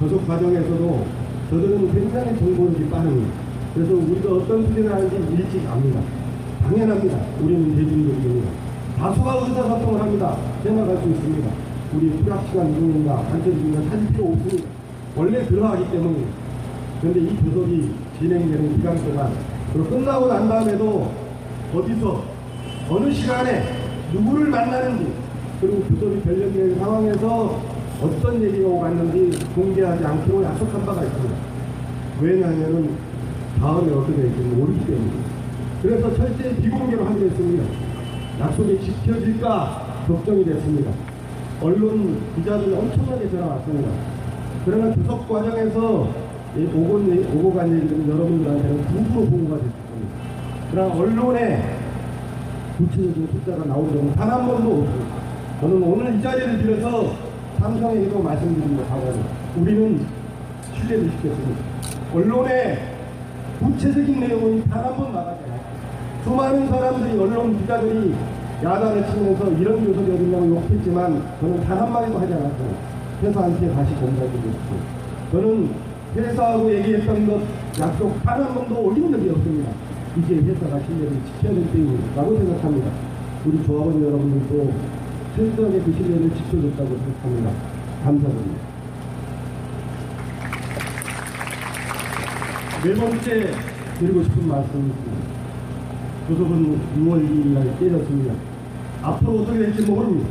교섭 0.00 0.26
과정에서도 0.26 1.06
저들은 1.50 1.92
굉장히 1.92 2.36
정보력이 2.36 2.90
빠릅니다. 2.90 3.32
그래서 3.74 3.94
우리가 3.94 4.34
어떤 4.34 4.66
수준을 4.66 4.92
하는지 4.92 5.16
일찍 5.34 5.70
압니다. 5.70 6.00
당연합니다. 6.64 7.16
우리는 7.40 7.76
대중들입니다. 7.76 8.50
다수가 8.98 9.34
의사소통을 9.34 10.00
합니다. 10.00 10.36
생각할 10.64 10.96
수 10.96 11.08
있습니다. 11.10 11.48
우리 11.94 12.18
수락시간 12.18 12.72
누구인가, 12.72 13.16
관철중인가 13.30 13.82
찾을 13.88 14.06
필요 14.08 14.32
없습니다. 14.32 14.68
원래 15.14 15.46
들어가기 15.46 15.90
때문에. 15.92 16.24
그런데 17.00 17.20
이 17.20 17.36
교섭이 17.36 17.90
진행되는 18.18 18.76
기간 18.76 18.96
동안, 18.96 19.32
그리고 19.72 19.88
끝나고 19.88 20.26
난 20.26 20.48
다음에도 20.48 21.12
어디서, 21.72 22.24
어느 22.90 23.12
시간에 23.12 23.77
누구를 24.12 24.48
만나는지, 24.48 25.12
그리고 25.60 25.80
교섭이 25.82 26.22
결렬된 26.22 26.78
상황에서 26.78 27.60
어떤 28.00 28.42
얘기가 28.42 28.68
오갔는지 28.68 29.44
공개하지 29.54 30.04
않기로 30.04 30.44
약속한 30.44 30.86
바가 30.86 31.02
있습니다. 31.02 31.34
왜냐하면 32.20 32.90
다음에 33.60 33.92
어떻게 33.92 34.22
될지 34.22 34.40
모르기 34.40 34.86
때문에. 34.86 35.12
그래서 35.82 36.14
철저히 36.14 36.54
비공개로 36.56 37.04
하기로 37.04 37.26
했습니다. 37.26 37.64
약속이 38.40 38.80
지켜질까 38.80 40.04
걱정이 40.06 40.44
됐습니다. 40.44 40.90
언론 41.60 42.18
기자들 42.36 42.72
엄청나게 42.72 43.28
전화 43.30 43.46
왔습니다. 43.46 43.90
그러나 44.64 44.94
주석 44.94 45.28
과정에서 45.28 46.08
이 46.56 46.64
오고, 46.64 47.54
간 47.54 47.76
얘기들은 47.76 48.08
여러분들한테는 48.08 48.84
부부로 48.84 49.26
보고가 49.26 49.56
됐습니다. 49.56 50.08
그러나 50.70 50.94
언론에 50.94 51.77
구체적인 52.78 53.28
숫자가 53.32 53.64
나온 53.66 53.88
적은 53.92 54.14
단 54.14 54.30
한 54.30 54.46
번도 54.46 54.70
없습니다. 54.82 55.16
저는 55.60 55.82
오늘 55.82 56.14
이 56.18 56.22
자리를 56.22 56.58
빌어서 56.62 57.12
삼성에게도 57.58 58.22
말씀드립니다. 58.22 58.84
과거에. 58.88 59.14
우리는 59.60 60.06
신뢰를 60.76 61.10
시켰습니다. 61.10 61.60
언론에 62.14 62.78
구체적인 63.60 64.20
내용은 64.20 64.62
단 64.70 64.84
한 64.84 64.94
번 64.96 65.12
나가지 65.12 65.40
않았습니다. 65.42 66.24
수많은 66.24 66.68
사람들이 66.68 67.18
언론 67.18 67.58
기자들이 67.60 68.14
야단을 68.62 69.06
치면서 69.06 69.48
이런 69.52 69.84
교섭이 69.84 70.12
어딨냐고 70.12 70.46
욕했지만 70.48 71.22
저는 71.40 71.60
단 71.64 71.78
한마디도 71.78 72.18
하지 72.18 72.32
않았고 72.32 72.74
회사한테 73.22 73.74
다시 73.74 73.94
공개해드렸고 73.94 74.76
저는 75.32 75.70
회사하고 76.16 76.72
얘기했던 76.74 77.26
것 77.26 77.40
약속 77.80 78.22
단 78.24 78.42
한 78.42 78.54
번도 78.54 78.80
올린 78.80 79.10
적이 79.12 79.30
없습니다. 79.30 79.70
이제 80.18 80.34
회사 80.36 80.68
가 80.68 80.80
신뢰를 80.84 81.16
지켜야 81.26 81.54
될 81.54 81.64
때라고 81.72 82.36
생각합니다. 82.38 82.90
우리 83.44 83.64
조합원 83.64 84.02
여러분들도 84.02 84.72
철저하게 85.36 85.80
그 85.80 85.92
신뢰를 85.92 86.30
지켜줬다고 86.34 86.88
생각합니다. 86.98 87.50
감사드립니다. 88.04 88.68
네 92.84 92.94
번째 92.94 93.52
드리고 93.98 94.22
싶은 94.24 94.48
말씀은 94.48 94.86
있습니다. 94.88 95.28
교섭은 96.28 96.80
6월 96.98 97.28
2일 97.28 97.46
날 97.54 97.78
깨졌습니다. 97.78 98.34
앞으로 99.02 99.40
어떻게 99.40 99.58
될지 99.58 99.82
모릅니다. 99.82 100.28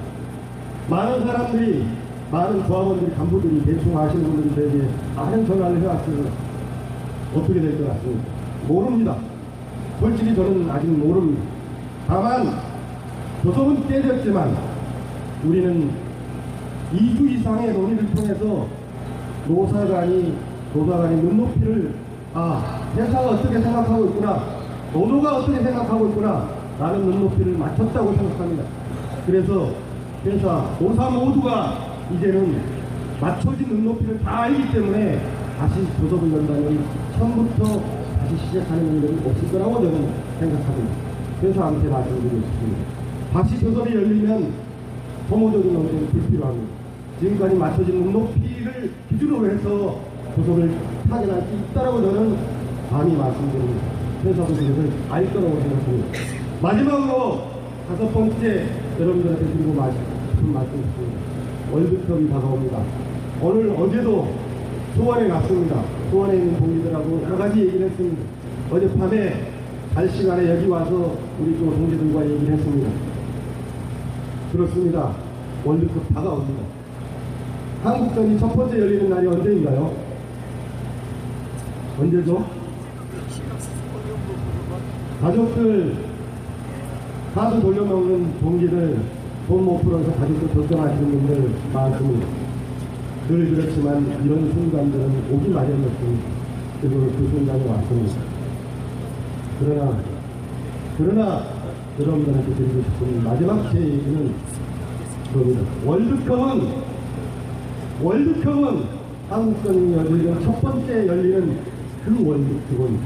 많은 0.89 1.25
사람들이, 1.25 1.85
많은 2.31 2.65
조합원들이, 2.67 3.15
간부들이, 3.15 3.65
대충 3.65 3.97
아시는 3.97 4.23
분들에게 4.23 4.87
많은 5.15 5.45
전화를 5.45 5.81
해왔습니다. 5.81 6.29
어떻게 7.35 7.59
될 7.59 7.77
것 7.77 7.87
같습니까? 7.89 8.23
모릅니다. 8.67 9.17
솔직히 9.99 10.35
저는 10.35 10.69
아직 10.69 10.87
모릅니다. 10.87 11.43
다만, 12.07 12.53
교섭은 13.43 13.87
깨졌지만, 13.87 14.55
우리는 15.43 15.89
2주 16.93 17.29
이상의 17.31 17.73
논의를 17.73 18.13
통해서 18.13 18.67
노사간이, 19.47 20.33
노사간이 20.73 21.21
눈높이를, 21.21 21.93
아, 22.33 22.81
회사가 22.95 23.29
어떻게 23.29 23.59
생각하고 23.59 24.05
있구나. 24.05 24.57
노조가 24.93 25.37
어떻게 25.37 25.61
생각하고 25.61 26.07
있구나 26.07 26.49
라는 26.79 27.05
눈높이를 27.05 27.57
맞췄다고 27.57 28.13
생각합니다. 28.13 28.63
그래서 29.25 29.71
회사, 30.25 30.65
노사 30.79 31.09
모두가 31.09 31.77
이제는 32.13 32.61
맞춰진 33.19 33.67
눈높이를 33.67 34.21
다 34.23 34.43
알기 34.43 34.71
때문에 34.71 35.21
다시 35.59 35.79
연다면 36.33 36.85
처음부터 37.17 37.96
다시 38.27 38.45
시작하는 38.47 38.97
일은 38.97 39.19
없을 39.25 39.51
거라고 39.53 39.75
저는 39.75 40.09
생각합니다. 40.37 40.95
회사한테 41.41 41.87
말씀드리고 41.87 42.41
싶습니다. 42.41 42.79
다시 43.31 43.57
교섭이 43.57 43.95
열리면 43.95 44.51
소모적인 45.29 45.73
논쟁이 45.73 46.07
불필요합니다. 46.07 46.67
지금까지 47.21 47.55
맞춰진 47.55 48.03
눈높이를 48.03 48.91
기준으로 49.09 49.49
해서 49.49 49.99
교섭을 50.35 50.75
타결할 51.09 51.41
수 51.41 51.55
있다고 51.55 52.01
저는 52.01 52.37
감히 52.89 53.15
말씀드립니다. 53.15 53.85
회사도 54.25 54.53
그것을 54.53 54.91
알 55.09 55.33
거라고 55.33 55.61
생각합니다. 55.61 56.19
마지막으로 56.61 57.41
다섯 57.87 58.13
번째 58.13 58.65
여러분들한테 58.99 59.45
드리고 59.53 59.71
싶은 60.31 60.53
말씀이 60.53 60.81
있습니다. 60.81 61.17
월드컵이 61.71 62.29
다가옵니다. 62.29 62.77
오늘 63.41 63.69
어제도 63.71 64.27
수원에 64.97 65.27
갔습니다. 65.27 65.83
수원에 66.09 66.37
있는 66.37 66.57
동지들하고 66.57 67.21
여러 67.23 67.37
가지 67.37 67.59
얘기를 67.59 67.87
했습니다. 67.87 68.23
어젯밤에 68.71 69.51
잘 69.93 70.09
시간에 70.09 70.49
여기 70.49 70.67
와서 70.67 71.15
우리 71.39 71.57
또 71.59 71.65
동지들과 71.65 72.25
얘기를 72.25 72.53
했습니다. 72.53 72.89
그렇습니다. 74.51 75.11
월드컵 75.63 76.13
다가옵니다. 76.13 76.63
한국전이 77.83 78.39
첫 78.39 78.53
번째 78.55 78.79
열리는 78.79 79.09
날이 79.09 79.27
언제인가요? 79.27 79.93
언제죠? 81.99 82.45
가족들 85.21 85.95
카드 87.35 87.61
돌려먹는 87.61 88.39
동기들 88.39 88.97
돈못 89.47 89.83
풀어서 89.83 90.11
가족들 90.13 90.47
걱정하시는 90.55 91.11
분들 91.11 91.51
많습니다. 91.71 92.36
늘 93.27 93.55
그렇지만 93.55 94.05
이런 94.23 94.51
순간들은 94.53 95.31
오기 95.31 95.49
마련이었습니다. 95.49 96.29
그리고 96.81 97.01
그 97.11 97.29
순간이 97.31 97.67
왔습니다. 97.67 98.21
그러나 99.59 99.99
그러나 100.97 101.43
여러분들한테 101.99 102.53
드리고 102.55 102.81
싶은 102.83 103.23
마지막 103.23 103.71
제 103.71 103.79
얘기는 103.81 104.33
그겁니다. 105.33 105.61
월드컵은 105.85 106.71
월드컵은 108.01 108.83
한국전이 109.29 109.93
열리는 109.93 110.41
첫 110.43 110.61
번째 110.61 111.07
열리는 111.07 111.57
그 112.05 112.27
월드컵은 112.27 112.99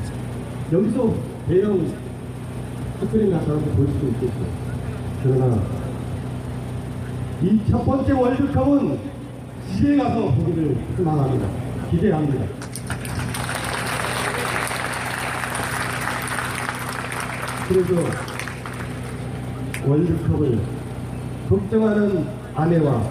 여기서 0.72 1.14
대형 1.48 1.88
스크린 3.00 3.32
나타나서 3.32 3.66
볼 3.76 3.88
수도 3.88 4.08
있겠죠. 4.08 4.36
그러나 5.24 5.58
이 7.42 7.60
첫 7.72 7.84
번째 7.86 8.12
월드컵은 8.14 9.11
집에 9.82 9.98
가서 9.98 10.32
보기를 10.36 10.78
희망합니다. 10.96 11.48
기대합니다. 11.90 12.46
그래서 17.68 17.96
월드컵을 19.88 20.60
걱정하는 21.50 22.28
아내와 22.54 23.02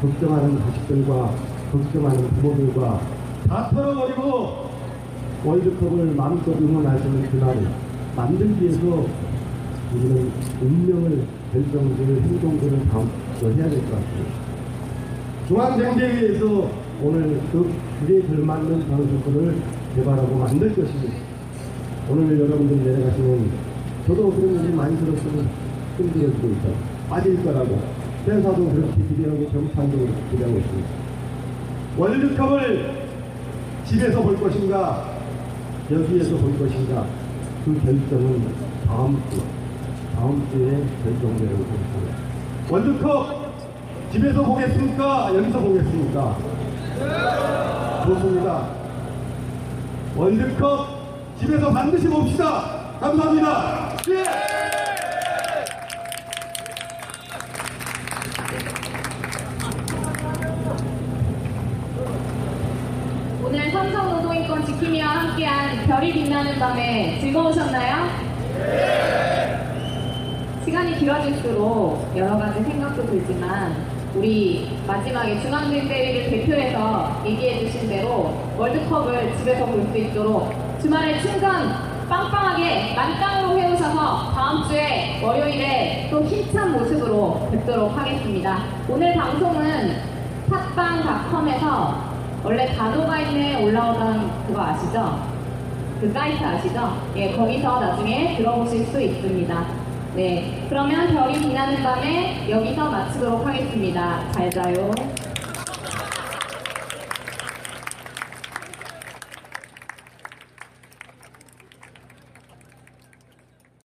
걱정하는 0.00 0.60
자식들과 0.60 1.34
걱정하는 1.72 2.28
부모들과 2.28 3.00
다 3.48 3.70
털어버리고 3.70 4.70
월드컵을 5.44 6.14
마음껏 6.14 6.52
응원하시는 6.52 7.30
그날을 7.32 7.66
만들기 8.14 8.62
위해서 8.62 9.06
우리는 9.92 10.30
운명을 10.60 11.24
결정될 11.52 12.22
행동들을 12.22 12.88
다음 12.90 13.10
해야 13.42 13.68
될 13.68 13.80
것 13.80 13.90
같아요. 13.90 14.41
중앙정대회에서 15.52 16.70
오늘 17.02 17.38
그 17.52 17.70
그에 18.06 18.22
걸맞는 18.22 18.88
방송권을 18.88 19.56
개발하고 19.94 20.34
만들 20.34 20.74
것입니다. 20.74 21.14
오늘 22.08 22.40
여러분들 22.40 22.82
내려가시면 22.82 23.50
저도 24.06 24.32
그런 24.32 24.64
일이 24.64 24.72
많이 24.72 24.96
들었으면 24.96 25.46
힘들어지고 25.98 26.48
있다. 26.48 26.68
빠질 27.10 27.44
거라고. 27.44 27.78
회사도 28.26 28.64
그렇게 28.70 28.94
기대하고 29.08 29.46
그렇게 29.50 30.30
기대하고 30.30 30.58
있습니다. 30.58 30.88
월드컵을 31.98 33.02
집에서 33.84 34.22
볼 34.22 34.40
것인가, 34.40 35.18
여기에서 35.90 36.36
볼 36.36 36.58
것인가, 36.58 37.06
그 37.66 37.74
결정은 37.74 38.42
다음 38.86 39.22
주, 39.30 39.42
다음 40.16 40.48
주에 40.50 40.82
결정되라고 41.04 41.58
생각합니다. 41.58 42.16
월드컵 42.70 43.41
집에서 44.12 44.42
보겠습니까? 44.42 45.34
여기서 45.34 45.58
보겠습니까? 45.58 46.36
좋습니다. 48.04 48.68
월드컵 50.14 50.88
집에서 51.40 51.72
반드시 51.72 52.08
봅시다. 52.08 52.98
감사합니다. 53.00 53.96
예! 54.10 54.24
오늘 63.42 63.70
삼성 63.70 64.10
노동인권 64.10 64.66
지킴이와 64.66 65.06
함께한 65.08 65.86
별이 65.86 66.12
빛나는 66.12 66.58
밤에 66.58 67.18
즐거우셨나요? 67.18 68.08
시간이 70.66 70.98
길어질수록 70.98 72.12
여러 72.14 72.36
가지 72.36 72.62
생각도 72.62 73.06
들지만 73.06 73.91
우리 74.14 74.68
마지막에 74.86 75.40
중앙대회를 75.40 76.30
대표해서 76.30 77.22
얘기해 77.24 77.60
주신 77.60 77.88
대로 77.88 78.34
월드컵을 78.58 79.36
집에서 79.38 79.64
볼 79.66 79.82
수 79.92 79.98
있도록 79.98 80.52
주말에 80.80 81.20
충전 81.20 81.92
빵빵하게 82.08 82.94
만땅으로 82.94 83.58
해오셔서 83.58 84.32
다음 84.34 84.68
주에 84.68 85.20
월요일에 85.22 86.08
또 86.10 86.22
힘찬 86.24 86.72
모습으로 86.72 87.48
뵙도록 87.50 87.96
하겠습니다. 87.96 88.58
오늘 88.88 89.14
방송은 89.14 89.96
팟빵닷컴에서 90.50 92.12
원래 92.44 92.74
단호가인에 92.74 93.64
올라오던 93.64 94.46
그거 94.46 94.62
아시죠? 94.62 95.20
그 96.00 96.10
사이트 96.12 96.42
아시죠? 96.42 96.96
예, 97.16 97.32
거기서 97.32 97.80
나중에 97.80 98.36
들어보실 98.36 98.84
수 98.86 99.00
있습니다. 99.00 99.81
네, 100.14 100.66
그러면 100.68 101.14
별이 101.14 101.40
빛나는 101.40 101.82
밤에 101.82 102.46
여기서 102.50 102.90
마치도록 102.90 103.46
하겠습니다. 103.46 104.30
잘 104.32 104.50
자요. 104.50 104.90